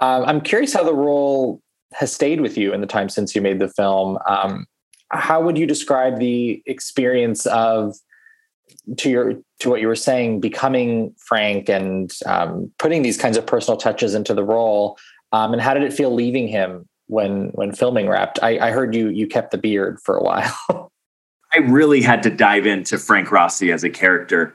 Um, 0.00 0.24
I'm 0.24 0.40
curious 0.40 0.72
how 0.72 0.84
the 0.84 0.94
role 0.94 1.60
has 1.92 2.12
stayed 2.12 2.40
with 2.40 2.58
you 2.58 2.72
in 2.74 2.80
the 2.80 2.86
time 2.86 3.08
since 3.08 3.34
you 3.34 3.40
made 3.40 3.58
the 3.58 3.68
film. 3.68 4.18
Um, 4.28 4.66
how 5.10 5.42
would 5.42 5.56
you 5.56 5.66
describe 5.66 6.18
the 6.18 6.62
experience 6.66 7.46
of 7.46 7.94
to 8.98 9.10
your 9.10 9.34
to 9.60 9.70
what 9.70 9.80
you 9.80 9.88
were 9.88 9.96
saying, 9.96 10.40
becoming 10.40 11.14
Frank 11.18 11.68
and 11.68 12.12
um, 12.26 12.70
putting 12.78 13.02
these 13.02 13.18
kinds 13.18 13.36
of 13.36 13.46
personal 13.46 13.76
touches 13.76 14.14
into 14.14 14.34
the 14.34 14.44
role, 14.44 14.98
um, 15.32 15.52
and 15.52 15.62
how 15.62 15.74
did 15.74 15.82
it 15.82 15.92
feel 15.92 16.12
leaving 16.12 16.48
him 16.48 16.88
when 17.06 17.48
when 17.48 17.72
filming 17.72 18.08
wrapped? 18.08 18.38
I, 18.42 18.68
I 18.68 18.70
heard 18.70 18.94
you 18.94 19.08
you 19.08 19.26
kept 19.26 19.50
the 19.50 19.58
beard 19.58 19.98
for 20.04 20.16
a 20.16 20.22
while. 20.22 20.56
I 21.54 21.58
really 21.58 22.02
had 22.02 22.22
to 22.24 22.30
dive 22.30 22.66
into 22.66 22.98
Frank 22.98 23.30
Rossi 23.30 23.72
as 23.72 23.84
a 23.84 23.90
character 23.90 24.54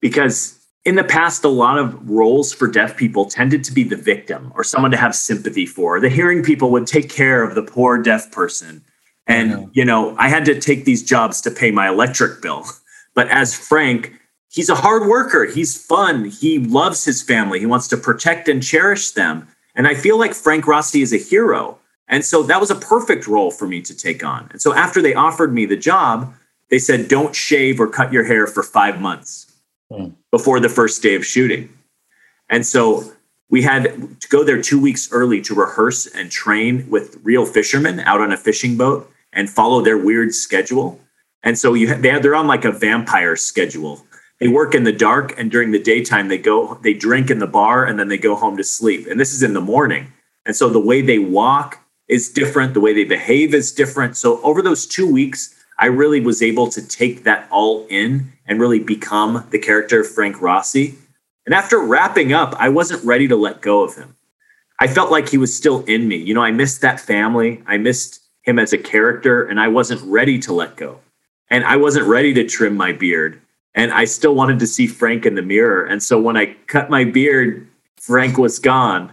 because 0.00 0.56
in 0.86 0.94
the 0.94 1.04
past, 1.04 1.44
a 1.44 1.48
lot 1.48 1.78
of 1.78 2.08
roles 2.08 2.52
for 2.52 2.68
deaf 2.68 2.96
people 2.96 3.24
tended 3.24 3.64
to 3.64 3.72
be 3.72 3.82
the 3.82 3.96
victim 3.96 4.52
or 4.54 4.62
someone 4.62 4.92
to 4.92 4.96
have 4.96 5.16
sympathy 5.16 5.66
for. 5.66 5.98
The 5.98 6.08
hearing 6.08 6.44
people 6.44 6.70
would 6.70 6.86
take 6.86 7.10
care 7.10 7.42
of 7.42 7.56
the 7.56 7.62
poor 7.62 8.00
deaf 8.00 8.30
person. 8.30 8.84
And, 9.26 9.68
you 9.72 9.84
know, 9.84 10.14
I 10.16 10.28
had 10.28 10.44
to 10.44 10.60
take 10.60 10.84
these 10.84 11.02
jobs 11.02 11.40
to 11.40 11.50
pay 11.50 11.72
my 11.72 11.88
electric 11.88 12.40
bill. 12.40 12.64
But 13.16 13.28
as 13.28 13.56
Frank, 13.56 14.12
he's 14.48 14.68
a 14.68 14.76
hard 14.76 15.08
worker. 15.08 15.46
He's 15.46 15.76
fun. 15.76 16.26
He 16.26 16.60
loves 16.60 17.04
his 17.04 17.22
family. 17.22 17.58
He 17.58 17.66
wants 17.66 17.88
to 17.88 17.96
protect 17.96 18.46
and 18.46 18.62
cherish 18.62 19.10
them. 19.10 19.48
And 19.74 19.88
I 19.88 19.94
feel 19.94 20.18
like 20.18 20.34
Frank 20.34 20.68
Rossi 20.68 21.02
is 21.02 21.12
a 21.12 21.18
hero. 21.18 21.78
And 22.06 22.24
so 22.24 22.44
that 22.44 22.60
was 22.60 22.70
a 22.70 22.76
perfect 22.76 23.26
role 23.26 23.50
for 23.50 23.66
me 23.66 23.82
to 23.82 23.96
take 23.96 24.22
on. 24.24 24.48
And 24.52 24.62
so 24.62 24.72
after 24.72 25.02
they 25.02 25.14
offered 25.14 25.52
me 25.52 25.66
the 25.66 25.76
job, 25.76 26.32
they 26.70 26.78
said, 26.78 27.08
don't 27.08 27.34
shave 27.34 27.80
or 27.80 27.88
cut 27.88 28.12
your 28.12 28.24
hair 28.24 28.46
for 28.46 28.62
five 28.62 29.00
months 29.00 29.52
mm. 29.90 30.12
before 30.30 30.60
the 30.60 30.68
first 30.68 31.02
day 31.02 31.14
of 31.16 31.26
shooting. 31.26 31.68
And 32.48 32.64
so 32.64 33.12
we 33.48 33.62
had 33.62 33.84
to 34.20 34.28
go 34.28 34.44
there 34.44 34.60
two 34.60 34.80
weeks 34.80 35.08
early 35.10 35.40
to 35.42 35.54
rehearse 35.54 36.06
and 36.06 36.30
train 36.30 36.88
with 36.90 37.18
real 37.22 37.46
fishermen 37.46 38.00
out 38.00 38.20
on 38.20 38.32
a 38.32 38.36
fishing 38.36 38.76
boat 38.76 39.10
and 39.32 39.48
follow 39.48 39.80
their 39.80 39.98
weird 39.98 40.34
schedule. 40.34 41.00
And 41.46 41.56
so 41.56 41.74
you 41.74 41.94
they 41.94 42.18
they're 42.18 42.34
on 42.34 42.48
like 42.48 42.64
a 42.64 42.72
vampire 42.72 43.36
schedule. 43.36 44.04
They 44.40 44.48
work 44.48 44.74
in 44.74 44.82
the 44.82 44.92
dark, 44.92 45.38
and 45.38 45.48
during 45.48 45.70
the 45.70 45.82
daytime 45.82 46.26
they 46.26 46.38
go 46.38 46.74
they 46.82 46.92
drink 46.92 47.30
in 47.30 47.38
the 47.38 47.46
bar, 47.46 47.86
and 47.86 47.98
then 47.98 48.08
they 48.08 48.18
go 48.18 48.34
home 48.34 48.56
to 48.56 48.64
sleep. 48.64 49.06
And 49.08 49.18
this 49.18 49.32
is 49.32 49.44
in 49.44 49.54
the 49.54 49.60
morning. 49.60 50.12
And 50.44 50.56
so 50.56 50.68
the 50.68 50.80
way 50.80 51.02
they 51.02 51.20
walk 51.20 51.78
is 52.08 52.28
different. 52.28 52.74
The 52.74 52.80
way 52.80 52.92
they 52.92 53.04
behave 53.04 53.54
is 53.54 53.70
different. 53.70 54.16
So 54.16 54.42
over 54.42 54.60
those 54.60 54.86
two 54.86 55.10
weeks, 55.10 55.54
I 55.78 55.86
really 55.86 56.20
was 56.20 56.42
able 56.42 56.68
to 56.68 56.86
take 56.86 57.22
that 57.22 57.46
all 57.50 57.86
in 57.88 58.32
and 58.46 58.60
really 58.60 58.80
become 58.80 59.46
the 59.50 59.58
character 59.60 60.00
of 60.00 60.10
Frank 60.10 60.42
Rossi. 60.42 60.96
And 61.44 61.54
after 61.54 61.78
wrapping 61.78 62.32
up, 62.32 62.56
I 62.58 62.70
wasn't 62.70 63.04
ready 63.04 63.28
to 63.28 63.36
let 63.36 63.60
go 63.60 63.84
of 63.84 63.94
him. 63.94 64.16
I 64.80 64.88
felt 64.88 65.12
like 65.12 65.28
he 65.28 65.38
was 65.38 65.56
still 65.56 65.84
in 65.84 66.08
me. 66.08 66.16
You 66.16 66.34
know, 66.34 66.42
I 66.42 66.50
missed 66.50 66.80
that 66.80 66.98
family. 66.98 67.62
I 67.66 67.76
missed 67.78 68.20
him 68.42 68.58
as 68.58 68.72
a 68.72 68.78
character, 68.78 69.44
and 69.44 69.60
I 69.60 69.68
wasn't 69.68 70.02
ready 70.02 70.40
to 70.40 70.52
let 70.52 70.74
go 70.74 71.00
and 71.50 71.64
I 71.64 71.76
wasn't 71.76 72.06
ready 72.06 72.34
to 72.34 72.44
trim 72.44 72.76
my 72.76 72.92
beard. 72.92 73.40
And 73.74 73.92
I 73.92 74.04
still 74.04 74.34
wanted 74.34 74.58
to 74.60 74.66
see 74.66 74.86
Frank 74.86 75.26
in 75.26 75.34
the 75.34 75.42
mirror. 75.42 75.84
And 75.84 76.02
so 76.02 76.20
when 76.20 76.36
I 76.36 76.54
cut 76.66 76.88
my 76.88 77.04
beard, 77.04 77.68
Frank 78.00 78.38
was 78.38 78.58
gone. 78.58 79.12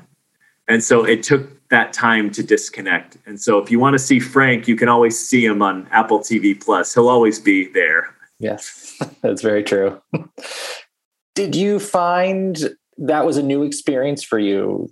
And 0.67 0.83
so 0.83 1.03
it 1.03 1.23
took 1.23 1.67
that 1.69 1.91
time 1.91 2.31
to 2.31 2.43
disconnect. 2.43 3.17
And 3.25 3.41
so 3.41 3.57
if 3.57 3.69
you 3.69 3.79
want 3.79 3.95
to 3.95 3.99
see 3.99 4.19
Frank, 4.19 4.67
you 4.67 4.75
can 4.75 4.87
always 4.87 5.19
see 5.19 5.43
him 5.43 5.61
on 5.61 5.87
Apple 5.91 6.19
TV 6.19 6.59
Plus. 6.59 6.93
He'll 6.93 7.09
always 7.09 7.39
be 7.39 7.67
there. 7.67 8.15
Yes, 8.39 9.01
that's 9.21 9.41
very 9.41 9.63
true. 9.63 10.01
Did 11.35 11.55
you 11.55 11.79
find 11.79 12.75
that 12.99 13.25
was 13.25 13.37
a 13.37 13.43
new 13.43 13.63
experience 13.63 14.23
for 14.23 14.37
you, 14.37 14.89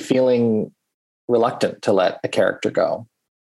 feeling 0.00 0.72
reluctant 1.28 1.82
to 1.82 1.92
let 1.92 2.18
a 2.24 2.28
character 2.28 2.70
go? 2.70 3.06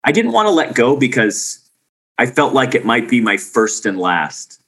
I 0.03 0.11
didn't 0.11 0.31
want 0.31 0.47
to 0.47 0.51
let 0.51 0.73
go 0.73 0.95
because 0.95 1.60
I 2.21 2.27
felt 2.27 2.53
like 2.53 2.75
it 2.75 2.85
might 2.85 3.09
be 3.09 3.19
my 3.19 3.35
first 3.35 3.87
and 3.87 3.97
last. 3.97 4.61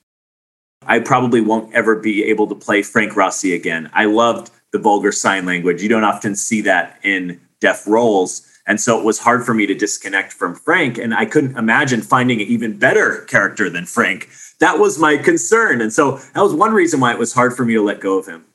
I 0.87 0.97
probably 0.97 1.39
won't 1.39 1.71
ever 1.75 1.95
be 1.95 2.23
able 2.23 2.47
to 2.47 2.55
play 2.55 2.81
Frank 2.81 3.15
Rossi 3.15 3.53
again. 3.53 3.91
I 3.93 4.05
loved 4.05 4.49
the 4.71 4.79
vulgar 4.79 5.11
sign 5.11 5.45
language. 5.45 5.83
You 5.83 5.87
don't 5.87 6.03
often 6.03 6.35
see 6.35 6.61
that 6.61 6.99
in 7.03 7.39
deaf 7.59 7.85
roles. 7.85 8.41
And 8.65 8.81
so 8.81 8.97
it 8.97 9.05
was 9.05 9.19
hard 9.19 9.45
for 9.45 9.53
me 9.53 9.67
to 9.67 9.75
disconnect 9.75 10.33
from 10.33 10.55
Frank. 10.55 10.97
And 10.97 11.13
I 11.13 11.25
couldn't 11.27 11.55
imagine 11.55 12.01
finding 12.01 12.41
an 12.41 12.47
even 12.47 12.75
better 12.79 13.21
character 13.25 13.69
than 13.69 13.85
Frank. 13.85 14.29
That 14.59 14.79
was 14.79 14.97
my 14.97 15.17
concern. 15.17 15.79
And 15.79 15.93
so 15.93 16.17
that 16.33 16.41
was 16.41 16.55
one 16.55 16.73
reason 16.73 17.01
why 17.01 17.11
it 17.11 17.19
was 17.19 17.35
hard 17.35 17.55
for 17.55 17.65
me 17.65 17.75
to 17.75 17.83
let 17.83 17.99
go 17.99 18.17
of 18.17 18.25
him. 18.25 18.45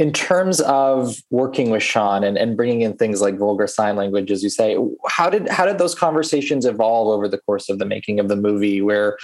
In 0.00 0.14
terms 0.14 0.62
of 0.62 1.18
working 1.28 1.68
with 1.68 1.82
Sian 1.82 2.24
and, 2.24 2.38
and 2.38 2.56
bringing 2.56 2.80
in 2.80 2.94
things 2.96 3.20
like 3.20 3.36
vulgar 3.36 3.66
sign 3.66 3.96
language, 3.96 4.30
as 4.30 4.42
you 4.42 4.48
say, 4.48 4.78
how 5.06 5.28
did 5.28 5.46
how 5.48 5.66
did 5.66 5.76
those 5.76 5.94
conversations 5.94 6.64
evolve 6.64 7.08
over 7.08 7.28
the 7.28 7.36
course 7.36 7.68
of 7.68 7.78
the 7.78 7.84
making 7.84 8.18
of 8.18 8.28
the 8.28 8.34
movie? 8.34 8.80
Where, 8.80 9.18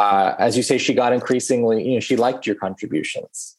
uh, 0.00 0.34
as 0.40 0.56
you 0.56 0.64
say, 0.64 0.76
she 0.76 0.92
got 0.92 1.12
increasingly, 1.12 1.86
you 1.88 1.94
know, 1.94 2.00
she 2.00 2.16
liked 2.16 2.48
your 2.48 2.56
contributions. 2.56 3.56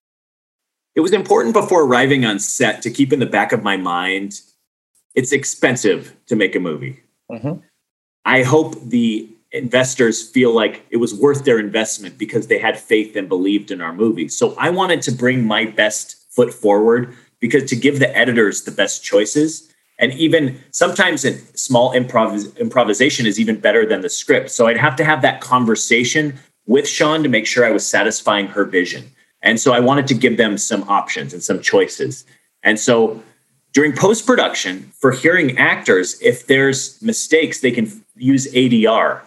It 0.95 0.99
was 0.99 1.14
important 1.14 1.53
before 1.53 1.86
arriving 1.86 2.26
on 2.26 2.39
set 2.39 2.82
to 2.82 2.91
keep 2.91 3.14
in 3.14 3.20
the 3.20 3.26
back 3.26 3.53
of 3.53 3.64
my 3.64 3.78
mind. 3.78 4.41
It's 5.16 5.32
expensive 5.32 6.14
to 6.26 6.36
make 6.36 6.55
a 6.55 6.60
movie. 6.60 6.99
Mm-hmm. 7.32 7.62
I 8.26 8.43
hope 8.43 8.76
the 8.84 9.30
investors 9.53 10.30
feel 10.30 10.53
like 10.53 10.86
it 10.89 10.97
was 10.97 11.16
worth 11.16 11.45
their 11.45 11.57
investment 11.57 12.18
because 12.18 12.47
they 12.47 12.60
had 12.60 12.78
faith 12.78 13.16
and 13.16 13.30
believed 13.30 13.72
in 13.72 13.80
our 13.80 13.93
movie. 13.93 14.28
So 14.28 14.55
I 14.57 14.70
wanted 14.72 15.01
to 15.03 15.14
bring 15.14 15.45
my 15.45 15.64
best 15.66 16.18
foot 16.39 16.53
forward 16.53 17.13
because 17.41 17.69
to 17.69 17.75
give 17.75 17.99
the 17.99 18.17
editors 18.17 18.63
the 18.63 18.71
best 18.71 19.03
choices 19.03 19.69
and 19.99 20.13
even 20.13 20.57
sometimes 20.71 21.25
a 21.25 21.33
small 21.57 21.91
improv- 21.93 22.57
improvisation 22.57 23.25
is 23.25 23.37
even 23.37 23.59
better 23.59 23.85
than 23.85 23.99
the 23.99 24.09
script. 24.09 24.49
So 24.51 24.67
i'd 24.67 24.77
have 24.77 24.95
to 24.95 25.03
have 25.03 25.21
that 25.21 25.41
conversation 25.41 26.39
with 26.65 26.87
sian 26.87 27.23
to 27.23 27.29
make 27.29 27.45
sure 27.45 27.65
i 27.65 27.71
was 27.71 27.85
satisfying 27.85 28.47
her 28.47 28.63
vision. 28.63 29.11
And 29.41 29.59
so 29.59 29.73
i 29.73 29.81
wanted 29.81 30.07
to 30.07 30.13
give 30.13 30.37
them 30.37 30.57
some 30.57 30.83
options 30.87 31.33
and 31.33 31.43
some 31.43 31.59
choices. 31.61 32.23
And 32.63 32.79
so 32.79 33.21
during 33.73 33.91
post 33.91 34.25
production 34.25 34.93
for 35.01 35.11
hearing 35.11 35.57
actors 35.57 36.17
if 36.21 36.47
there's 36.47 37.01
mistakes 37.01 37.59
they 37.59 37.71
can 37.71 37.85
use 38.15 38.47
adr 38.53 39.21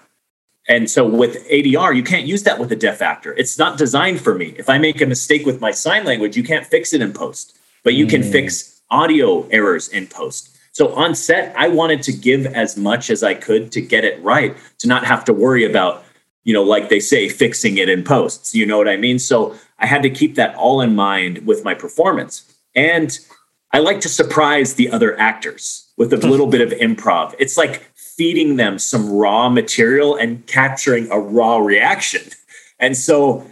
and 0.68 0.88
so 0.88 1.04
with 1.04 1.46
ADR, 1.48 1.94
you 1.94 2.02
can't 2.02 2.26
use 2.26 2.44
that 2.44 2.58
with 2.58 2.70
a 2.70 2.76
deaf 2.76 3.02
actor. 3.02 3.34
It's 3.36 3.58
not 3.58 3.78
designed 3.78 4.20
for 4.20 4.34
me. 4.34 4.54
If 4.56 4.70
I 4.70 4.78
make 4.78 5.00
a 5.00 5.06
mistake 5.06 5.44
with 5.44 5.60
my 5.60 5.72
sign 5.72 6.04
language, 6.04 6.36
you 6.36 6.44
can't 6.44 6.66
fix 6.66 6.92
it 6.92 7.02
in 7.02 7.12
post, 7.12 7.56
but 7.82 7.94
you 7.94 8.06
mm. 8.06 8.10
can 8.10 8.22
fix 8.22 8.80
audio 8.90 9.46
errors 9.48 9.88
in 9.88 10.06
post. 10.06 10.56
So 10.72 10.94
on 10.94 11.14
set, 11.14 11.54
I 11.56 11.68
wanted 11.68 12.02
to 12.04 12.12
give 12.12 12.46
as 12.46 12.76
much 12.76 13.10
as 13.10 13.22
I 13.22 13.34
could 13.34 13.72
to 13.72 13.80
get 13.80 14.04
it 14.04 14.22
right, 14.22 14.56
to 14.78 14.88
not 14.88 15.04
have 15.04 15.24
to 15.26 15.32
worry 15.32 15.64
about, 15.64 16.04
you 16.44 16.54
know, 16.54 16.62
like 16.62 16.88
they 16.88 17.00
say, 17.00 17.28
fixing 17.28 17.76
it 17.78 17.88
in 17.88 18.04
posts. 18.04 18.54
You 18.54 18.64
know 18.64 18.78
what 18.78 18.88
I 18.88 18.96
mean? 18.96 19.18
So 19.18 19.56
I 19.78 19.86
had 19.86 20.02
to 20.02 20.10
keep 20.10 20.36
that 20.36 20.54
all 20.54 20.80
in 20.80 20.94
mind 20.94 21.44
with 21.44 21.64
my 21.64 21.74
performance. 21.74 22.50
And 22.74 23.18
I 23.72 23.80
like 23.80 24.00
to 24.00 24.08
surprise 24.08 24.74
the 24.74 24.90
other 24.90 25.18
actors 25.18 25.92
with 25.96 26.12
a 26.12 26.16
little 26.28 26.46
bit 26.46 26.60
of 26.60 26.78
improv. 26.78 27.34
It's 27.38 27.58
like 27.58 27.90
feeding 28.16 28.56
them 28.56 28.78
some 28.78 29.10
raw 29.10 29.48
material 29.48 30.16
and 30.16 30.46
capturing 30.46 31.10
a 31.10 31.18
raw 31.18 31.58
reaction. 31.58 32.22
And 32.78 32.96
so 32.96 33.46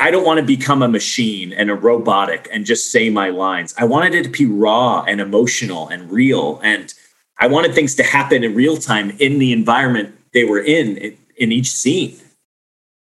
I 0.00 0.10
don't 0.10 0.24
want 0.24 0.40
to 0.40 0.44
become 0.44 0.82
a 0.82 0.88
machine 0.88 1.52
and 1.52 1.70
a 1.70 1.74
robotic 1.74 2.48
and 2.52 2.66
just 2.66 2.90
say 2.90 3.10
my 3.10 3.30
lines. 3.30 3.74
I 3.78 3.84
wanted 3.84 4.14
it 4.14 4.24
to 4.24 4.28
be 4.28 4.46
raw 4.46 5.02
and 5.02 5.20
emotional 5.20 5.88
and 5.88 6.10
real. 6.10 6.60
And 6.62 6.92
I 7.38 7.46
wanted 7.46 7.74
things 7.74 7.94
to 7.96 8.02
happen 8.02 8.42
in 8.42 8.54
real 8.54 8.76
time 8.76 9.10
in 9.18 9.38
the 9.38 9.52
environment 9.52 10.14
they 10.32 10.44
were 10.44 10.60
in 10.60 11.16
in 11.36 11.52
each 11.52 11.70
scene. 11.70 12.16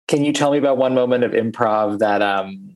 Can 0.08 0.24
you 0.24 0.34
tell 0.34 0.52
me 0.52 0.58
about 0.58 0.78
one 0.78 0.94
moment 0.94 1.24
of 1.24 1.32
improv 1.32 2.00
that 2.00 2.22
um, 2.22 2.76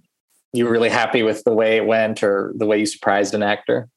you 0.53 0.65
were 0.65 0.71
really 0.71 0.89
happy 0.89 1.21
with 1.21 1.43
the 1.43 1.53
way 1.53 1.77
it 1.77 1.85
went 1.85 2.23
or 2.23 2.53
the 2.55 2.65
way 2.65 2.79
you 2.79 2.85
surprised 2.85 3.35
an 3.35 3.43
actor? 3.43 3.87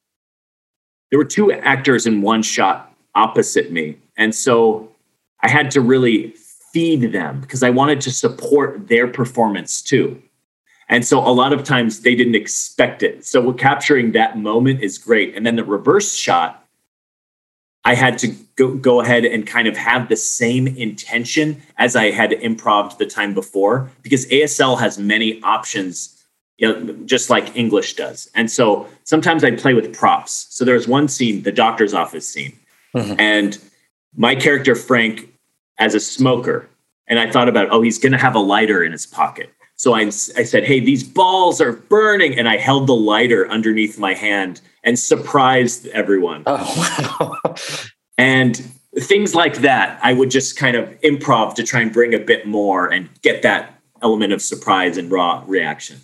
There 1.09 1.17
were 1.17 1.25
two 1.25 1.51
actors 1.51 2.05
in 2.05 2.21
one 2.21 2.43
shot 2.43 2.92
opposite 3.15 3.71
me. 3.71 3.97
And 4.17 4.33
so 4.33 4.89
I 5.41 5.49
had 5.49 5.71
to 5.71 5.81
really 5.81 6.35
feed 6.71 7.11
them 7.11 7.41
because 7.41 7.63
I 7.63 7.69
wanted 7.69 8.01
to 8.01 8.11
support 8.11 8.87
their 8.87 9.07
performance 9.07 9.81
too. 9.81 10.21
And 10.89 11.05
so 11.05 11.19
a 11.19 11.29
lot 11.29 11.53
of 11.53 11.63
times 11.63 12.01
they 12.01 12.15
didn't 12.15 12.35
expect 12.35 13.03
it. 13.03 13.25
So 13.25 13.53
capturing 13.53 14.11
that 14.13 14.37
moment 14.37 14.81
is 14.81 14.97
great. 14.97 15.35
And 15.35 15.45
then 15.45 15.55
the 15.55 15.63
reverse 15.63 16.13
shot, 16.13 16.65
I 17.85 17.95
had 17.95 18.17
to 18.19 18.27
go, 18.55 18.75
go 18.75 19.01
ahead 19.01 19.25
and 19.25 19.45
kind 19.45 19.67
of 19.67 19.75
have 19.77 20.09
the 20.09 20.15
same 20.15 20.67
intention 20.67 21.61
as 21.77 21.95
I 21.95 22.11
had 22.11 22.31
improv 22.31 22.97
the 22.97 23.05
time 23.05 23.33
before 23.33 23.89
because 24.01 24.25
ASL 24.27 24.79
has 24.79 24.97
many 24.97 25.41
options, 25.43 26.23
you 26.57 26.67
know, 26.67 26.93
just 27.05 27.29
like 27.29 27.55
English 27.55 27.95
does. 27.95 28.29
And 28.35 28.49
so 28.49 28.87
sometimes 29.03 29.43
I 29.43 29.51
play 29.51 29.73
with 29.73 29.93
props. 29.93 30.47
So 30.49 30.63
there's 30.63 30.87
one 30.87 31.07
scene, 31.07 31.43
the 31.43 31.51
doctor's 31.51 31.93
office 31.93 32.27
scene, 32.27 32.57
mm-hmm. 32.95 33.19
and 33.19 33.59
my 34.15 34.35
character 34.35 34.75
Frank 34.75 35.29
as 35.79 35.95
a 35.95 35.99
smoker, 35.99 36.69
and 37.07 37.19
I 37.19 37.29
thought 37.29 37.49
about, 37.49 37.69
oh, 37.71 37.81
he's 37.81 37.97
going 37.97 38.11
to 38.11 38.17
have 38.17 38.35
a 38.35 38.39
lighter 38.39 38.83
in 38.83 38.91
his 38.91 39.05
pocket. 39.05 39.51
So 39.75 39.93
I, 39.93 40.01
I 40.01 40.09
said, 40.09 40.63
hey, 40.63 40.79
these 40.79 41.03
balls 41.03 41.59
are 41.59 41.73
burning. 41.73 42.37
And 42.37 42.47
I 42.47 42.57
held 42.57 42.87
the 42.87 42.95
lighter 42.95 43.49
underneath 43.49 43.99
my 43.99 44.13
hand 44.13 44.61
and 44.83 44.97
surprised 44.97 45.87
everyone. 45.87 46.43
Oh, 46.45 47.37
wow. 47.43 47.55
and 48.17 48.55
things 48.99 49.35
like 49.35 49.57
that, 49.57 49.99
I 50.01 50.13
would 50.13 50.29
just 50.29 50.57
kind 50.57 50.77
of 50.77 50.89
improv 51.01 51.55
to 51.55 51.63
try 51.63 51.81
and 51.81 51.91
bring 51.91 52.13
a 52.13 52.19
bit 52.19 52.47
more 52.47 52.87
and 52.87 53.09
get 53.21 53.41
that 53.41 53.79
element 54.01 54.31
of 54.31 54.41
surprise 54.41 54.97
and 54.97 55.11
raw 55.11 55.43
reaction. 55.47 55.99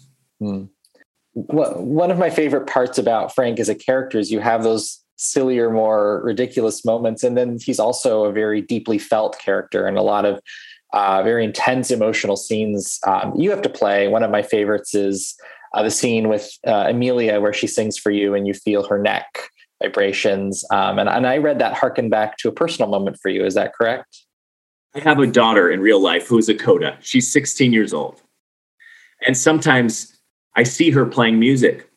Well, 1.35 1.75
one 1.81 2.11
of 2.11 2.17
my 2.17 2.29
favorite 2.29 2.67
parts 2.67 2.97
about 2.97 3.33
Frank 3.35 3.59
as 3.59 3.69
a 3.69 3.75
character 3.75 4.17
is 4.17 4.31
you 4.31 4.39
have 4.39 4.63
those 4.63 4.99
sillier, 5.19 5.69
more 5.69 6.21
ridiculous 6.23 6.85
moments. 6.85 7.23
And 7.23 7.37
then 7.37 7.57
he's 7.61 7.79
also 7.79 8.23
a 8.23 8.31
very 8.31 8.61
deeply 8.61 8.97
felt 8.97 9.37
character 9.37 9.85
and 9.85 9.97
a 9.97 10.01
lot 10.01 10.25
of 10.25 10.39
uh, 10.93 11.21
very 11.21 11.43
intense 11.43 11.91
emotional 11.91 12.35
scenes 12.35 12.99
um, 13.05 13.33
you 13.35 13.51
have 13.51 13.61
to 13.61 13.69
play. 13.69 14.07
One 14.07 14.23
of 14.23 14.31
my 14.31 14.41
favorites 14.41 14.95
is 14.95 15.35
uh, 15.73 15.83
the 15.83 15.91
scene 15.91 16.29
with 16.29 16.49
uh, 16.65 16.87
Emilia 16.89 17.39
where 17.41 17.53
she 17.53 17.67
sings 17.67 17.97
for 17.97 18.11
you 18.11 18.33
and 18.33 18.47
you 18.47 18.53
feel 18.53 18.87
her 18.87 18.97
neck 18.97 19.49
vibrations. 19.83 20.65
Um, 20.71 20.97
and, 20.97 21.09
and 21.09 21.27
I 21.27 21.37
read 21.37 21.59
that 21.59 21.73
harken 21.73 22.09
back 22.09 22.37
to 22.37 22.49
a 22.49 22.51
personal 22.51 22.89
moment 22.89 23.19
for 23.21 23.29
you. 23.29 23.45
Is 23.45 23.53
that 23.53 23.73
correct? 23.73 24.23
I 24.95 24.99
have 24.99 25.19
a 25.19 25.27
daughter 25.27 25.69
in 25.69 25.81
real 25.81 26.01
life 26.01 26.27
who 26.27 26.37
is 26.37 26.49
a 26.49 26.55
coda. 26.55 26.97
She's 27.01 27.31
16 27.31 27.71
years 27.71 27.93
old. 27.93 28.21
And 29.27 29.37
sometimes 29.37 30.17
I 30.55 30.63
see 30.63 30.89
her 30.91 31.05
playing 31.05 31.39
music. 31.39 31.89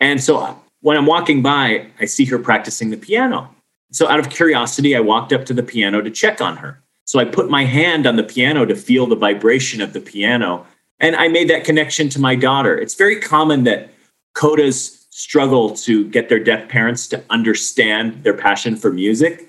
And 0.00 0.22
so 0.22 0.56
when 0.84 0.98
I'm 0.98 1.06
walking 1.06 1.40
by, 1.40 1.86
I 1.98 2.04
see 2.04 2.26
her 2.26 2.38
practicing 2.38 2.90
the 2.90 2.98
piano. 2.98 3.48
So, 3.90 4.06
out 4.06 4.20
of 4.20 4.28
curiosity, 4.28 4.94
I 4.94 5.00
walked 5.00 5.32
up 5.32 5.46
to 5.46 5.54
the 5.54 5.62
piano 5.62 6.02
to 6.02 6.10
check 6.10 6.42
on 6.42 6.58
her. 6.58 6.82
So, 7.06 7.18
I 7.18 7.24
put 7.24 7.48
my 7.48 7.64
hand 7.64 8.06
on 8.06 8.16
the 8.16 8.22
piano 8.22 8.66
to 8.66 8.76
feel 8.76 9.06
the 9.06 9.16
vibration 9.16 9.80
of 9.80 9.94
the 9.94 10.00
piano. 10.00 10.66
And 11.00 11.16
I 11.16 11.28
made 11.28 11.48
that 11.48 11.64
connection 11.64 12.10
to 12.10 12.20
my 12.20 12.34
daughter. 12.34 12.76
It's 12.76 12.96
very 12.96 13.18
common 13.18 13.64
that 13.64 13.94
codas 14.36 15.06
struggle 15.08 15.70
to 15.70 16.06
get 16.10 16.28
their 16.28 16.38
deaf 16.38 16.68
parents 16.68 17.06
to 17.08 17.24
understand 17.30 18.22
their 18.22 18.34
passion 18.34 18.76
for 18.76 18.92
music. 18.92 19.48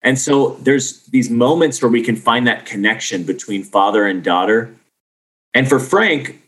And 0.00 0.18
so, 0.18 0.56
there's 0.62 1.02
these 1.08 1.28
moments 1.28 1.82
where 1.82 1.90
we 1.90 2.02
can 2.02 2.16
find 2.16 2.46
that 2.46 2.64
connection 2.64 3.24
between 3.24 3.64
father 3.64 4.06
and 4.06 4.24
daughter. 4.24 4.74
And 5.52 5.68
for 5.68 5.78
Frank, 5.78 6.40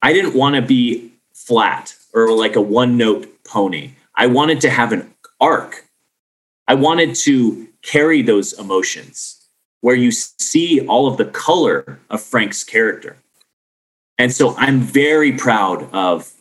I 0.00 0.14
didn't 0.14 0.34
want 0.34 0.56
to 0.56 0.62
be 0.62 1.12
flat 1.34 1.94
or 2.14 2.32
like 2.32 2.56
a 2.56 2.62
one 2.62 2.96
note 2.96 3.28
pony. 3.52 3.92
I 4.14 4.26
wanted 4.26 4.62
to 4.62 4.70
have 4.70 4.92
an 4.92 5.14
arc. 5.40 5.86
I 6.66 6.74
wanted 6.74 7.14
to 7.26 7.68
carry 7.82 8.22
those 8.22 8.54
emotions 8.54 9.46
where 9.82 9.94
you 9.94 10.10
see 10.10 10.86
all 10.86 11.06
of 11.06 11.18
the 11.18 11.26
color 11.26 12.00
of 12.08 12.22
Frank's 12.22 12.64
character. 12.64 13.16
And 14.18 14.32
so 14.32 14.54
I'm 14.56 14.80
very 14.80 15.32
proud 15.32 15.92
of 15.92 16.32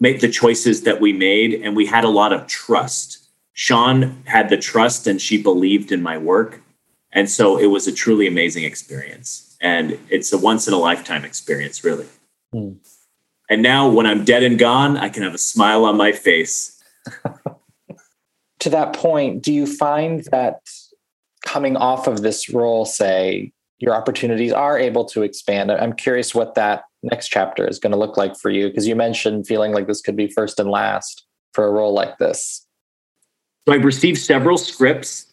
the 0.00 0.28
choices 0.28 0.82
that 0.82 1.00
we 1.00 1.12
made 1.12 1.54
and 1.54 1.74
we 1.74 1.86
had 1.86 2.04
a 2.04 2.08
lot 2.08 2.32
of 2.32 2.46
trust. 2.46 3.28
Sian 3.54 4.22
had 4.26 4.50
the 4.50 4.58
trust 4.58 5.06
and 5.06 5.22
she 5.22 5.42
believed 5.42 5.90
in 5.90 6.02
my 6.02 6.18
work. 6.18 6.60
And 7.12 7.30
so 7.30 7.56
it 7.56 7.66
was 7.66 7.86
a 7.86 7.92
truly 7.92 8.26
amazing 8.26 8.64
experience. 8.64 9.56
And 9.60 9.98
it's 10.10 10.32
a 10.32 10.38
once 10.38 10.68
in 10.68 10.74
a 10.74 10.78
lifetime 10.78 11.24
experience, 11.24 11.82
really. 11.82 12.06
Hmm. 12.52 12.72
And 13.48 13.62
now 13.62 13.88
when 13.88 14.06
I'm 14.06 14.24
dead 14.24 14.42
and 14.42 14.58
gone, 14.58 14.96
I 14.96 15.08
can 15.08 15.22
have 15.22 15.34
a 15.34 15.38
smile 15.38 15.84
on 15.84 15.96
my 15.96 16.12
face. 16.12 16.82
to 18.60 18.70
that 18.70 18.92
point, 18.94 19.42
do 19.42 19.52
you 19.52 19.66
find 19.66 20.24
that 20.32 20.60
coming 21.44 21.76
off 21.76 22.06
of 22.06 22.22
this 22.22 22.50
role, 22.50 22.84
say, 22.84 23.52
your 23.78 23.94
opportunities 23.94 24.52
are 24.52 24.78
able 24.78 25.04
to 25.06 25.22
expand? 25.22 25.70
I'm 25.70 25.92
curious 25.92 26.34
what 26.34 26.54
that 26.54 26.84
next 27.02 27.28
chapter 27.28 27.66
is 27.68 27.78
going 27.78 27.92
to 27.92 27.98
look 27.98 28.16
like 28.16 28.36
for 28.36 28.50
you 28.50 28.68
because 28.68 28.86
you 28.86 28.96
mentioned 28.96 29.46
feeling 29.46 29.72
like 29.72 29.86
this 29.86 30.00
could 30.00 30.16
be 30.16 30.28
first 30.28 30.58
and 30.58 30.70
last 30.70 31.24
for 31.52 31.66
a 31.66 31.70
role 31.70 31.92
like 31.92 32.18
this. 32.18 32.66
So 33.66 33.74
I've 33.74 33.84
received 33.84 34.18
several 34.18 34.58
scripts. 34.58 35.32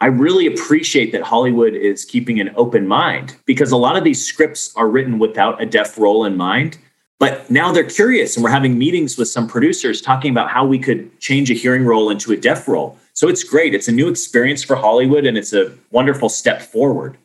I 0.00 0.06
really 0.06 0.46
appreciate 0.46 1.12
that 1.12 1.22
Hollywood 1.22 1.74
is 1.74 2.04
keeping 2.04 2.38
an 2.40 2.50
open 2.56 2.86
mind 2.86 3.36
because 3.46 3.72
a 3.72 3.76
lot 3.76 3.96
of 3.96 4.04
these 4.04 4.24
scripts 4.24 4.74
are 4.76 4.88
written 4.88 5.18
without 5.18 5.60
a 5.60 5.66
deaf 5.66 5.98
role 5.98 6.24
in 6.24 6.36
mind. 6.36 6.78
But 7.18 7.50
now 7.50 7.72
they're 7.72 7.84
curious, 7.84 8.36
and 8.36 8.44
we're 8.44 8.50
having 8.50 8.78
meetings 8.78 9.16
with 9.16 9.28
some 9.28 9.48
producers 9.48 10.02
talking 10.02 10.30
about 10.30 10.50
how 10.50 10.66
we 10.66 10.78
could 10.78 11.18
change 11.18 11.50
a 11.50 11.54
hearing 11.54 11.84
role 11.84 12.10
into 12.10 12.32
a 12.32 12.36
deaf 12.36 12.68
role. 12.68 12.98
So 13.14 13.28
it's 13.28 13.42
great. 13.42 13.74
It's 13.74 13.88
a 13.88 13.92
new 13.92 14.08
experience 14.08 14.62
for 14.62 14.76
Hollywood, 14.76 15.24
and 15.24 15.38
it's 15.38 15.54
a 15.54 15.72
wonderful 15.90 16.28
step 16.28 16.60
forward. 16.60 17.16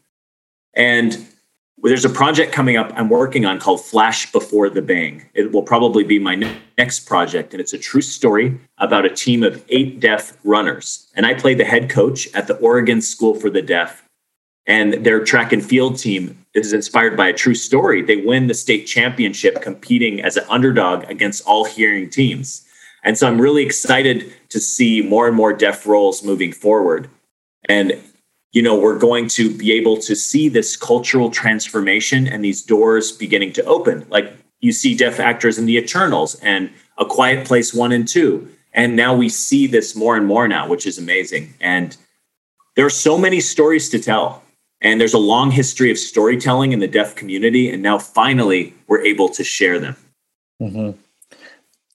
And 0.73 1.27
there's 1.83 2.05
a 2.05 2.09
project 2.09 2.53
coming 2.53 2.77
up 2.77 2.93
I'm 2.95 3.09
working 3.09 3.45
on 3.45 3.59
called 3.59 3.83
Flash 3.83 4.31
Before 4.31 4.69
the 4.69 4.81
Bang. 4.81 5.25
It 5.33 5.51
will 5.51 5.63
probably 5.63 6.05
be 6.05 6.19
my 6.19 6.35
next 6.77 7.01
project, 7.01 7.53
and 7.53 7.59
it's 7.59 7.73
a 7.73 7.77
true 7.77 8.01
story 8.01 8.57
about 8.77 9.05
a 9.05 9.09
team 9.09 9.43
of 9.43 9.65
eight 9.67 9.99
deaf 9.99 10.37
runners. 10.45 11.11
And 11.15 11.25
I 11.25 11.33
play 11.33 11.53
the 11.53 11.65
head 11.65 11.89
coach 11.89 12.33
at 12.33 12.47
the 12.47 12.55
Oregon 12.57 13.01
School 13.01 13.35
for 13.35 13.49
the 13.49 13.61
Deaf. 13.61 14.05
And 14.67 14.93
their 15.05 15.23
track 15.25 15.51
and 15.51 15.65
field 15.65 15.97
team 15.97 16.40
is 16.53 16.73
inspired 16.73 17.15
by 17.15 17.29
a 17.29 17.33
true 17.33 17.55
story. 17.55 18.01
They 18.01 18.17
win 18.17 18.47
the 18.47 18.53
state 18.53 18.85
championship 18.85 19.61
competing 19.61 20.21
as 20.21 20.37
an 20.37 20.45
underdog 20.49 21.09
against 21.09 21.45
all 21.45 21.65
hearing 21.65 22.09
teams. 22.09 22.65
And 23.03 23.17
so 23.17 23.27
I'm 23.27 23.39
really 23.39 23.63
excited 23.63 24.33
to 24.49 24.59
see 24.59 25.01
more 25.01 25.27
and 25.27 25.35
more 25.35 25.53
deaf 25.53 25.87
roles 25.87 26.23
moving 26.23 26.51
forward. 26.51 27.09
And 27.69 27.99
you 28.51 28.61
know, 28.61 28.77
we're 28.77 28.99
going 28.99 29.27
to 29.29 29.55
be 29.55 29.71
able 29.71 29.97
to 29.97 30.15
see 30.15 30.49
this 30.49 30.75
cultural 30.75 31.29
transformation 31.29 32.27
and 32.27 32.43
these 32.43 32.61
doors 32.61 33.11
beginning 33.11 33.53
to 33.53 33.63
open. 33.63 34.05
Like 34.09 34.33
you 34.59 34.71
see 34.71 34.95
deaf 34.95 35.19
actors 35.19 35.57
in 35.57 35.65
The 35.65 35.77
Eternals 35.77 36.35
and 36.35 36.69
A 36.97 37.05
Quiet 37.05 37.47
Place 37.47 37.73
1 37.73 37.91
and 37.91 38.07
2. 38.07 38.49
And 38.73 38.95
now 38.95 39.15
we 39.15 39.29
see 39.29 39.67
this 39.67 39.95
more 39.95 40.17
and 40.17 40.25
more 40.25 40.47
now, 40.47 40.67
which 40.67 40.85
is 40.85 40.97
amazing. 40.97 41.53
And 41.61 41.95
there 42.75 42.85
are 42.85 42.89
so 42.89 43.17
many 43.17 43.39
stories 43.39 43.89
to 43.89 43.99
tell. 43.99 44.43
And 44.81 44.99
there's 44.99 45.13
a 45.13 45.19
long 45.19 45.51
history 45.51 45.91
of 45.91 45.97
storytelling 45.97 46.71
in 46.71 46.79
the 46.79 46.87
deaf 46.87 47.15
community. 47.15 47.69
And 47.69 47.83
now 47.83 47.99
finally, 47.99 48.73
we're 48.87 49.01
able 49.01 49.29
to 49.29 49.43
share 49.43 49.79
them. 49.79 49.95
Mm-hmm. 50.61 50.99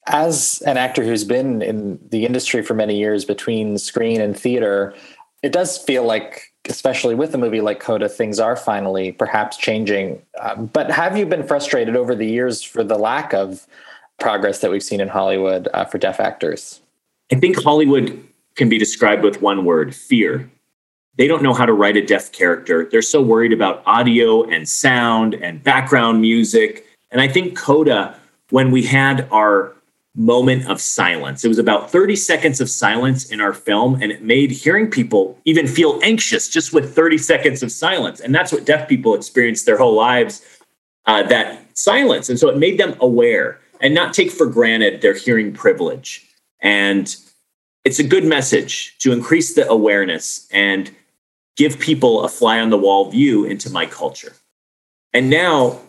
As 0.07 0.62
an 0.66 0.76
actor 0.76 1.03
who's 1.03 1.24
been 1.24 1.62
in 1.62 1.99
the 2.11 2.24
industry 2.24 2.62
for 2.62 2.74
many 2.74 2.97
years 2.97 3.24
between 3.24 3.76
screen 3.76 4.20
and 4.20 4.39
theater, 4.39 4.95
it 5.43 5.53
does 5.53 5.78
feel 5.78 6.05
like, 6.05 6.53
especially 6.68 7.16
with 7.16 7.34
a 7.34 7.39
movie 7.39 7.61
like 7.61 7.80
Coda, 7.80 8.09
things 8.09 8.39
are 8.39 8.57
finally 8.57 9.12
perhaps 9.12 9.57
changing. 9.57 10.22
Um, 10.41 10.66
but 10.66 10.91
have 10.91 11.16
you 11.16 11.26
been 11.26 11.47
frustrated 11.47 11.97
over 11.97 12.14
the 12.14 12.26
years 12.26 12.62
for 12.62 12.84
the 12.84 12.97
lack 12.97 13.34
of 13.34 13.66
progress 14.20 14.61
that 14.61 14.70
we've 14.70 14.82
seen 14.82 15.01
in 15.01 15.09
Hollywood 15.09 15.68
uh, 15.74 15.84
for 15.84 15.99
deaf 15.99 16.20
actors? 16.20 16.80
I 17.32 17.37
think 17.37 17.61
Hollywood 17.61 18.24
can 18.55 18.68
be 18.68 18.78
described 18.78 19.24
with 19.24 19.43
one 19.43 19.64
word 19.64 19.95
fear. 19.95 20.49
They 21.17 21.27
don't 21.27 21.43
know 21.43 21.55
how 21.55 21.67
to 21.67 21.73
write 21.73 21.97
a 21.97 22.05
deaf 22.05 22.33
character. 22.33 22.89
They're 22.91 23.03
so 23.03 23.23
worried 23.23 23.53
about 23.53 23.83
audio 23.87 24.45
and 24.45 24.69
sound 24.69 25.35
and 25.35 25.62
background 25.62 26.21
music. 26.21 26.87
And 27.11 27.21
I 27.21 27.29
think 27.29 27.57
Coda, 27.57 28.19
when 28.51 28.71
we 28.71 28.83
had 28.83 29.29
our 29.31 29.77
moment 30.17 30.67
of 30.67 30.81
silence. 30.81 31.45
It 31.45 31.49
was 31.49 31.59
about 31.59 31.91
30 31.91 32.17
seconds 32.17 32.61
of 32.61 32.71
silence 32.71 33.31
in 33.31 33.41
our 33.41 33.53
film, 33.53 34.01
and 34.01 34.11
it 34.11 34.23
made 34.23 34.51
hearing 34.51 34.91
people 34.91 35.39
even 35.45 35.67
feel 35.67 36.01
anxious 36.03 36.49
just 36.49 36.73
with 36.73 36.95
30 36.95 37.19
seconds 37.19 37.62
of 37.62 37.71
silence. 37.71 38.21
And 38.21 38.35
that's 38.35 38.51
what 38.51 38.64
deaf 38.64 38.89
people 38.89 39.14
experience 39.14 39.64
their 39.64 39.77
whole 39.77 39.95
lives 39.95 40.43
uh, 41.05 41.23
that 41.25 41.61
silence. 41.77 42.31
And 42.31 42.39
so 42.39 42.49
it 42.49 42.57
made 42.57 42.79
them 42.79 42.97
aware 43.01 43.61
and 43.81 43.95
not 43.95 44.14
take 44.14 44.31
for 44.31 44.47
granted 44.47 45.03
their 45.03 45.14
hearing 45.14 45.53
privilege. 45.53 46.27
And 46.61 47.14
it's 47.85 47.99
a 47.99 48.05
good 48.05 48.25
message 48.25 48.97
to 49.01 49.12
increase 49.12 49.55
the 49.55 49.69
awareness 49.69 50.49
and 50.51 50.91
give 51.57 51.78
people 51.78 52.22
a 52.24 52.28
fly 52.28 52.61
on 52.61 52.70
the 52.70 52.78
wall 52.78 53.11
view 53.11 53.44
into 53.44 53.70
my 53.70 53.86
culture. 53.86 54.34
And 55.12 55.30
now, 55.30 55.80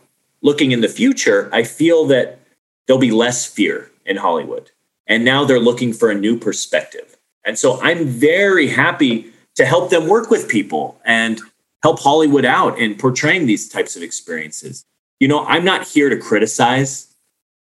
looking 0.41 0.71
in 0.71 0.81
the 0.81 0.87
future, 0.87 1.49
I 1.51 1.63
feel 1.63 2.05
that 2.05 2.39
there'll 2.85 2.99
be 2.99 3.11
less 3.11 3.45
fear 3.45 3.91
in 4.05 4.17
Hollywood. 4.17 4.71
And 5.05 5.23
now 5.23 5.45
they're 5.45 5.59
looking 5.59 5.93
for 5.93 6.09
a 6.09 6.15
new 6.15 6.37
perspective. 6.37 7.17
And 7.45 7.57
so 7.57 7.79
I'm 7.81 8.05
very 8.05 8.67
happy 8.67 9.31
to 9.55 9.65
help 9.65 9.89
them 9.89 10.07
work 10.07 10.29
with 10.29 10.49
people 10.49 10.99
and 11.05 11.41
help 11.83 11.99
Hollywood 11.99 12.45
out 12.45 12.77
in 12.77 12.95
portraying 12.95 13.45
these 13.45 13.69
types 13.69 13.95
of 13.95 14.03
experiences. 14.03 14.85
You 15.19 15.27
know, 15.27 15.45
I'm 15.45 15.65
not 15.65 15.87
here 15.87 16.09
to 16.09 16.17
criticize. 16.17 17.15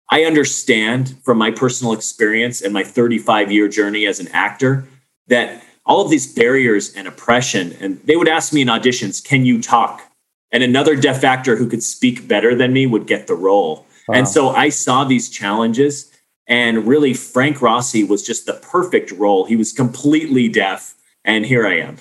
I 0.10 0.24
understand 0.24 1.18
from 1.24 1.38
my 1.38 1.52
personal 1.52 1.94
experience 1.94 2.62
and 2.62 2.74
my 2.74 2.84
35 2.84 3.52
year 3.52 3.68
journey 3.68 4.06
as 4.06 4.20
an 4.20 4.28
actor 4.30 4.86
that 5.28 5.64
all 5.88 6.02
of 6.02 6.12
these 6.12 6.32
barriers 6.32 6.94
and 6.94 7.08
oppression, 7.08 7.76
and 7.80 8.00
they 8.06 8.16
would 8.16 8.28
ask 8.28 8.54
me 8.54 8.62
in 8.62 8.68
auditions, 8.68 9.24
Can 9.24 9.46
you 9.46 9.62
talk? 9.62 10.04
And 10.52 10.64
another 10.64 10.96
deaf 10.96 11.24
actor 11.24 11.56
who 11.56 11.68
could 11.68 11.84
speak 11.84 12.28
better 12.28 12.54
than 12.54 12.72
me 12.72 12.86
would 12.86 13.08
get 13.08 13.28
the 13.28 13.34
role. 13.34 13.86
Wow. 14.08 14.16
And 14.16 14.28
so 14.28 14.50
I 14.50 14.70
saw 14.70 15.04
these 15.04 15.30
challenges 15.30 16.12
and 16.48 16.88
really, 16.88 17.14
Frank 17.14 17.62
Rossi 17.62 18.04
was 18.04 18.24
just 18.24 18.46
the 18.46 18.54
perfect 18.54 19.12
role. 19.12 19.46
He 19.46 19.58
was 19.58 19.74
completely 19.74 20.48
deaf, 20.48 20.96
and 21.26 21.46
here 21.46 21.68
I 21.68 21.80
am. 21.80 21.98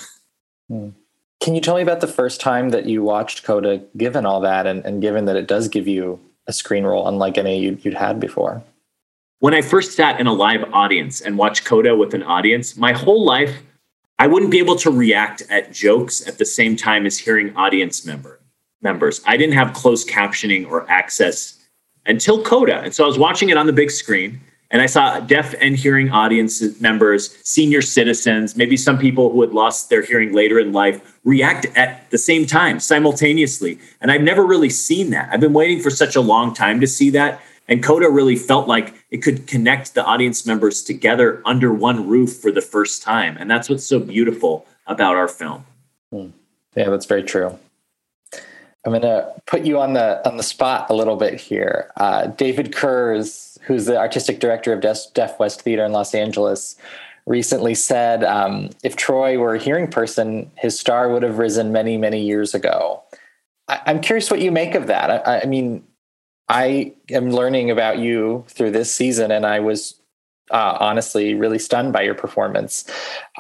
Hmm. 0.68 0.88
Can 1.40 1.54
you 1.54 1.60
tell 1.60 1.76
me 1.76 1.82
about 1.82 2.00
the 2.00 2.06
first 2.06 2.40
time 2.40 2.70
that 2.70 2.86
you 2.86 3.02
watched 3.02 3.42
Coda, 3.42 3.82
given 3.96 4.24
all 4.24 4.40
that, 4.40 4.66
and, 4.66 4.84
and 4.84 5.02
given 5.02 5.24
that 5.24 5.36
it 5.36 5.48
does 5.48 5.68
give 5.68 5.88
you 5.88 6.20
a 6.46 6.52
screen 6.52 6.84
role 6.84 7.08
unlike 7.08 7.36
any 7.36 7.58
you'd, 7.58 7.84
you'd 7.84 7.94
had 7.94 8.20
before? 8.20 8.62
When 9.40 9.52
I 9.52 9.62
first 9.62 9.92
sat 9.92 10.18
in 10.18 10.26
a 10.26 10.32
live 10.32 10.64
audience 10.72 11.20
and 11.20 11.36
watched 11.36 11.64
Coda 11.64 11.96
with 11.96 12.14
an 12.14 12.22
audience, 12.22 12.76
my 12.76 12.92
whole 12.92 13.24
life, 13.24 13.54
I 14.18 14.26
wouldn't 14.26 14.50
be 14.50 14.58
able 14.58 14.76
to 14.76 14.90
react 14.90 15.42
at 15.50 15.72
jokes 15.72 16.26
at 16.26 16.38
the 16.38 16.44
same 16.46 16.76
time 16.76 17.06
as 17.06 17.18
hearing 17.18 17.54
audience 17.56 18.06
member 18.06 18.40
members. 18.82 19.20
I 19.26 19.36
didn't 19.36 19.54
have 19.54 19.74
closed 19.74 20.08
captioning 20.08 20.68
or 20.70 20.88
access 20.90 21.62
until 22.06 22.42
Coda. 22.42 22.80
And 22.80 22.94
so 22.94 23.04
I 23.04 23.06
was 23.06 23.18
watching 23.18 23.48
it 23.48 23.56
on 23.56 23.66
the 23.66 23.72
big 23.72 23.90
screen 23.90 24.40
and 24.70 24.82
I 24.82 24.86
saw 24.86 25.20
deaf 25.20 25.54
and 25.60 25.76
hearing 25.76 26.10
audience 26.10 26.80
members, 26.80 27.36
senior 27.44 27.82
citizens, 27.82 28.56
maybe 28.56 28.76
some 28.76 28.98
people 28.98 29.30
who 29.30 29.40
had 29.42 29.52
lost 29.52 29.90
their 29.90 30.02
hearing 30.02 30.32
later 30.32 30.58
in 30.58 30.72
life 30.72 31.18
react 31.24 31.66
at 31.76 32.10
the 32.10 32.18
same 32.18 32.46
time, 32.46 32.80
simultaneously. 32.80 33.78
And 34.00 34.10
I've 34.10 34.22
never 34.22 34.44
really 34.44 34.70
seen 34.70 35.10
that. 35.10 35.28
I've 35.32 35.40
been 35.40 35.52
waiting 35.52 35.80
for 35.80 35.90
such 35.90 36.16
a 36.16 36.20
long 36.20 36.52
time 36.52 36.80
to 36.80 36.86
see 36.86 37.10
that. 37.10 37.40
And 37.68 37.82
Coda 37.82 38.08
really 38.08 38.36
felt 38.36 38.68
like 38.68 38.94
it 39.10 39.18
could 39.18 39.46
connect 39.46 39.94
the 39.94 40.04
audience 40.04 40.46
members 40.46 40.82
together 40.82 41.42
under 41.44 41.72
one 41.72 42.08
roof 42.08 42.36
for 42.36 42.52
the 42.52 42.60
first 42.60 43.02
time. 43.02 43.36
And 43.38 43.50
that's 43.50 43.68
what's 43.68 43.84
so 43.84 43.98
beautiful 43.98 44.66
about 44.86 45.16
our 45.16 45.28
film. 45.28 45.64
Hmm. 46.12 46.28
Yeah, 46.76 46.90
that's 46.90 47.06
very 47.06 47.22
true. 47.22 47.58
I'm 48.84 48.92
going 48.92 49.02
to 49.02 49.32
put 49.46 49.64
you 49.64 49.80
on 49.80 49.94
the 49.94 50.26
on 50.28 50.36
the 50.36 50.44
spot 50.44 50.90
a 50.90 50.94
little 50.94 51.16
bit 51.16 51.40
here. 51.40 51.90
Uh, 51.96 52.28
David 52.28 52.72
Kurs, 52.72 53.58
who's 53.62 53.86
the 53.86 53.98
artistic 53.98 54.38
director 54.38 54.72
of 54.72 54.80
Deaf, 54.80 54.98
Deaf 55.12 55.40
West 55.40 55.62
Theater 55.62 55.84
in 55.84 55.90
Los 55.90 56.14
Angeles, 56.14 56.76
recently 57.26 57.74
said 57.74 58.22
um, 58.22 58.70
if 58.84 58.94
Troy 58.94 59.38
were 59.38 59.56
a 59.56 59.58
hearing 59.58 59.88
person, 59.88 60.50
his 60.56 60.78
star 60.78 61.08
would 61.08 61.24
have 61.24 61.38
risen 61.38 61.72
many, 61.72 61.96
many 61.96 62.22
years 62.22 62.54
ago. 62.54 63.02
I, 63.68 63.80
am 63.86 64.00
curious 64.00 64.30
what 64.30 64.40
you 64.40 64.52
make 64.52 64.76
of 64.76 64.86
that. 64.86 65.26
I, 65.26 65.40
I, 65.40 65.46
mean, 65.46 65.84
I 66.48 66.94
am 67.10 67.30
learning 67.30 67.70
about 67.70 67.98
you 67.98 68.44
through 68.48 68.70
this 68.70 68.94
season, 68.94 69.30
and 69.30 69.44
I 69.44 69.60
was 69.60 70.00
uh, 70.50 70.76
honestly 70.78 71.34
really 71.34 71.58
stunned 71.58 71.92
by 71.92 72.02
your 72.02 72.14
performance. 72.14 72.88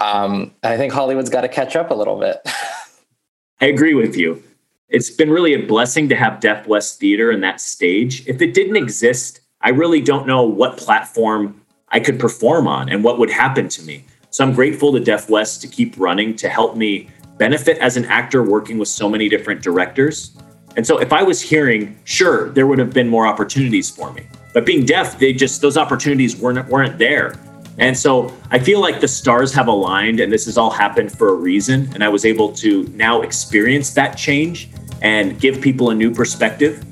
Um, 0.00 0.52
I 0.62 0.76
think 0.76 0.92
Hollywood's 0.92 1.30
got 1.30 1.42
to 1.42 1.48
catch 1.48 1.76
up 1.76 1.90
a 1.90 1.94
little 1.94 2.18
bit. 2.18 2.38
I 3.60 3.66
agree 3.66 3.94
with 3.94 4.16
you 4.16 4.42
it's 4.88 5.10
been 5.10 5.30
really 5.30 5.54
a 5.54 5.66
blessing 5.66 6.08
to 6.08 6.16
have 6.16 6.40
Deaf 6.40 6.66
West 6.66 7.00
Theater 7.00 7.32
in 7.32 7.40
that 7.40 7.60
stage. 7.60 8.26
If 8.26 8.40
it 8.40 8.54
didn't 8.54 8.76
exist, 8.76 9.40
I 9.60 9.70
really 9.70 10.00
don't 10.00 10.26
know 10.26 10.44
what 10.44 10.76
platform 10.76 11.60
I 11.88 12.00
could 12.00 12.20
perform 12.20 12.68
on 12.68 12.88
and 12.88 13.02
what 13.02 13.18
would 13.18 13.30
happen 13.30 13.68
to 13.68 13.82
me. 13.82 14.04
So 14.30 14.44
I'm 14.44 14.54
grateful 14.54 14.92
to 14.92 15.00
Deaf 15.00 15.28
West 15.28 15.60
to 15.62 15.68
keep 15.68 15.98
running 15.98 16.36
to 16.36 16.48
help 16.48 16.76
me 16.76 17.08
benefit 17.38 17.78
as 17.78 17.96
an 17.96 18.04
actor 18.06 18.42
working 18.42 18.78
with 18.78 18.88
so 18.88 19.08
many 19.08 19.28
different 19.28 19.62
directors. 19.62 20.36
And 20.76 20.86
so 20.86 20.98
if 20.98 21.12
I 21.12 21.22
was 21.22 21.40
hearing, 21.40 21.98
sure, 22.04 22.50
there 22.50 22.66
would 22.66 22.78
have 22.78 22.92
been 22.92 23.08
more 23.08 23.26
opportunities 23.26 23.90
for 23.90 24.12
me. 24.12 24.26
But 24.52 24.64
being 24.64 24.84
deaf, 24.84 25.18
they 25.18 25.32
just 25.32 25.60
those 25.60 25.76
opportunities 25.76 26.36
weren't 26.36 26.68
weren't 26.68 26.98
there. 26.98 27.34
And 27.78 27.96
so 27.96 28.32
I 28.50 28.58
feel 28.58 28.80
like 28.80 29.00
the 29.00 29.08
stars 29.08 29.52
have 29.52 29.68
aligned 29.68 30.20
and 30.20 30.32
this 30.32 30.46
has 30.46 30.56
all 30.56 30.70
happened 30.70 31.12
for 31.12 31.28
a 31.30 31.34
reason. 31.34 31.90
And 31.92 32.02
I 32.02 32.08
was 32.08 32.24
able 32.24 32.52
to 32.54 32.84
now 32.94 33.20
experience 33.20 33.90
that 33.90 34.16
change 34.16 34.70
and 35.02 35.38
give 35.38 35.60
people 35.60 35.90
a 35.90 35.94
new 35.94 36.10
perspective. 36.10 36.82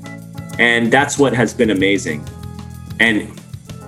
And 0.59 0.91
that's 0.91 1.17
what 1.17 1.33
has 1.33 1.53
been 1.53 1.71
amazing. 1.71 2.27
And 2.99 3.39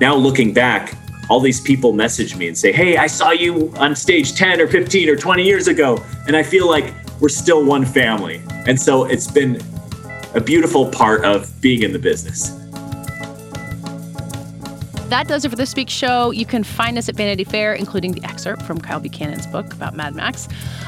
now 0.02 0.16
looking 0.16 0.54
back, 0.54 0.95
all 1.30 1.39
these 1.39 1.62
people 1.62 1.93
message 1.93 2.36
me 2.36 2.48
and 2.48 2.58
say, 2.58 2.72
Hey, 2.72 2.98
I 2.98 3.08
saw 3.08 3.32
you 3.32 3.72
on 3.78 3.95
stage 3.95 4.34
10 4.34 4.60
or 4.60 4.68
15 4.68 5.10
or 5.10 5.16
20 5.16 5.43
years 5.43 5.68
ago. 5.68 6.04
And 6.28 6.36
I 6.36 6.43
feel 6.43 6.68
like 6.68 6.93
we're 7.20 7.30
still 7.30 7.64
one 7.64 7.86
family. 7.86 8.41
And 8.66 8.80
so 8.80 9.06
it's 9.06 9.30
been 9.30 9.62
a 10.38 10.42
beautiful 10.42 10.90
part 10.90 11.26
of 11.26 11.50
being 11.62 11.84
in 11.84 11.92
the 11.94 12.00
business 12.00 12.52
that 15.10 15.28
does 15.28 15.46
it 15.46 15.50
for 15.50 15.56
this 15.56 15.76
week's 15.76 15.94
show. 15.94 16.32
You 16.32 16.46
can 16.46 16.64
find 16.64 16.98
us 16.98 17.08
at 17.08 17.16
Vanity 17.16 17.44
Fair, 17.44 17.74
including 17.74 18.12
the 18.12 18.24
excerpt 18.24 18.62
from 18.64 18.80
Kyle 18.80 19.00
Buchanan's 19.00 19.48
book 19.48 19.74
about 19.74 19.96
Mad 19.96 20.16
Max. 20.16 20.48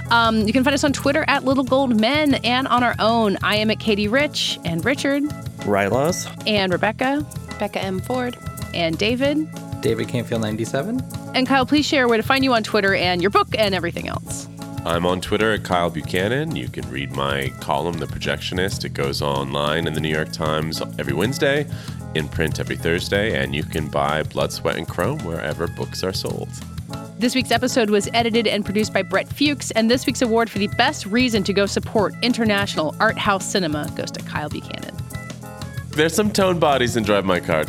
Um, 0.09 0.45
you 0.45 0.53
can 0.53 0.63
find 0.63 0.73
us 0.73 0.83
on 0.83 0.93
Twitter 0.93 1.23
at 1.27 1.45
Little 1.45 1.63
Gold 1.63 1.99
Men 1.99 2.35
and 2.35 2.67
on 2.67 2.83
our 2.83 2.95
own. 2.99 3.37
I 3.43 3.55
am 3.55 3.71
at 3.71 3.79
Katie 3.79 4.07
Rich 4.07 4.59
and 4.65 4.83
Richard. 4.83 5.23
Rylaws. 5.59 6.27
And 6.47 6.71
Rebecca. 6.71 7.25
Rebecca 7.53 7.81
M. 7.81 7.99
Ford. 8.01 8.37
And 8.73 8.97
David. 8.97 9.47
David 9.81 10.09
Canfield 10.09 10.41
97. 10.41 11.01
And 11.33 11.47
Kyle, 11.47 11.65
please 11.65 11.85
share 11.85 12.07
where 12.07 12.17
to 12.17 12.23
find 12.23 12.43
you 12.43 12.53
on 12.53 12.63
Twitter 12.63 12.93
and 12.95 13.21
your 13.21 13.31
book 13.31 13.47
and 13.57 13.73
everything 13.73 14.07
else. 14.07 14.47
I'm 14.85 15.05
on 15.05 15.19
Twitter 15.19 15.51
at 15.51 15.63
Kyle 15.63 15.89
Buchanan. 15.89 16.55
You 16.55 16.69
can 16.69 16.89
read 16.89 17.11
my 17.11 17.49
column, 17.59 17.97
The 17.97 18.05
Projectionist. 18.05 18.85
It 18.85 18.93
goes 18.93 19.21
online 19.21 19.87
in 19.87 19.93
the 19.93 19.99
New 19.99 20.09
York 20.09 20.31
Times 20.31 20.81
every 20.97 21.13
Wednesday, 21.13 21.67
in 22.15 22.29
print 22.29 22.59
every 22.59 22.77
Thursday, 22.77 23.41
and 23.41 23.53
you 23.53 23.63
can 23.63 23.87
buy 23.87 24.23
Blood, 24.23 24.53
Sweat, 24.53 24.77
and 24.77 24.87
Chrome 24.87 25.19
wherever 25.19 25.67
books 25.67 26.01
are 26.03 26.13
sold. 26.13 26.49
This 27.19 27.35
week's 27.35 27.51
episode 27.51 27.89
was 27.89 28.07
edited 28.13 28.47
and 28.47 28.63
produced 28.63 28.93
by 28.93 29.01
Brett 29.01 29.27
Fuchs, 29.27 29.71
and 29.71 29.91
this 29.91 30.05
week's 30.05 30.21
award 30.21 30.49
for 30.49 30.59
the 30.59 30.67
best 30.67 31.05
reason 31.05 31.43
to 31.43 31.53
go 31.53 31.65
support 31.65 32.13
international 32.21 32.95
art 33.01 33.17
house 33.17 33.45
cinema 33.45 33.91
goes 33.97 34.11
to 34.11 34.23
Kyle 34.23 34.49
Buchanan. 34.49 34.95
There's 35.89 36.15
some 36.15 36.31
tone 36.31 36.57
bodies 36.57 36.95
in 36.95 37.03
Drive 37.03 37.25
My 37.25 37.41
Car. 37.41 37.65